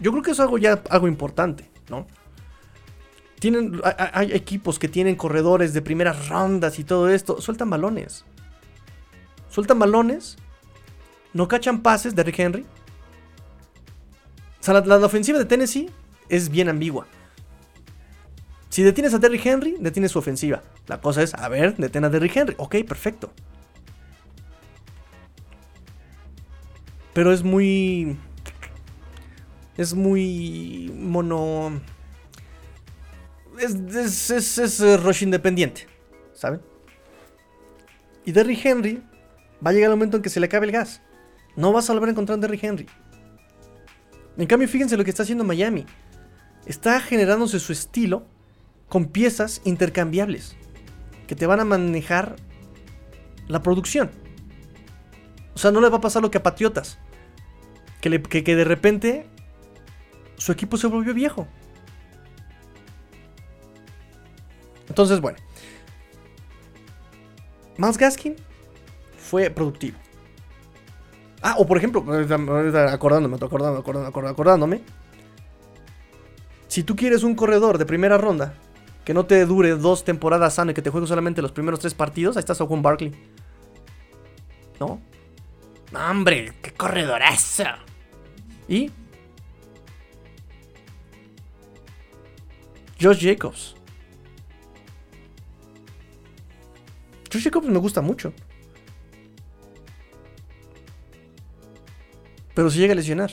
yo 0.00 0.12
creo 0.12 0.22
que 0.22 0.30
es 0.30 0.40
algo 0.40 0.56
ya 0.56 0.82
algo 0.88 1.08
importante, 1.08 1.68
¿no? 1.90 2.06
Tienen, 3.38 3.82
hay 3.84 4.32
equipos 4.32 4.78
que 4.78 4.88
tienen 4.88 5.14
corredores 5.14 5.74
de 5.74 5.82
primeras 5.82 6.30
rondas 6.30 6.78
y 6.78 6.84
todo 6.84 7.10
esto, 7.10 7.42
sueltan 7.42 7.68
balones 7.68 8.24
sueltan 9.56 9.78
balones, 9.78 10.36
no 11.32 11.48
cachan 11.48 11.80
pases 11.80 12.14
de 12.14 12.22
Rick 12.22 12.40
Henry. 12.40 12.66
O 14.60 14.62
sea, 14.62 14.74
la, 14.82 14.96
ofensiva 14.98 15.38
de 15.38 15.46
Tennessee 15.46 15.88
es 16.28 16.50
bien 16.50 16.68
ambigua. 16.68 17.06
Si 18.68 18.82
detienes 18.82 19.14
a 19.14 19.18
Derrick 19.18 19.46
Henry, 19.46 19.76
detienes 19.80 20.12
su 20.12 20.18
ofensiva. 20.18 20.62
La 20.88 21.00
cosa 21.00 21.22
es, 21.22 21.32
a 21.32 21.48
ver, 21.48 21.74
detén 21.78 22.04
a 22.04 22.10
Derrick 22.10 22.36
Henry. 22.36 22.54
Ok, 22.58 22.76
perfecto. 22.86 23.32
Pero 27.14 27.32
es 27.32 27.42
muy... 27.42 28.18
Es 29.78 29.94
muy 29.94 30.92
mono... 30.94 31.80
Es, 33.58 33.74
es, 33.74 34.30
es, 34.30 34.58
es 34.58 35.02
rush 35.02 35.22
independiente, 35.22 35.86
¿saben? 36.34 36.60
Y 38.26 38.32
Derrick 38.32 38.62
Henry 38.62 39.02
Va 39.64 39.70
a 39.70 39.72
llegar 39.72 39.90
el 39.90 39.96
momento 39.96 40.16
en 40.16 40.22
que 40.22 40.30
se 40.30 40.40
le 40.40 40.46
acabe 40.46 40.66
el 40.66 40.72
gas. 40.72 41.02
No 41.56 41.72
vas 41.72 41.88
a 41.88 41.92
volver 41.92 42.08
a 42.08 42.12
encontrar 42.12 42.38
a 42.38 42.40
Derrick 42.40 42.62
Henry. 42.62 42.86
En 44.36 44.46
cambio, 44.46 44.68
fíjense 44.68 44.96
lo 44.96 45.04
que 45.04 45.10
está 45.10 45.22
haciendo 45.22 45.44
Miami. 45.44 45.86
Está 46.66 47.00
generándose 47.00 47.58
su 47.58 47.72
estilo 47.72 48.26
con 48.88 49.06
piezas 49.06 49.62
intercambiables 49.64 50.56
que 51.26 51.34
te 51.34 51.46
van 51.46 51.60
a 51.60 51.64
manejar 51.64 52.36
la 53.48 53.62
producción. 53.62 54.10
O 55.54 55.58
sea, 55.58 55.70
no 55.70 55.80
le 55.80 55.88
va 55.88 55.98
a 55.98 56.00
pasar 56.00 56.22
lo 56.22 56.30
que 56.30 56.38
a 56.38 56.42
Patriotas. 56.42 56.98
Que, 58.00 58.22
que, 58.22 58.56
de 58.56 58.64
repente 58.64 59.26
su 60.36 60.52
equipo 60.52 60.76
se 60.76 60.86
volvió 60.86 61.14
viejo. 61.14 61.48
Entonces, 64.88 65.20
bueno. 65.20 65.38
Miles 67.78 67.98
Gaskin 67.98 68.36
fue 69.26 69.50
productivo. 69.50 69.98
Ah, 71.42 71.56
o 71.58 71.66
por 71.66 71.76
ejemplo, 71.76 72.00
acordándome, 72.00 73.36
acordándome, 73.36 73.78
acordándome, 73.78 74.28
acordándome. 74.28 74.80
Si 76.68 76.82
tú 76.82 76.96
quieres 76.96 77.22
un 77.22 77.34
corredor 77.34 77.78
de 77.78 77.86
primera 77.86 78.18
ronda 78.18 78.54
que 79.04 79.14
no 79.14 79.26
te 79.26 79.44
dure 79.46 79.70
dos 79.76 80.04
temporadas 80.04 80.54
sano 80.54 80.70
y 80.70 80.74
que 80.74 80.82
te 80.82 80.90
juegue 80.90 81.06
solamente 81.06 81.42
los 81.42 81.52
primeros 81.52 81.80
tres 81.80 81.94
partidos, 81.94 82.36
ahí 82.36 82.40
está 82.40 82.54
Saquon 82.54 82.82
Barkley. 82.82 83.12
¿No? 84.80 85.00
¡Hombre! 85.94 86.52
¡Qué 86.62 86.72
corredorazo! 86.72 87.64
¿Y? 88.68 88.90
Josh 93.00 93.24
Jacobs. 93.24 93.76
Josh 97.32 97.44
Jacobs 97.44 97.68
me 97.68 97.78
gusta 97.78 98.00
mucho. 98.00 98.32
Pero 102.56 102.70
se 102.70 102.78
llega 102.78 102.94
a 102.94 102.96
lesionar. 102.96 103.30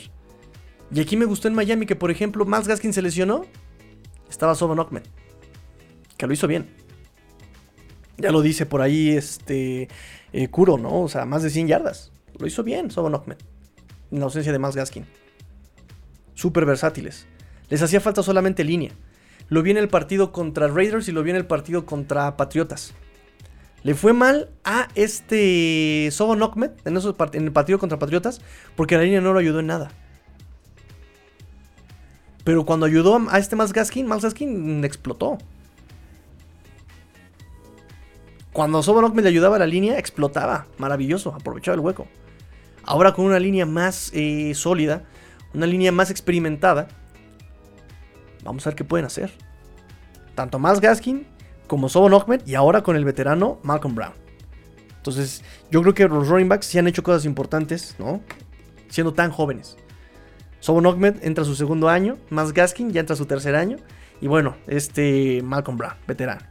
Y 0.94 1.00
aquí 1.00 1.16
me 1.16 1.24
gustó 1.24 1.48
en 1.48 1.56
Miami 1.56 1.86
que, 1.86 1.96
por 1.96 2.12
ejemplo, 2.12 2.44
Miles 2.44 2.68
Gaskin 2.68 2.92
se 2.92 3.02
lesionó. 3.02 3.46
Estaba 4.30 4.54
Sobon 4.54 4.80
Ockman. 4.80 5.04
Que 6.18 6.28
lo 6.28 6.34
hizo 6.34 6.46
bien. 6.46 6.68
Ya 8.18 8.32
lo 8.32 8.42
dice 8.42 8.66
por 8.66 8.82
ahí 8.82 9.12
este 9.12 9.88
eh, 10.34 10.48
Kuro, 10.50 10.78
¿no? 10.78 11.04
O 11.04 11.08
sea, 11.08 11.24
más 11.24 11.42
de 11.42 11.50
100 11.50 11.70
yardas. 11.70 12.12
Lo 12.38 12.46
hizo 12.46 12.64
bien 12.64 12.92
Sobon 12.92 13.16
Ockman. 13.16 13.38
En 14.12 14.20
la 14.20 14.26
ausencia 14.26 14.52
de 14.52 14.60
Miles 14.60 14.76
Gaskin. 14.76 15.06
Súper 16.34 16.66
versátiles. 16.66 17.26
Les 17.70 17.82
hacía 17.82 18.02
falta 18.02 18.24
solamente 18.24 18.66
línea. 18.66 18.92
Lo 19.48 19.64
vi 19.64 19.72
en 19.72 19.78
el 19.78 19.88
partido 19.88 20.34
contra 20.34 20.68
Raiders 20.68 21.08
y 21.08 21.14
lo 21.14 21.24
vi 21.24 21.30
en 21.30 21.38
el 21.38 21.46
partido 21.46 21.86
contra 21.86 22.36
Patriotas. 22.36 22.94
Le 23.84 23.96
fue 23.96 24.14
mal 24.14 24.50
a 24.64 24.88
este 24.96 26.10
Sobo 26.12 26.36
Nokmet 26.36 26.88
en, 26.88 26.96
el 27.46 27.52
partido 27.52 27.80
contra 27.80 28.00
Patriotas 28.00 28.42
porque 28.78 28.96
la 28.96 29.04
línea 29.04 29.20
no 29.20 29.34
lo 29.34 29.40
ayudó 29.40 29.60
en 29.60 29.68
nada. 29.68 29.92
Pero 32.46 32.66
cuando 32.66 32.86
ayudó 32.86 33.22
a 33.30 33.40
este 33.40 33.56
Miles 33.56 33.74
Gaskin, 33.74 34.06
Miles 34.06 34.24
Gaskin 34.24 34.84
explotó. 34.86 35.38
Cuando 38.54 38.84
Sobo 38.84 39.02
Nokmet 39.02 39.24
le 39.24 39.30
ayudaba 39.30 39.58
a 39.58 39.60
la 39.60 39.68
línea, 39.68 39.98
explotaba. 39.98 40.68
Maravilloso, 40.78 41.34
aprovechaba 41.34 41.76
el 41.76 41.82
hueco. 41.82 42.08
Ahora 42.86 43.14
con 43.14 43.26
una 43.26 43.40
línea 43.40 43.66
más 43.66 44.12
eh, 44.14 44.54
sólida, 44.56 45.04
una 45.54 45.66
línea 45.66 45.92
más 45.92 46.10
experimentada, 46.10 46.88
vamos 48.44 48.66
a 48.66 48.70
ver 48.70 48.76
qué 48.76 48.84
pueden 48.84 49.06
hacer. 49.06 49.32
Tanto 50.36 50.60
Miles 50.60 50.80
Gaskin 50.80 51.26
como 51.74 51.90
Sobon 51.90 52.14
Ahmed 52.14 52.46
y 52.46 52.54
ahora 52.54 52.84
con 52.84 52.96
el 52.96 53.04
veterano 53.04 53.58
Malcolm 53.64 53.96
Brown. 53.96 54.14
Entonces, 54.96 55.44
yo 55.72 55.82
creo 55.82 55.96
que 55.96 56.08
los 56.08 56.28
running 56.28 56.48
backs 56.48 56.68
sí 56.68 56.78
han 56.78 56.86
hecho 56.86 57.02
cosas 57.02 57.26
importantes, 57.26 57.96
¿no? 57.98 58.22
Siendo 58.90 59.12
tan 59.12 59.32
jóvenes. 59.32 59.76
Sobon 60.60 60.86
Ahmed 60.86 61.16
entra 61.24 61.42
a 61.42 61.46
su 61.46 61.56
segundo 61.56 61.90
año, 61.90 62.20
más 62.30 62.54
Gaskin 62.54 62.92
ya 62.92 63.00
entra 63.00 63.16
a 63.16 63.18
su 63.18 63.26
tercer 63.26 63.56
año. 63.56 63.78
Y 64.22 64.28
bueno, 64.28 64.56
este 64.68 65.42
Malcolm 65.42 65.80
Brown, 65.80 65.96
veterano. 66.06 66.42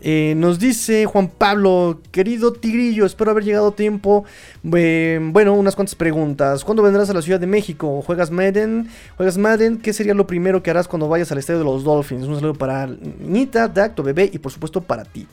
Eh, 0.00 0.34
nos 0.36 0.58
dice 0.58 1.06
Juan 1.06 1.28
Pablo, 1.28 2.00
querido 2.12 2.52
Tigrillo, 2.52 3.04
espero 3.04 3.32
haber 3.32 3.44
llegado 3.44 3.68
a 3.68 3.74
tiempo. 3.74 4.24
bueno, 4.62 5.54
unas 5.54 5.74
cuantas 5.74 5.94
preguntas. 5.94 6.64
¿Cuándo 6.64 6.82
vendrás 6.82 7.10
a 7.10 7.14
la 7.14 7.22
Ciudad 7.22 7.40
de 7.40 7.46
México? 7.46 8.02
¿Juegas 8.02 8.30
Madden? 8.30 8.88
¿Juegas 9.16 9.38
Madden? 9.38 9.78
¿Qué 9.78 9.92
sería 9.92 10.14
lo 10.14 10.26
primero 10.26 10.62
que 10.62 10.70
harás 10.70 10.88
cuando 10.88 11.08
vayas 11.08 11.32
al 11.32 11.38
estadio 11.38 11.58
de 11.58 11.64
los 11.64 11.84
Dolphins? 11.84 12.24
Un 12.24 12.36
saludo 12.36 12.54
para 12.54 12.86
Nita, 12.86 13.68
Dacto, 13.68 14.02
Bebé 14.02 14.30
y 14.32 14.38
por 14.38 14.52
supuesto 14.52 14.80
para 14.80 15.04
ti. 15.04 15.26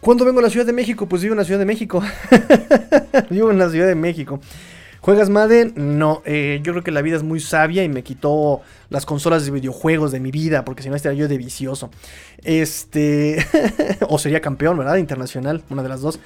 ¿Cuándo 0.00 0.24
vengo 0.24 0.38
a 0.38 0.42
la 0.42 0.50
Ciudad 0.50 0.66
de 0.66 0.72
México? 0.72 1.06
Pues 1.06 1.22
vivo 1.22 1.34
en 1.34 1.38
la 1.38 1.44
Ciudad 1.44 1.58
de 1.58 1.66
México. 1.66 2.02
vivo 3.30 3.50
en 3.50 3.58
la 3.58 3.68
Ciudad 3.68 3.86
de 3.86 3.94
México. 3.94 4.40
¿Juegas 5.06 5.30
Madden? 5.30 5.72
No, 5.76 6.20
eh, 6.24 6.58
yo 6.64 6.72
creo 6.72 6.82
que 6.82 6.90
la 6.90 7.00
vida 7.00 7.14
es 7.14 7.22
muy 7.22 7.38
sabia 7.38 7.84
y 7.84 7.88
me 7.88 8.02
quitó 8.02 8.62
las 8.90 9.06
consolas 9.06 9.44
de 9.44 9.52
videojuegos 9.52 10.10
de 10.10 10.18
mi 10.18 10.32
vida, 10.32 10.64
porque 10.64 10.82
si 10.82 10.88
no 10.88 10.96
estaría 10.96 11.20
yo 11.20 11.28
de 11.28 11.38
vicioso. 11.38 11.90
Este, 12.42 13.36
o 14.08 14.18
sería 14.18 14.40
campeón, 14.40 14.76
¿verdad? 14.76 14.96
Internacional, 14.96 15.62
una 15.70 15.84
de 15.84 15.88
las 15.90 16.00
dos. 16.00 16.18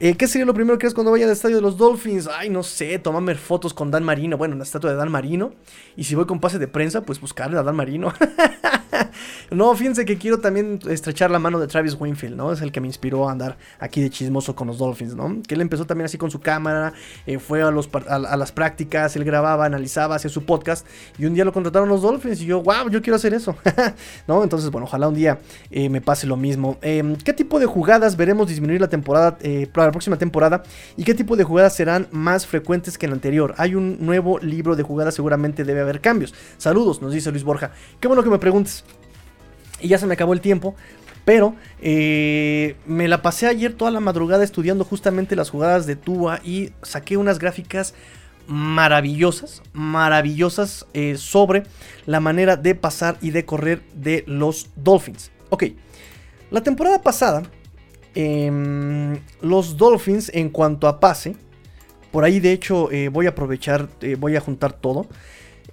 Eh, 0.00 0.14
¿Qué 0.16 0.28
sería 0.28 0.46
lo 0.46 0.54
primero 0.54 0.78
que 0.78 0.86
haces 0.86 0.94
cuando 0.94 1.10
vaya 1.10 1.24
al 1.24 1.32
estadio 1.32 1.56
de 1.56 1.62
los 1.62 1.76
Dolphins? 1.76 2.28
Ay, 2.28 2.50
no 2.50 2.62
sé, 2.62 3.00
tomarme 3.00 3.34
fotos 3.34 3.74
con 3.74 3.90
Dan 3.90 4.04
Marino. 4.04 4.36
Bueno, 4.36 4.54
la 4.54 4.62
estatua 4.62 4.90
de 4.90 4.96
Dan 4.96 5.10
Marino. 5.10 5.52
Y 5.96 6.04
si 6.04 6.14
voy 6.14 6.24
con 6.24 6.38
pase 6.38 6.60
de 6.60 6.68
prensa, 6.68 7.02
pues 7.02 7.20
buscarle 7.20 7.58
a 7.58 7.64
Dan 7.64 7.74
Marino. 7.74 8.12
no, 9.50 9.74
fíjense 9.74 10.04
que 10.04 10.16
quiero 10.16 10.38
también 10.38 10.78
estrechar 10.88 11.32
la 11.32 11.40
mano 11.40 11.58
de 11.58 11.66
Travis 11.66 11.96
Winfield, 11.98 12.36
¿no? 12.36 12.52
Es 12.52 12.60
el 12.60 12.70
que 12.70 12.80
me 12.80 12.86
inspiró 12.86 13.28
a 13.28 13.32
andar 13.32 13.58
aquí 13.80 14.00
de 14.00 14.08
chismoso 14.08 14.54
con 14.54 14.68
los 14.68 14.78
Dolphins, 14.78 15.16
¿no? 15.16 15.42
Que 15.46 15.56
él 15.56 15.60
empezó 15.62 15.84
también 15.84 16.04
así 16.04 16.16
con 16.16 16.30
su 16.30 16.40
cámara, 16.40 16.92
eh, 17.26 17.40
fue 17.40 17.62
a, 17.62 17.72
los, 17.72 17.88
las 17.92 18.52
prácticas, 18.52 19.16
él 19.16 19.24
grababa, 19.24 19.64
analizaba, 19.64 20.14
hacía 20.14 20.30
su 20.30 20.44
podcast. 20.44 20.86
Y 21.18 21.26
un 21.26 21.34
día 21.34 21.44
lo 21.44 21.52
contrataron 21.52 21.88
los 21.88 22.02
Dolphins 22.02 22.40
y 22.40 22.46
yo, 22.46 22.62
wow, 22.62 22.88
yo 22.88 23.02
quiero 23.02 23.16
hacer 23.16 23.34
eso. 23.34 23.56
¿No? 24.28 24.44
Entonces, 24.44 24.70
bueno, 24.70 24.86
ojalá 24.86 25.08
un 25.08 25.14
día 25.14 25.40
eh, 25.72 25.88
me 25.88 26.00
pase 26.00 26.28
lo 26.28 26.36
mismo. 26.36 26.78
Em, 26.82 27.16
¿Qué 27.16 27.32
tipo 27.32 27.58
de 27.58 27.66
jugadas 27.66 28.16
veremos 28.16 28.46
disminuir 28.46 28.80
la 28.80 28.88
temporada? 28.88 29.38
La 29.88 29.92
próxima 29.92 30.18
temporada 30.18 30.62
y 30.96 31.04
qué 31.04 31.14
tipo 31.14 31.36
de 31.36 31.44
jugadas 31.44 31.74
serán 31.74 32.08
más 32.12 32.46
frecuentes 32.46 32.98
que 32.98 33.06
en 33.06 33.10
la 33.10 33.16
anterior. 33.16 33.54
Hay 33.58 33.74
un 33.74 33.98
nuevo 34.04 34.38
libro 34.38 34.76
de 34.76 34.82
jugadas, 34.82 35.14
seguramente 35.14 35.64
debe 35.64 35.80
haber 35.80 36.00
cambios. 36.00 36.34
Saludos, 36.56 37.02
nos 37.02 37.12
dice 37.12 37.30
Luis 37.30 37.44
Borja. 37.44 37.72
Qué 38.00 38.08
bueno 38.08 38.22
que 38.22 38.30
me 38.30 38.38
preguntes. 38.38 38.84
Y 39.80 39.88
ya 39.88 39.98
se 39.98 40.06
me 40.06 40.14
acabó 40.14 40.32
el 40.32 40.40
tiempo. 40.40 40.74
Pero 41.24 41.54
eh, 41.82 42.76
me 42.86 43.06
la 43.06 43.20
pasé 43.20 43.48
ayer 43.48 43.74
toda 43.74 43.90
la 43.90 44.00
madrugada 44.00 44.44
estudiando 44.44 44.84
justamente 44.84 45.36
las 45.36 45.50
jugadas 45.50 45.84
de 45.84 45.94
Tua 45.94 46.40
y 46.42 46.72
saqué 46.82 47.18
unas 47.18 47.38
gráficas 47.38 47.92
maravillosas, 48.46 49.62
maravillosas 49.74 50.86
eh, 50.94 51.16
sobre 51.18 51.64
la 52.06 52.20
manera 52.20 52.56
de 52.56 52.74
pasar 52.74 53.18
y 53.20 53.30
de 53.30 53.44
correr 53.44 53.82
de 53.94 54.24
los 54.26 54.70
Dolphins. 54.76 55.30
Ok, 55.50 55.64
la 56.50 56.62
temporada 56.62 57.02
pasada 57.02 57.42
Em, 58.20 59.20
los 59.42 59.76
Dolphins 59.76 60.28
en 60.34 60.48
cuanto 60.48 60.88
a 60.88 60.98
pase, 60.98 61.36
por 62.10 62.24
ahí 62.24 62.40
de 62.40 62.50
hecho 62.50 62.90
eh, 62.90 63.10
voy 63.10 63.26
a 63.26 63.28
aprovechar, 63.28 63.88
eh, 64.00 64.16
voy 64.18 64.34
a 64.34 64.40
juntar 64.40 64.72
todo. 64.72 65.06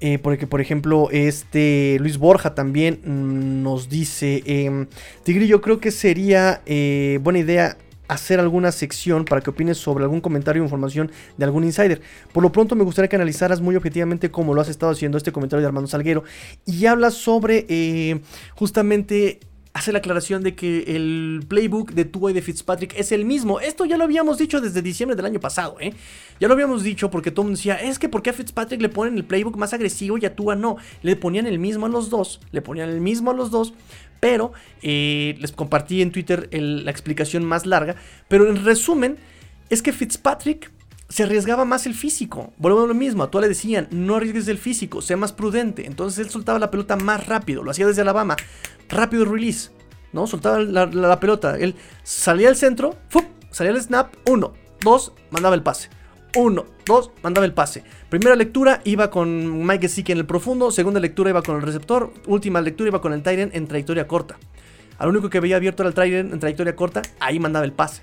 Eh, 0.01 0.19
porque 0.19 0.45
por 0.45 0.59
ejemplo 0.59 1.07
este 1.09 1.97
Luis 2.01 2.17
Borja 2.17 2.53
también 2.53 2.99
mm, 3.03 3.63
nos 3.63 3.89
dice, 3.89 4.43
em, 4.45 4.87
Tigri 5.23 5.47
yo 5.47 5.61
creo 5.61 5.79
que 5.79 5.89
sería 5.89 6.61
buena 7.21 7.39
idea 7.39 7.77
hacer 8.07 8.39
alguna 8.39 8.71
sección 8.71 9.25
para 9.25 9.41
que 9.41 9.49
opines 9.49 9.77
sobre 9.77 10.03
algún 10.03 10.21
comentario 10.21 10.61
o 10.61 10.65
información 10.65 11.11
de 11.37 11.45
algún 11.45 11.63
insider. 11.63 12.01
Por 12.31 12.43
lo 12.43 12.51
pronto 12.51 12.75
me 12.75 12.83
gustaría 12.83 13.09
que 13.09 13.15
analizaras 13.15 13.59
muy 13.59 13.75
objetivamente 13.75 14.29
cómo 14.29 14.53
lo 14.53 14.61
has 14.61 14.69
estado 14.69 14.91
haciendo 14.91 15.17
este 15.17 15.31
comentario 15.31 15.61
de 15.61 15.67
Armando 15.67 15.87
Salguero 15.87 16.23
y 16.65 16.85
hablas 16.85 17.15
sobre 17.15 18.21
justamente 18.53 19.39
hace 19.75 19.91
la 19.91 19.97
aclaración 19.97 20.41
de 20.41 20.55
que 20.55 20.95
el 20.95 21.43
playbook 21.49 21.91
de 21.91 22.05
Tua 22.05 22.31
y 22.31 22.33
de 22.33 22.41
Fitzpatrick 22.41 22.97
es 22.97 23.11
el 23.11 23.25
mismo. 23.25 23.59
Esto 23.59 23.83
ya 23.83 23.97
lo 23.97 24.05
habíamos 24.05 24.37
dicho 24.37 24.61
desde 24.61 24.81
diciembre 24.81 25.17
del 25.17 25.25
año 25.25 25.41
pasado, 25.41 25.75
¿eh? 25.81 25.93
Ya 26.39 26.47
lo 26.47 26.53
habíamos 26.53 26.81
dicho 26.81 27.11
porque 27.11 27.33
mundo 27.35 27.57
decía, 27.57 27.75
es 27.75 27.99
que 27.99 28.07
porque 28.07 28.29
a 28.29 28.33
Fitzpatrick 28.33 28.81
le 28.81 28.87
ponen 28.87 29.17
el 29.17 29.25
playbook 29.25 29.57
más 29.57 29.73
agresivo 29.73 30.17
y 30.17 30.25
a 30.25 30.33
Tua 30.33 30.55
no. 30.55 30.77
Le 31.01 31.17
ponían 31.17 31.45
el 31.45 31.59
mismo 31.59 31.87
a 31.87 31.89
los 31.89 32.09
dos, 32.09 32.39
le 32.53 32.61
ponían 32.61 32.87
el 32.87 33.01
mismo 33.01 33.31
a 33.31 33.33
los 33.33 33.51
dos. 33.51 33.73
Pero 34.21 34.53
eh, 34.81 35.35
les 35.39 35.51
compartí 35.51 36.01
en 36.01 36.13
Twitter 36.13 36.47
la 36.51 36.89
explicación 36.89 37.43
más 37.43 37.65
larga. 37.65 37.97
Pero 38.29 38.49
en 38.49 38.63
resumen, 38.63 39.17
es 39.69 39.81
que 39.81 39.91
Fitzpatrick 39.91 40.71
se 41.09 41.23
arriesgaba 41.23 41.65
más 41.65 41.85
el 41.85 41.93
físico. 41.93 42.53
Volvemos 42.57 42.85
a 42.85 42.87
lo 42.87 42.93
mismo, 42.93 43.23
a 43.23 43.31
Tua 43.31 43.41
le 43.41 43.47
decían, 43.47 43.87
no 43.91 44.15
arriesgues 44.15 44.47
el 44.47 44.57
físico, 44.57 45.01
sea 45.01 45.17
más 45.17 45.33
prudente. 45.33 45.85
Entonces 45.85 46.25
él 46.25 46.31
soltaba 46.31 46.59
la 46.59 46.71
pelota 46.71 46.95
más 46.95 47.27
rápido, 47.27 47.63
lo 47.63 47.71
hacía 47.71 47.87
desde 47.87 48.01
Alabama 48.01 48.35
rápido 48.89 49.25
release, 49.25 49.71
¿no? 50.13 50.27
Soltaba 50.27 50.59
la, 50.59 51.19
pelota. 51.19 51.57
Él 51.57 51.75
salía 52.03 52.49
al 52.49 52.55
centro, 52.55 52.95
salía 53.51 53.71
el 53.71 53.81
snap, 53.81 54.13
uno, 54.27 54.53
dos, 54.81 55.13
mandaba 55.31 55.55
el 55.55 55.63
pase. 55.63 55.89
Uno, 56.35 56.65
dos, 56.85 57.11
mandaba 57.23 57.45
el 57.45 57.53
pase. 57.53 57.83
Primera 58.09 58.35
lectura 58.35 58.81
iba 58.83 59.09
con 59.09 59.65
Mike 59.65 59.87
Gesicki 59.87 60.11
en 60.11 60.17
el 60.17 60.25
profundo. 60.25 60.69
Segunda 60.69 60.99
lectura 60.99 61.29
iba 61.29 61.41
con 61.41 61.55
el 61.55 61.61
receptor. 61.61 62.11
Última 62.27 62.59
lectura 62.59 62.89
iba 62.89 62.99
con 62.99 63.13
el 63.13 63.23
Tyrant 63.23 63.55
en 63.55 63.67
trayectoria 63.67 64.05
corta. 64.05 64.37
Al 64.97 65.09
único 65.09 65.29
que 65.29 65.39
veía 65.39 65.55
abierto 65.55 65.83
era 65.83 65.89
el 65.89 65.95
Tyrant 65.95 66.33
en 66.33 66.39
trayectoria 66.39 66.75
corta. 66.75 67.03
Ahí 67.21 67.39
mandaba 67.39 67.63
el 67.63 67.71
pase. 67.71 68.01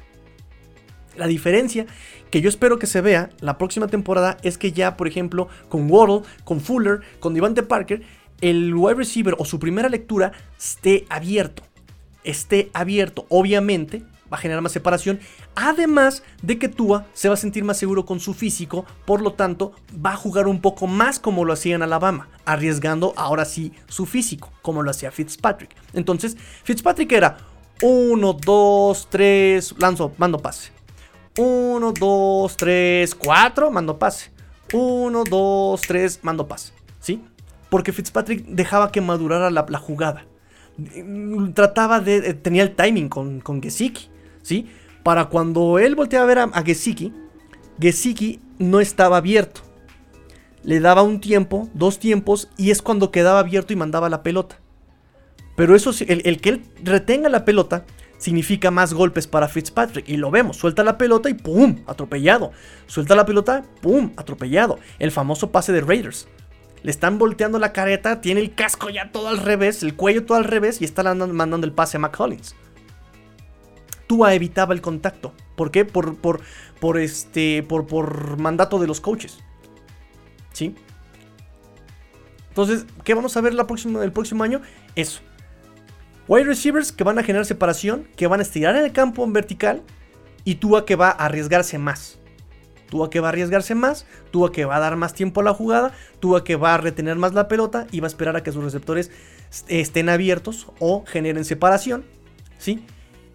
La 1.17 1.27
diferencia 1.27 1.87
que 2.31 2.41
yo 2.41 2.49
espero 2.49 2.79
que 2.79 2.87
se 2.87 3.01
vea 3.01 3.31
la 3.41 3.59
próxima 3.59 3.87
temporada 3.87 4.39
es 4.43 4.57
que 4.59 4.73
ya, 4.73 4.97
por 4.97 5.07
ejemplo, 5.07 5.49
con 5.69 5.91
Waddle, 5.91 6.23
con 6.45 6.61
Fuller, 6.61 7.01
con 7.21 7.35
Devante 7.35 7.63
Parker, 7.63 8.03
el 8.41 8.75
wide 8.75 8.97
receiver 8.97 9.35
o 9.39 9.45
su 9.45 9.59
primera 9.59 9.89
lectura 9.89 10.33
esté 10.59 11.07
abierto. 11.09 11.63
Esté 12.25 12.71
abierto. 12.73 13.27
Obviamente 13.29 14.03
va 14.33 14.39
a 14.39 14.41
generar 14.41 14.63
más 14.63 14.73
separación. 14.73 15.21
Además 15.55 16.23
de 16.41 16.59
que 16.59 16.69
Tua 16.69 17.07
se 17.13 17.29
va 17.29 17.35
a 17.35 17.39
sentir 17.39 17.65
más 17.65 17.79
seguro 17.79 18.05
con 18.05 18.21
su 18.21 18.33
físico. 18.33 18.87
Por 19.05 19.21
lo 19.21 19.35
tanto, 19.35 19.73
va 19.95 20.13
a 20.13 20.17
jugar 20.17 20.47
un 20.49 20.61
poco 20.61 20.87
más 20.87 21.19
como 21.21 21.45
lo 21.45 21.53
hacía 21.53 21.75
en 21.75 21.83
Alabama. 21.83 22.29
Arriesgando 22.45 23.13
ahora 23.17 23.45
sí 23.45 23.73
su 23.89 24.07
físico. 24.07 24.51
Como 24.63 24.83
lo 24.83 24.91
hacía 24.91 25.11
Fitzpatrick. 25.11 25.75
Entonces, 25.93 26.37
Fitzpatrick 26.65 27.13
era 27.13 27.39
1, 27.83 28.33
2, 28.45 29.09
3, 29.11 29.75
lanzo, 29.79 30.13
mando 30.17 30.39
pase. 30.39 30.82
1, 31.37 31.93
2, 31.93 32.57
3, 32.57 33.15
4, 33.15 33.71
mando 33.71 33.99
pase. 33.99 34.31
1, 34.73 35.25
2, 35.25 35.81
3, 35.81 36.21
mando 36.23 36.47
pase. 36.47 36.73
¿Sí? 37.01 37.23
porque 37.73 37.95
Fitzpatrick 37.95 38.45
dejaba 38.49 38.93
que 38.93 39.01
madurara 39.01 39.49
la, 39.49 39.79
jugada. 39.79 40.27
Trataba 41.55 42.01
de. 42.01 42.17
Eh, 42.17 42.35
tenía 42.35 42.65
el 42.65 42.75
timing 42.75 43.09
con, 43.09 43.41
con 43.41 43.63
Gesicki, 43.63 44.11
¿sí? 44.43 44.67
Para 45.03 45.31
cuando 45.31 45.79
él 45.79 45.95
volteaba 45.95 46.25
a 46.25 46.27
ver 46.27 46.39
a, 46.41 46.63
Gesicki, 46.63 47.15
Gesicki 47.81 48.41
no 48.59 48.79
estaba 48.79 49.17
abierto. 49.17 49.63
Le 50.65 50.81
daba 50.81 51.01
un 51.01 51.19
tiempo, 51.19 51.71
dos 51.73 51.99
tiempos, 51.99 52.51
y 52.59 52.73
es 52.73 52.83
cuando 52.83 53.11
quedaba 53.11 53.39
abierto 53.39 53.73
y 53.73 53.77
mandaba 53.77 54.11
la 54.11 54.23
pelota. 54.23 54.59
Pero 55.57 55.75
eso, 55.75 55.93
el, 56.07 56.21
el 56.27 56.43
que 56.43 56.51
él 56.51 56.65
retenga 56.85 57.31
la 57.31 57.47
pelota 57.47 57.87
significa 58.23 58.71
más 58.71 58.95
golpes 58.95 59.27
para 59.27 59.49
Fitzpatrick. 59.49 60.09
Y 60.09 60.17
lo 60.17 60.31
vemos, 60.31 60.57
suelta 60.57 60.85
la 60.85 60.97
pelota 60.97 61.29
y 61.29 61.35
¡pum! 61.35 61.83
Atropellado. 61.87 62.53
Suelta 62.87 63.15
la 63.15 63.27
pelota, 63.27 63.65
¡pum! 63.81 64.13
Atropellado. 64.17 64.79
El 64.99 65.11
famoso 65.11 65.51
pase 65.51 65.73
de 65.73 65.81
Raiders 65.81 66.29
le 66.83 66.91
están 66.91 67.19
volteando 67.19 67.59
la 67.59 67.73
careta, 67.73 68.21
tiene 68.21 68.41
el 68.41 68.55
casco 68.55 68.91
ya 68.91 69.13
todo 69.13 69.29
al 69.29 69.39
revés, 69.39 69.83
el 69.83 69.95
cuello 69.95 70.25
todo 70.25 70.39
al 70.39 70.45
revés 70.45 70.81
y 70.81 70.85
está 70.85 71.03
mandando 71.15 71.67
el 71.67 71.73
pase 71.73 71.97
a 71.97 72.01
McCollins. 72.01 72.57
Tua 74.07 74.35
evitaba 74.35 74.75
el 74.75 74.81
contacto. 74.81 75.33
¿Por 75.57 75.71
qué? 75.71 75.85
Por, 75.85 76.17
por, 76.17 76.41
por, 76.81 76.99
este, 76.99 77.63
por, 77.63 77.87
por 77.87 78.39
mandato 78.39 78.79
de 78.79 78.87
los 78.87 79.01
coaches. 79.01 79.39
¿Sí? 80.53 80.75
Entonces, 82.49 82.85
¿qué 83.05 83.15
vamos 83.15 83.37
a 83.37 83.41
ver 83.41 83.55
la 83.55 83.67
el 84.03 84.13
próximo 84.13 84.45
año? 84.45 84.61
Eso. 84.95 85.23
Wide 86.29 86.45
receivers 86.45 86.93
que 86.93 87.05
van 87.05 87.19
a 87.19 87.23
generar 87.23 87.47
separación, 87.47 88.07
que 88.17 88.27
van 88.27 88.41
a 88.41 88.43
estirar 88.43 88.77
en 88.77 88.85
el 88.85 88.93
campo 88.93 89.25
en 89.25 89.33
vertical 89.33 89.83
y 90.45 90.57
Tua 90.57 90.85
que 90.85 90.97
va 90.97 91.09
a 91.09 91.27
arriesgarse 91.27 91.79
más. 91.79 92.19
Tua 92.89 93.11
que 93.11 93.21
va 93.21 93.29
a 93.29 93.31
arriesgarse 93.31 93.75
más, 93.75 94.07
Tua 94.31 94.53
que 94.53 94.65
va 94.65 94.77
a 94.77 94.81
dar 94.81 94.97
más 94.97 95.15
tiempo 95.15 95.41
a 95.41 95.45
la 95.45 95.55
jugada, 95.55 95.93
Tua 96.21 96.45
que 96.45 96.57
va 96.57 96.75
a 96.75 96.79
retener 96.79 97.17
más 97.17 97.33
la 97.33 97.49
pelota 97.49 97.87
y 97.91 98.01
va 98.01 98.07
a 98.07 98.09
esperar 98.09 98.37
a 98.37 98.43
que 98.43 98.53
sus 98.53 98.63
receptores 98.63 99.11
estén 99.69 100.09
abiertos 100.09 100.69
o 100.79 101.05
generen 101.07 101.45
separación, 101.45 102.05
¿sí? 102.59 102.85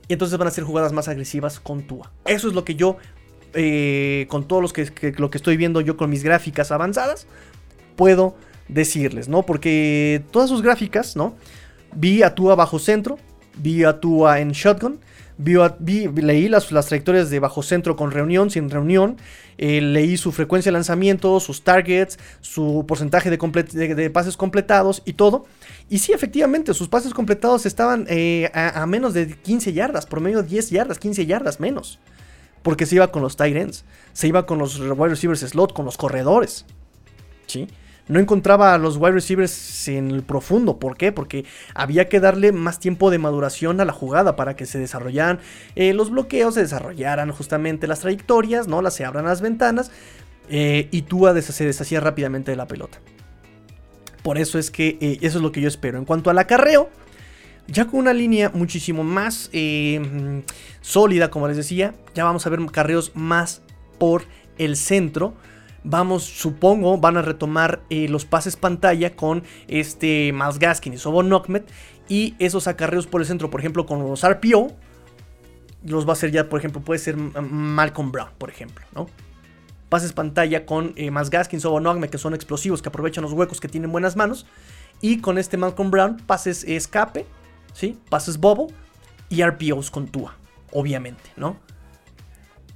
Y 0.07 0.13
entonces 0.13 0.37
van 0.37 0.47
a 0.47 0.51
ser 0.51 0.63
jugadas 0.63 0.93
más 0.93 1.07
agresivas 1.07 1.59
con 1.59 1.83
Tua. 1.83 2.11
Eso 2.25 2.47
es 2.47 2.53
lo 2.53 2.63
que 2.63 2.75
yo, 2.75 2.97
eh, 3.53 4.27
con 4.29 4.47
todos 4.47 4.61
los 4.61 4.73
que, 4.73 5.13
lo 5.17 5.29
que 5.29 5.37
estoy 5.37 5.57
viendo 5.57 5.81
yo 5.81 5.97
con 5.97 6.09
mis 6.09 6.23
gráficas 6.23 6.71
avanzadas, 6.71 7.27
puedo 7.95 8.35
decirles, 8.69 9.27
¿no? 9.27 9.43
Porque 9.43 10.23
todas 10.31 10.49
sus 10.49 10.61
gráficas, 10.61 11.15
¿no? 11.15 11.35
Vi 11.95 12.23
a 12.23 12.35
Tua 12.35 12.55
bajo 12.55 12.79
centro, 12.79 13.17
vi 13.57 13.83
a 13.83 13.99
Tua 13.99 14.39
en 14.39 14.51
shotgun, 14.51 14.99
leí 15.37 16.49
las, 16.49 16.71
las, 16.71 16.87
trayectorias 16.87 17.29
de 17.29 17.39
bajo 17.39 17.61
centro 17.61 17.95
con 17.95 18.11
reunión, 18.11 18.49
sin 18.49 18.69
reunión. 18.69 19.17
Eh, 19.57 19.81
leí 19.81 20.17
su 20.17 20.31
frecuencia 20.31 20.69
de 20.69 20.73
lanzamiento, 20.73 21.39
sus 21.39 21.63
targets, 21.63 22.19
su 22.41 22.85
porcentaje 22.87 23.29
de, 23.29 24.09
pases 24.09 24.37
completados 24.37 25.01
y 25.05 25.13
todo. 25.13 25.45
Y 25.89 25.99
sí, 25.99 26.11
efectivamente, 26.13 26.73
sus 26.73 26.87
pases 26.87 27.13
completados 27.13 27.65
estaban 27.65 28.05
eh, 28.09 28.49
a, 28.53 28.85
menos 28.85 29.13
de 29.13 29.35
15 29.35 29.73
yardas, 29.73 30.05
promedio 30.05 30.43
10 30.43 30.69
yardas, 30.69 30.99
15 30.99 31.25
yardas 31.25 31.59
menos. 31.59 31.99
Porque 32.63 32.85
se 32.85 32.95
iba 32.95 33.11
con 33.11 33.21
los 33.21 33.37
tight 33.37 33.55
ends, 33.55 33.85
se 34.13 34.27
iba 34.27 34.45
con 34.45 34.57
los 34.57 34.79
wide 34.79 35.09
receivers 35.09 35.41
slot, 35.41 35.73
con 35.73 35.85
los 35.85 35.97
corredores. 35.97 36.65
¿Sí? 37.45 37.67
No 38.07 38.19
encontraba 38.19 38.73
a 38.73 38.77
los 38.77 38.97
wide 38.97 39.11
receivers 39.11 39.87
en 39.87 40.11
el 40.11 40.23
profundo. 40.23 40.79
¿Por 40.79 40.97
qué? 40.97 41.11
Porque 41.11 41.45
había 41.73 42.07
que 42.09 42.19
darle 42.19 42.51
más 42.51 42.79
tiempo 42.79 43.11
de 43.11 43.17
maduración 43.17 43.81
a 43.81 43.85
la 43.85 43.93
jugada 43.93 44.35
para 44.35 44.55
que 44.55 44.65
se 44.65 44.79
desarrollaran 44.79 45.39
eh, 45.75 45.93
los 45.93 46.09
bloqueos, 46.09 46.53
se 46.53 46.61
desarrollaran 46.61 47.31
justamente 47.31 47.87
las 47.87 47.99
trayectorias, 47.99 48.67
¿no? 48.67 48.81
Las 48.81 48.95
se 48.95 49.05
abran 49.05 49.25
las 49.25 49.41
ventanas. 49.41 49.91
Eh, 50.49 50.87
y 50.91 51.01
Tua 51.01 51.39
se 51.41 51.65
deshacía 51.65 51.99
rápidamente 51.99 52.51
de 52.51 52.57
la 52.57 52.67
pelota. 52.67 52.99
Por 54.23 54.37
eso 54.37 54.57
es 54.59 54.71
que 54.71 54.97
eh, 55.01 55.17
eso 55.21 55.37
es 55.37 55.43
lo 55.43 55.51
que 55.51 55.61
yo 55.61 55.67
espero. 55.67 55.97
En 55.97 56.05
cuanto 56.05 56.29
al 56.29 56.37
acarreo, 56.37 56.89
ya 57.67 57.85
con 57.85 57.99
una 57.99 58.13
línea 58.13 58.49
muchísimo 58.53 59.03
más 59.03 59.49
sólida, 60.79 61.29
como 61.29 61.49
les 61.49 61.57
decía, 61.57 61.95
ya 62.15 62.23
vamos 62.23 62.45
a 62.47 62.49
ver 62.49 62.65
carreos 62.71 63.11
más 63.13 63.61
por 63.99 64.23
el 64.57 64.77
centro. 64.77 65.33
Vamos, 65.89 66.23
supongo, 66.23 66.97
van 66.97 67.15
a 67.15 67.21
retomar 67.21 67.81
los 67.89 68.25
pases 68.25 68.57
pantalla 68.57 69.15
con 69.15 69.43
este 69.69 70.33
Miles 70.33 70.59
Gaskin 70.59 70.93
y 70.93 70.97
Sobon 70.97 71.29
Nokmet. 71.29 71.69
Y 72.09 72.35
esos 72.39 72.67
acarreos 72.67 73.07
por 73.07 73.21
el 73.21 73.27
centro, 73.27 73.49
por 73.49 73.61
ejemplo, 73.61 73.85
con 73.85 73.99
los 73.99 74.27
RPO, 74.27 74.73
los 75.85 76.05
va 76.05 76.09
a 76.09 76.13
hacer 76.13 76.31
ya, 76.31 76.49
por 76.49 76.59
ejemplo, 76.59 76.81
puede 76.81 76.99
ser 76.99 77.15
Malcolm 77.15 78.11
Brown, 78.11 78.29
por 78.37 78.49
ejemplo, 78.49 78.85
¿no? 78.93 79.07
pases 79.89 80.13
pantalla 80.13 80.65
con 80.65 80.93
eh, 80.95 81.11
más 81.11 81.29
Gaskins 81.29 81.65
o 81.65 81.71
Bonogme, 81.71 82.09
que 82.09 82.17
son 82.17 82.33
explosivos, 82.33 82.81
que 82.81 82.89
aprovechan 82.89 83.23
los 83.23 83.33
huecos, 83.33 83.59
que 83.59 83.67
tienen 83.67 83.91
buenas 83.91 84.15
manos. 84.15 84.45
Y 85.01 85.21
con 85.21 85.37
este 85.37 85.57
Malcolm 85.57 85.91
Brown, 85.91 86.17
pases 86.17 86.63
escape, 86.63 87.25
¿sí? 87.73 87.97
pases 88.09 88.37
bobo 88.39 88.67
y 89.29 89.43
RPOs 89.43 89.91
con 89.91 90.07
Tua, 90.07 90.35
obviamente, 90.71 91.31
¿no? 91.35 91.57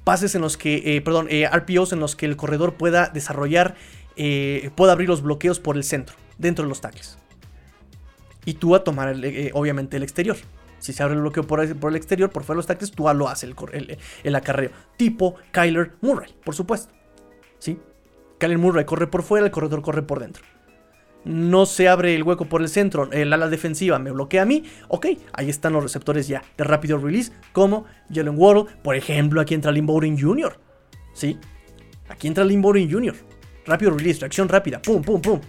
Pases 0.03 0.35
en 0.35 0.41
los 0.41 0.57
que, 0.57 0.95
eh, 0.95 1.01
perdón, 1.01 1.27
eh, 1.29 1.47
RPOs 1.47 1.93
en 1.93 1.99
los 1.99 2.15
que 2.15 2.25
el 2.25 2.35
corredor 2.35 2.73
pueda 2.75 3.07
desarrollar, 3.07 3.75
pueda 4.75 4.91
abrir 4.91 5.09
los 5.09 5.23
bloqueos 5.23 5.59
por 5.59 5.77
el 5.77 5.83
centro, 5.83 6.15
dentro 6.37 6.63
de 6.63 6.69
los 6.69 6.81
tackles. 6.81 7.17
Y 8.45 8.55
Tua 8.55 8.83
tomar, 8.83 9.15
obviamente, 9.53 9.97
el 9.97 10.03
exterior. 10.03 10.37
Si 10.79 10.93
se 10.93 11.01
abre 11.01 11.15
el 11.15 11.21
bloqueo 11.21 11.47
por 11.47 11.59
el, 11.59 11.95
exterior, 11.95 12.29
por 12.29 12.43
fuera 12.43 12.57
de 12.57 12.59
los 12.59 12.67
tackles, 12.67 12.91
Tua 12.91 13.13
lo 13.13 13.29
hace 13.29 13.47
el, 13.47 13.97
el 14.23 14.35
acarreo. 14.35 14.71
Tipo 14.97 15.35
Kyler 15.51 15.93
Murray, 16.01 16.35
por 16.43 16.53
supuesto. 16.53 16.93
¿sí? 17.57 17.79
Kyler 18.37 18.57
Murray 18.57 18.85
corre 18.85 19.07
por 19.07 19.23
fuera, 19.23 19.45
el 19.45 19.51
corredor 19.51 19.81
corre 19.81 20.01
por 20.01 20.19
dentro. 20.19 20.43
No 21.23 21.65
se 21.65 21.87
abre 21.87 22.15
el 22.15 22.23
hueco 22.23 22.45
por 22.45 22.61
el 22.61 22.69
centro, 22.69 23.11
el 23.11 23.31
ala 23.31 23.47
defensiva 23.47 23.99
me 23.99 24.11
bloquea 24.11 24.41
a 24.41 24.45
mí. 24.45 24.63
Ok, 24.87 25.07
ahí 25.33 25.49
están 25.49 25.73
los 25.73 25.83
receptores 25.83 26.27
ya 26.27 26.43
de 26.57 26.63
rápido 26.63 26.97
release, 26.97 27.31
como 27.51 27.85
Jalen 28.11 28.35
Waddle. 28.37 28.65
Por 28.81 28.95
ejemplo, 28.95 29.39
aquí 29.39 29.53
entra 29.53 29.71
Lynn 29.71 29.85
Bowden 29.85 30.19
Jr. 30.19 30.57
¿Sí? 31.13 31.37
Aquí 32.09 32.27
entra 32.27 32.43
Lynn 32.43 32.61
Bowden 32.61 32.91
Jr. 32.91 33.15
Rápido 33.65 33.91
release, 33.91 34.19
reacción 34.19 34.49
rápida, 34.49 34.81
pum, 34.81 35.01
pum, 35.03 35.21
pum. 35.21 35.39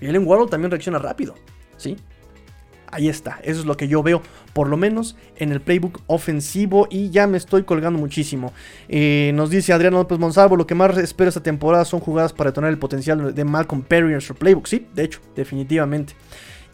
Jalen 0.00 0.26
Waddle 0.26 0.48
también 0.48 0.70
reacciona 0.70 0.98
rápido. 0.98 1.34
¿Sí? 1.76 1.96
Ahí 2.96 3.10
está, 3.10 3.40
eso 3.42 3.60
es 3.60 3.66
lo 3.66 3.76
que 3.76 3.88
yo 3.88 4.02
veo, 4.02 4.22
por 4.54 4.68
lo 4.68 4.78
menos 4.78 5.16
en 5.36 5.52
el 5.52 5.60
playbook 5.60 6.00
ofensivo 6.06 6.88
y 6.90 7.10
ya 7.10 7.26
me 7.26 7.36
estoy 7.36 7.64
colgando 7.64 7.98
muchísimo. 7.98 8.54
Eh, 8.88 9.32
nos 9.34 9.50
dice 9.50 9.74
Adriano 9.74 9.98
López 9.98 10.18
Monsalvo, 10.18 10.56
lo 10.56 10.66
que 10.66 10.74
más 10.74 10.96
espero 10.96 11.28
esta 11.28 11.42
temporada 11.42 11.84
son 11.84 12.00
jugadas 12.00 12.32
para 12.32 12.52
detonar 12.52 12.70
el 12.70 12.78
potencial 12.78 13.34
de 13.34 13.44
Malcolm 13.44 13.82
Perry 13.82 14.06
en 14.06 14.12
nuestro 14.12 14.34
playbook. 14.34 14.66
Sí, 14.66 14.86
de 14.94 15.04
hecho, 15.04 15.20
definitivamente. 15.34 16.14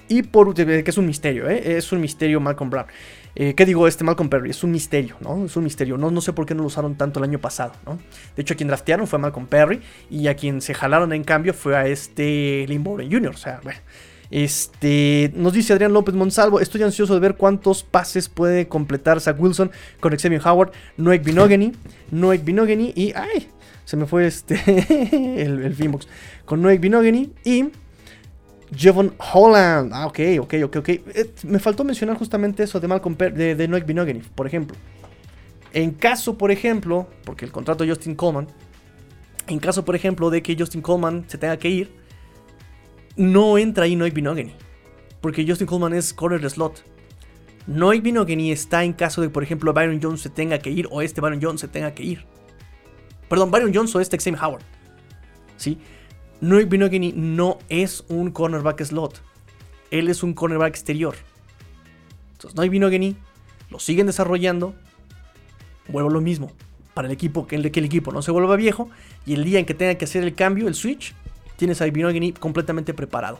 Y 0.06 0.22
por 0.22 0.54
que 0.54 0.84
es 0.86 0.96
un 0.96 1.06
misterio, 1.06 1.50
¿eh? 1.50 1.76
es 1.76 1.90
un 1.90 2.00
misterio 2.00 2.38
Malcolm 2.38 2.70
Brown. 2.70 2.86
Eh, 3.34 3.54
¿Qué 3.56 3.66
digo? 3.66 3.88
Este 3.88 4.04
Malcolm 4.04 4.28
Perry 4.28 4.50
es 4.50 4.62
un 4.62 4.70
misterio, 4.70 5.16
¿no? 5.22 5.44
Es 5.44 5.56
un 5.56 5.64
misterio. 5.64 5.98
No, 5.98 6.12
no 6.12 6.20
sé 6.20 6.32
por 6.32 6.46
qué 6.46 6.54
no 6.54 6.60
lo 6.60 6.68
usaron 6.68 6.94
tanto 6.94 7.18
el 7.18 7.24
año 7.24 7.40
pasado, 7.40 7.72
¿no? 7.84 7.98
De 8.36 8.42
hecho, 8.42 8.54
a 8.54 8.56
quien 8.56 8.68
draftearon 8.68 9.08
fue 9.08 9.18
Malcolm 9.18 9.48
Perry 9.48 9.80
y 10.08 10.28
a 10.28 10.36
quien 10.36 10.60
se 10.60 10.72
jalaron 10.72 11.12
en 11.12 11.24
cambio 11.24 11.52
fue 11.52 11.76
a 11.76 11.88
este 11.88 12.64
Lynn 12.68 12.84
Jr. 12.84 13.30
O 13.34 13.36
sea, 13.36 13.60
bueno. 13.64 13.80
Este, 14.33 15.30
nos 15.35 15.53
dice 15.53 15.74
Adrián 15.74 15.93
López 15.93 16.14
Monsalvo, 16.14 16.59
estoy 16.59 16.83
ansioso 16.83 17.12
de 17.12 17.20
ver 17.20 17.37
cuántos 17.37 17.83
pases 17.83 18.30
puede 18.30 18.66
completar 18.66 19.20
Zach 19.20 19.39
Wilson 19.39 19.70
con 20.01 20.16
Xavier 20.16 20.41
Howard, 20.43 20.72
Noek 20.97 21.22
Binogany, 21.22 21.72
Noek 22.11 22.43
Binogany 22.43 22.95
y, 22.97 23.12
ay, 23.14 23.51
se 23.85 23.99
me 23.99 24.07
fue 24.07 24.26
este, 24.26 24.55
el, 25.43 25.62
el 25.62 25.74
Finbox, 25.74 26.09
con 26.47 26.62
Noek 26.62 26.80
Binogany 26.80 27.30
y 27.45 27.66
Jevon 28.74 29.14
Holland. 29.18 29.93
Ah, 29.93 30.07
ok, 30.07 30.20
ok, 30.41 30.55
ok, 30.64 30.76
ok. 30.76 30.89
Eh, 30.89 31.35
me 31.45 31.59
faltó 31.59 31.85
mencionar 31.85 32.16
justamente 32.16 32.62
eso 32.62 32.80
de 32.80 32.89
Malcolm 32.89 33.14
de, 33.18 33.55
de 33.55 33.68
Noek 33.68 33.85
Binogany, 33.85 34.20
por 34.35 34.47
ejemplo. 34.47 34.78
En 35.74 35.91
caso, 35.91 36.39
por 36.39 36.51
ejemplo, 36.51 37.07
porque 37.26 37.45
el 37.45 37.53
contrato 37.53 37.85
de 37.85 37.91
Justin 37.91 38.14
Coleman, 38.14 38.49
en 39.47 39.59
caso, 39.59 39.85
por 39.85 39.95
ejemplo, 39.95 40.30
de 40.30 40.43
que 40.43 40.57
Justin 40.59 40.80
Coleman 40.80 41.24
se 41.26 41.37
tenga 41.37 41.59
que 41.59 41.68
ir, 41.68 42.01
no 43.16 43.58
entra 43.58 43.84
ahí 43.84 43.96
Noik 43.96 44.14
Binogany. 44.14 44.54
Porque 45.20 45.46
Justin 45.46 45.66
Coleman 45.66 45.94
es 45.94 46.12
corner 46.12 46.48
slot. 46.48 46.84
Noik 47.66 48.02
Binogany 48.02 48.50
está 48.50 48.82
en 48.84 48.92
caso 48.92 49.20
de, 49.20 49.28
por 49.28 49.42
ejemplo, 49.42 49.72
Byron 49.72 50.00
Jones 50.02 50.20
se 50.20 50.30
tenga 50.30 50.58
que 50.58 50.70
ir 50.70 50.88
o 50.90 51.00
este 51.00 51.20
Byron 51.20 51.40
Jones 51.40 51.60
se 51.60 51.68
tenga 51.68 51.94
que 51.94 52.02
ir. 52.02 52.24
Perdón, 53.28 53.50
Byron 53.50 53.72
Jones 53.72 53.94
o 53.94 54.00
este 54.00 54.18
Xavier 54.18 54.42
Howard. 54.42 54.62
¿Sí? 55.56 55.78
Noik 56.40 56.68
Binogany 56.68 57.12
no 57.14 57.58
es 57.68 58.04
un 58.08 58.32
cornerback 58.32 58.82
slot. 58.82 59.22
Él 59.90 60.08
es 60.08 60.22
un 60.22 60.34
cornerback 60.34 60.70
exterior. 60.70 61.14
Entonces, 62.32 62.56
Noik 62.56 62.70
Binogany 62.72 63.16
lo 63.70 63.78
siguen 63.78 64.06
desarrollando. 64.06 64.74
Vuelvo 65.88 66.10
lo 66.10 66.20
mismo. 66.20 66.52
Para 66.94 67.06
el 67.06 67.14
equipo, 67.14 67.46
que 67.46 67.56
el, 67.56 67.70
que 67.70 67.80
el 67.80 67.86
equipo 67.86 68.12
no 68.12 68.22
se 68.22 68.32
vuelva 68.32 68.56
viejo. 68.56 68.90
Y 69.24 69.34
el 69.34 69.44
día 69.44 69.60
en 69.60 69.66
que 69.66 69.74
tenga 69.74 69.94
que 69.94 70.04
hacer 70.04 70.24
el 70.24 70.34
cambio, 70.34 70.66
el 70.66 70.74
switch, 70.74 71.14
tienes 71.62 71.80
a 71.80 71.84
Binogany 71.84 72.32
completamente 72.32 72.92
preparado. 72.92 73.38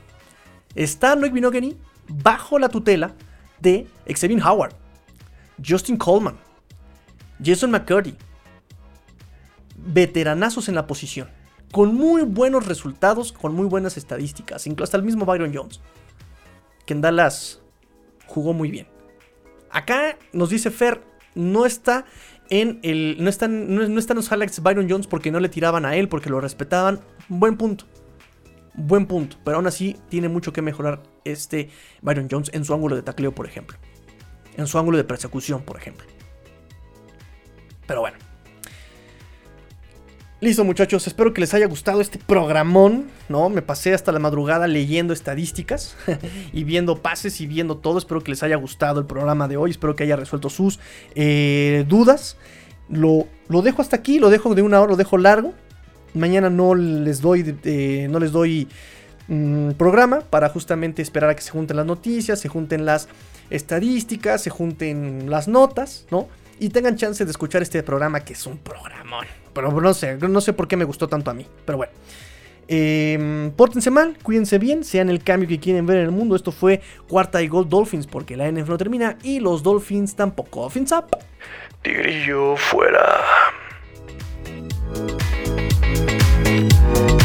Está 0.77 1.17
Noik 1.17 1.33
Binogany 1.33 1.77
bajo 2.07 2.57
la 2.57 2.69
tutela 2.69 3.17
de 3.59 3.89
Xavier 4.07 4.41
Howard, 4.47 4.77
Justin 5.61 5.97
Coleman, 5.97 6.37
Jason 7.45 7.73
McCurdy, 7.73 8.15
veteranazos 9.77 10.69
en 10.69 10.77
la 10.77 10.87
posición, 10.87 11.31
con 11.73 11.97
muy 11.97 12.23
buenos 12.23 12.65
resultados, 12.65 13.33
con 13.33 13.57
muy 13.57 13.67
buenas 13.67 13.97
estadísticas, 13.97 14.69
incluso 14.69 14.85
hasta 14.85 14.99
el 14.99 15.03
mismo 15.03 15.27
Byron 15.27 15.53
Jones, 15.53 15.81
que 16.87 16.95
en 16.95 17.01
Dallas 17.01 17.61
jugó 18.29 18.53
muy 18.53 18.71
bien. 18.71 18.87
Acá 19.69 20.17
nos 20.33 20.51
dice 20.51 20.71
Fer, 20.71 21.03
no 21.35 21.67
está 21.67 22.05
en 22.51 22.79
el. 22.85 23.17
No 23.19 23.29
están, 23.29 23.75
no, 23.75 23.99
están 23.99 24.17
los 24.17 24.31
highlights 24.31 24.63
Byron 24.63 24.89
Jones 24.89 25.09
porque 25.09 25.33
no 25.33 25.41
le 25.41 25.49
tiraban 25.49 25.85
a 25.85 25.97
él, 25.97 26.09
porque 26.09 26.31
lo 26.31 26.41
respetaban. 26.41 27.01
Buen 27.29 27.57
punto 27.57 27.87
buen 28.75 29.07
punto, 29.07 29.37
pero 29.45 29.57
aún 29.57 29.67
así 29.67 29.97
tiene 30.09 30.29
mucho 30.29 30.53
que 30.53 30.63
mejorar 30.63 31.03
este 31.25 31.71
Byron 32.01 32.29
Jones 32.31 32.51
en 32.53 32.65
su 32.65 32.75
ángulo 32.75 32.97
de 32.97 33.03
tacleo, 33.03 33.35
por 33.35 33.47
ejemplo. 33.47 33.77
En 34.57 34.67
su 34.67 34.79
ángulo 34.79 34.99
de 34.99 35.05
persecución, 35.05 35.63
por 35.63 35.77
ejemplo. 35.77 36.07
Pero 37.87 38.01
bueno. 38.01 38.19
Listo 40.41 40.65
muchachos, 40.65 41.07
espero 41.07 41.33
que 41.33 41.41
les 41.41 41.55
haya 41.55 41.67
gustado 41.67 42.01
este 42.01 42.19
programón, 42.19 43.07
¿no? 43.29 43.49
Me 43.49 43.63
pasé 43.63 43.95
hasta 43.95 44.11
la 44.11 44.19
madrugada 44.19 44.67
leyendo 44.67 45.13
estadísticas 45.13 45.95
y 46.53 46.65
viendo 46.65 47.01
pases 47.01 47.41
y 47.41 47.47
viendo 47.47 47.77
todo. 47.77 47.99
Espero 47.99 48.23
que 48.23 48.33
les 48.33 48.43
haya 48.43 48.57
gustado 48.57 48.99
el 48.99 49.07
programa 49.07 49.47
de 49.47 49.57
hoy, 49.57 49.71
espero 49.71 49.95
que 49.95 50.03
haya 50.03 50.17
resuelto 50.17 50.51
sus 50.51 50.81
eh, 51.15 51.85
dudas. 51.87 52.39
Lo, 52.89 53.29
lo 53.49 53.63
dejo 53.63 53.83
hasta 53.83 53.95
aquí, 53.95 54.19
lo 54.19 54.31
dejo 54.31 54.53
de 54.57 54.63
una 54.63 54.81
hora, 54.81 54.91
lo 54.91 54.97
dejo 54.97 55.17
largo. 55.17 55.55
Mañana 56.15 56.51
no 56.51 56.75
les 56.75 57.21
doy, 57.21 57.57
eh, 57.65 58.07
no 58.11 58.19
les 58.19 58.33
doy 58.33 58.69
mm, 59.29 59.73
programa 59.73 60.21
para 60.21 60.49
justamente 60.49 61.03
esperar 61.03 61.31
a 61.31 61.37
que 61.37 61.43
se 61.43 61.51
junten 61.51 61.77
las 61.77 61.87
noticias, 61.87 62.41
se 62.41 62.49
junten 62.49 62.85
las 62.85 63.09
estadísticas, 63.51 64.43
se 64.43 64.51
junten 64.51 65.31
las 65.31 65.49
notas, 65.49 66.07
¿no? 66.11 66.29
Y 66.59 66.69
tengan 66.69 66.97
chance 66.97 67.25
de 67.25 67.31
escuchar 67.31 67.63
este 67.63 67.83
programa 67.83 68.21
que 68.21 68.35
es 68.35 68.47
un 68.47 68.59
programón. 68.59 69.27
Pero 69.53 69.81
no 69.81 69.95
sé, 69.95 70.17
no 70.17 70.41
sé 70.41 70.53
por 70.53 70.69
qué 70.69 70.77
me 70.77 70.85
gustó 70.85 71.09
tanto 71.09 71.31
a 71.31 71.35
mí. 71.35 71.47
Pero 71.65 71.79
bueno. 71.79 71.93
Eh, 72.69 73.51
pórtense 73.57 73.91
mal, 73.91 74.17
cuídense 74.23 74.59
bien, 74.59 74.85
sean 74.85 75.11
el 75.11 75.23
cambio 75.23 75.49
que 75.49 75.59
quieren 75.59 75.85
ver 75.85 75.99
en 75.99 76.05
el 76.05 76.11
mundo. 76.11 76.37
Esto 76.37 76.53
fue 76.53 76.81
cuarta 77.09 77.43
y 77.43 77.49
gol 77.49 77.69
Dolphins 77.69 78.07
porque 78.07 78.37
la 78.37 78.51
NFL 78.51 78.71
no 78.71 78.79
termina 78.79 79.19
y 79.23 79.41
los 79.41 79.63
Dolphins 79.63 80.15
tampoco. 80.15 80.71
Fins 80.71 80.93
up. 80.93 81.19
Tigrillo 81.83 82.57
fuera. 82.57 83.21
Bye. 86.93 87.22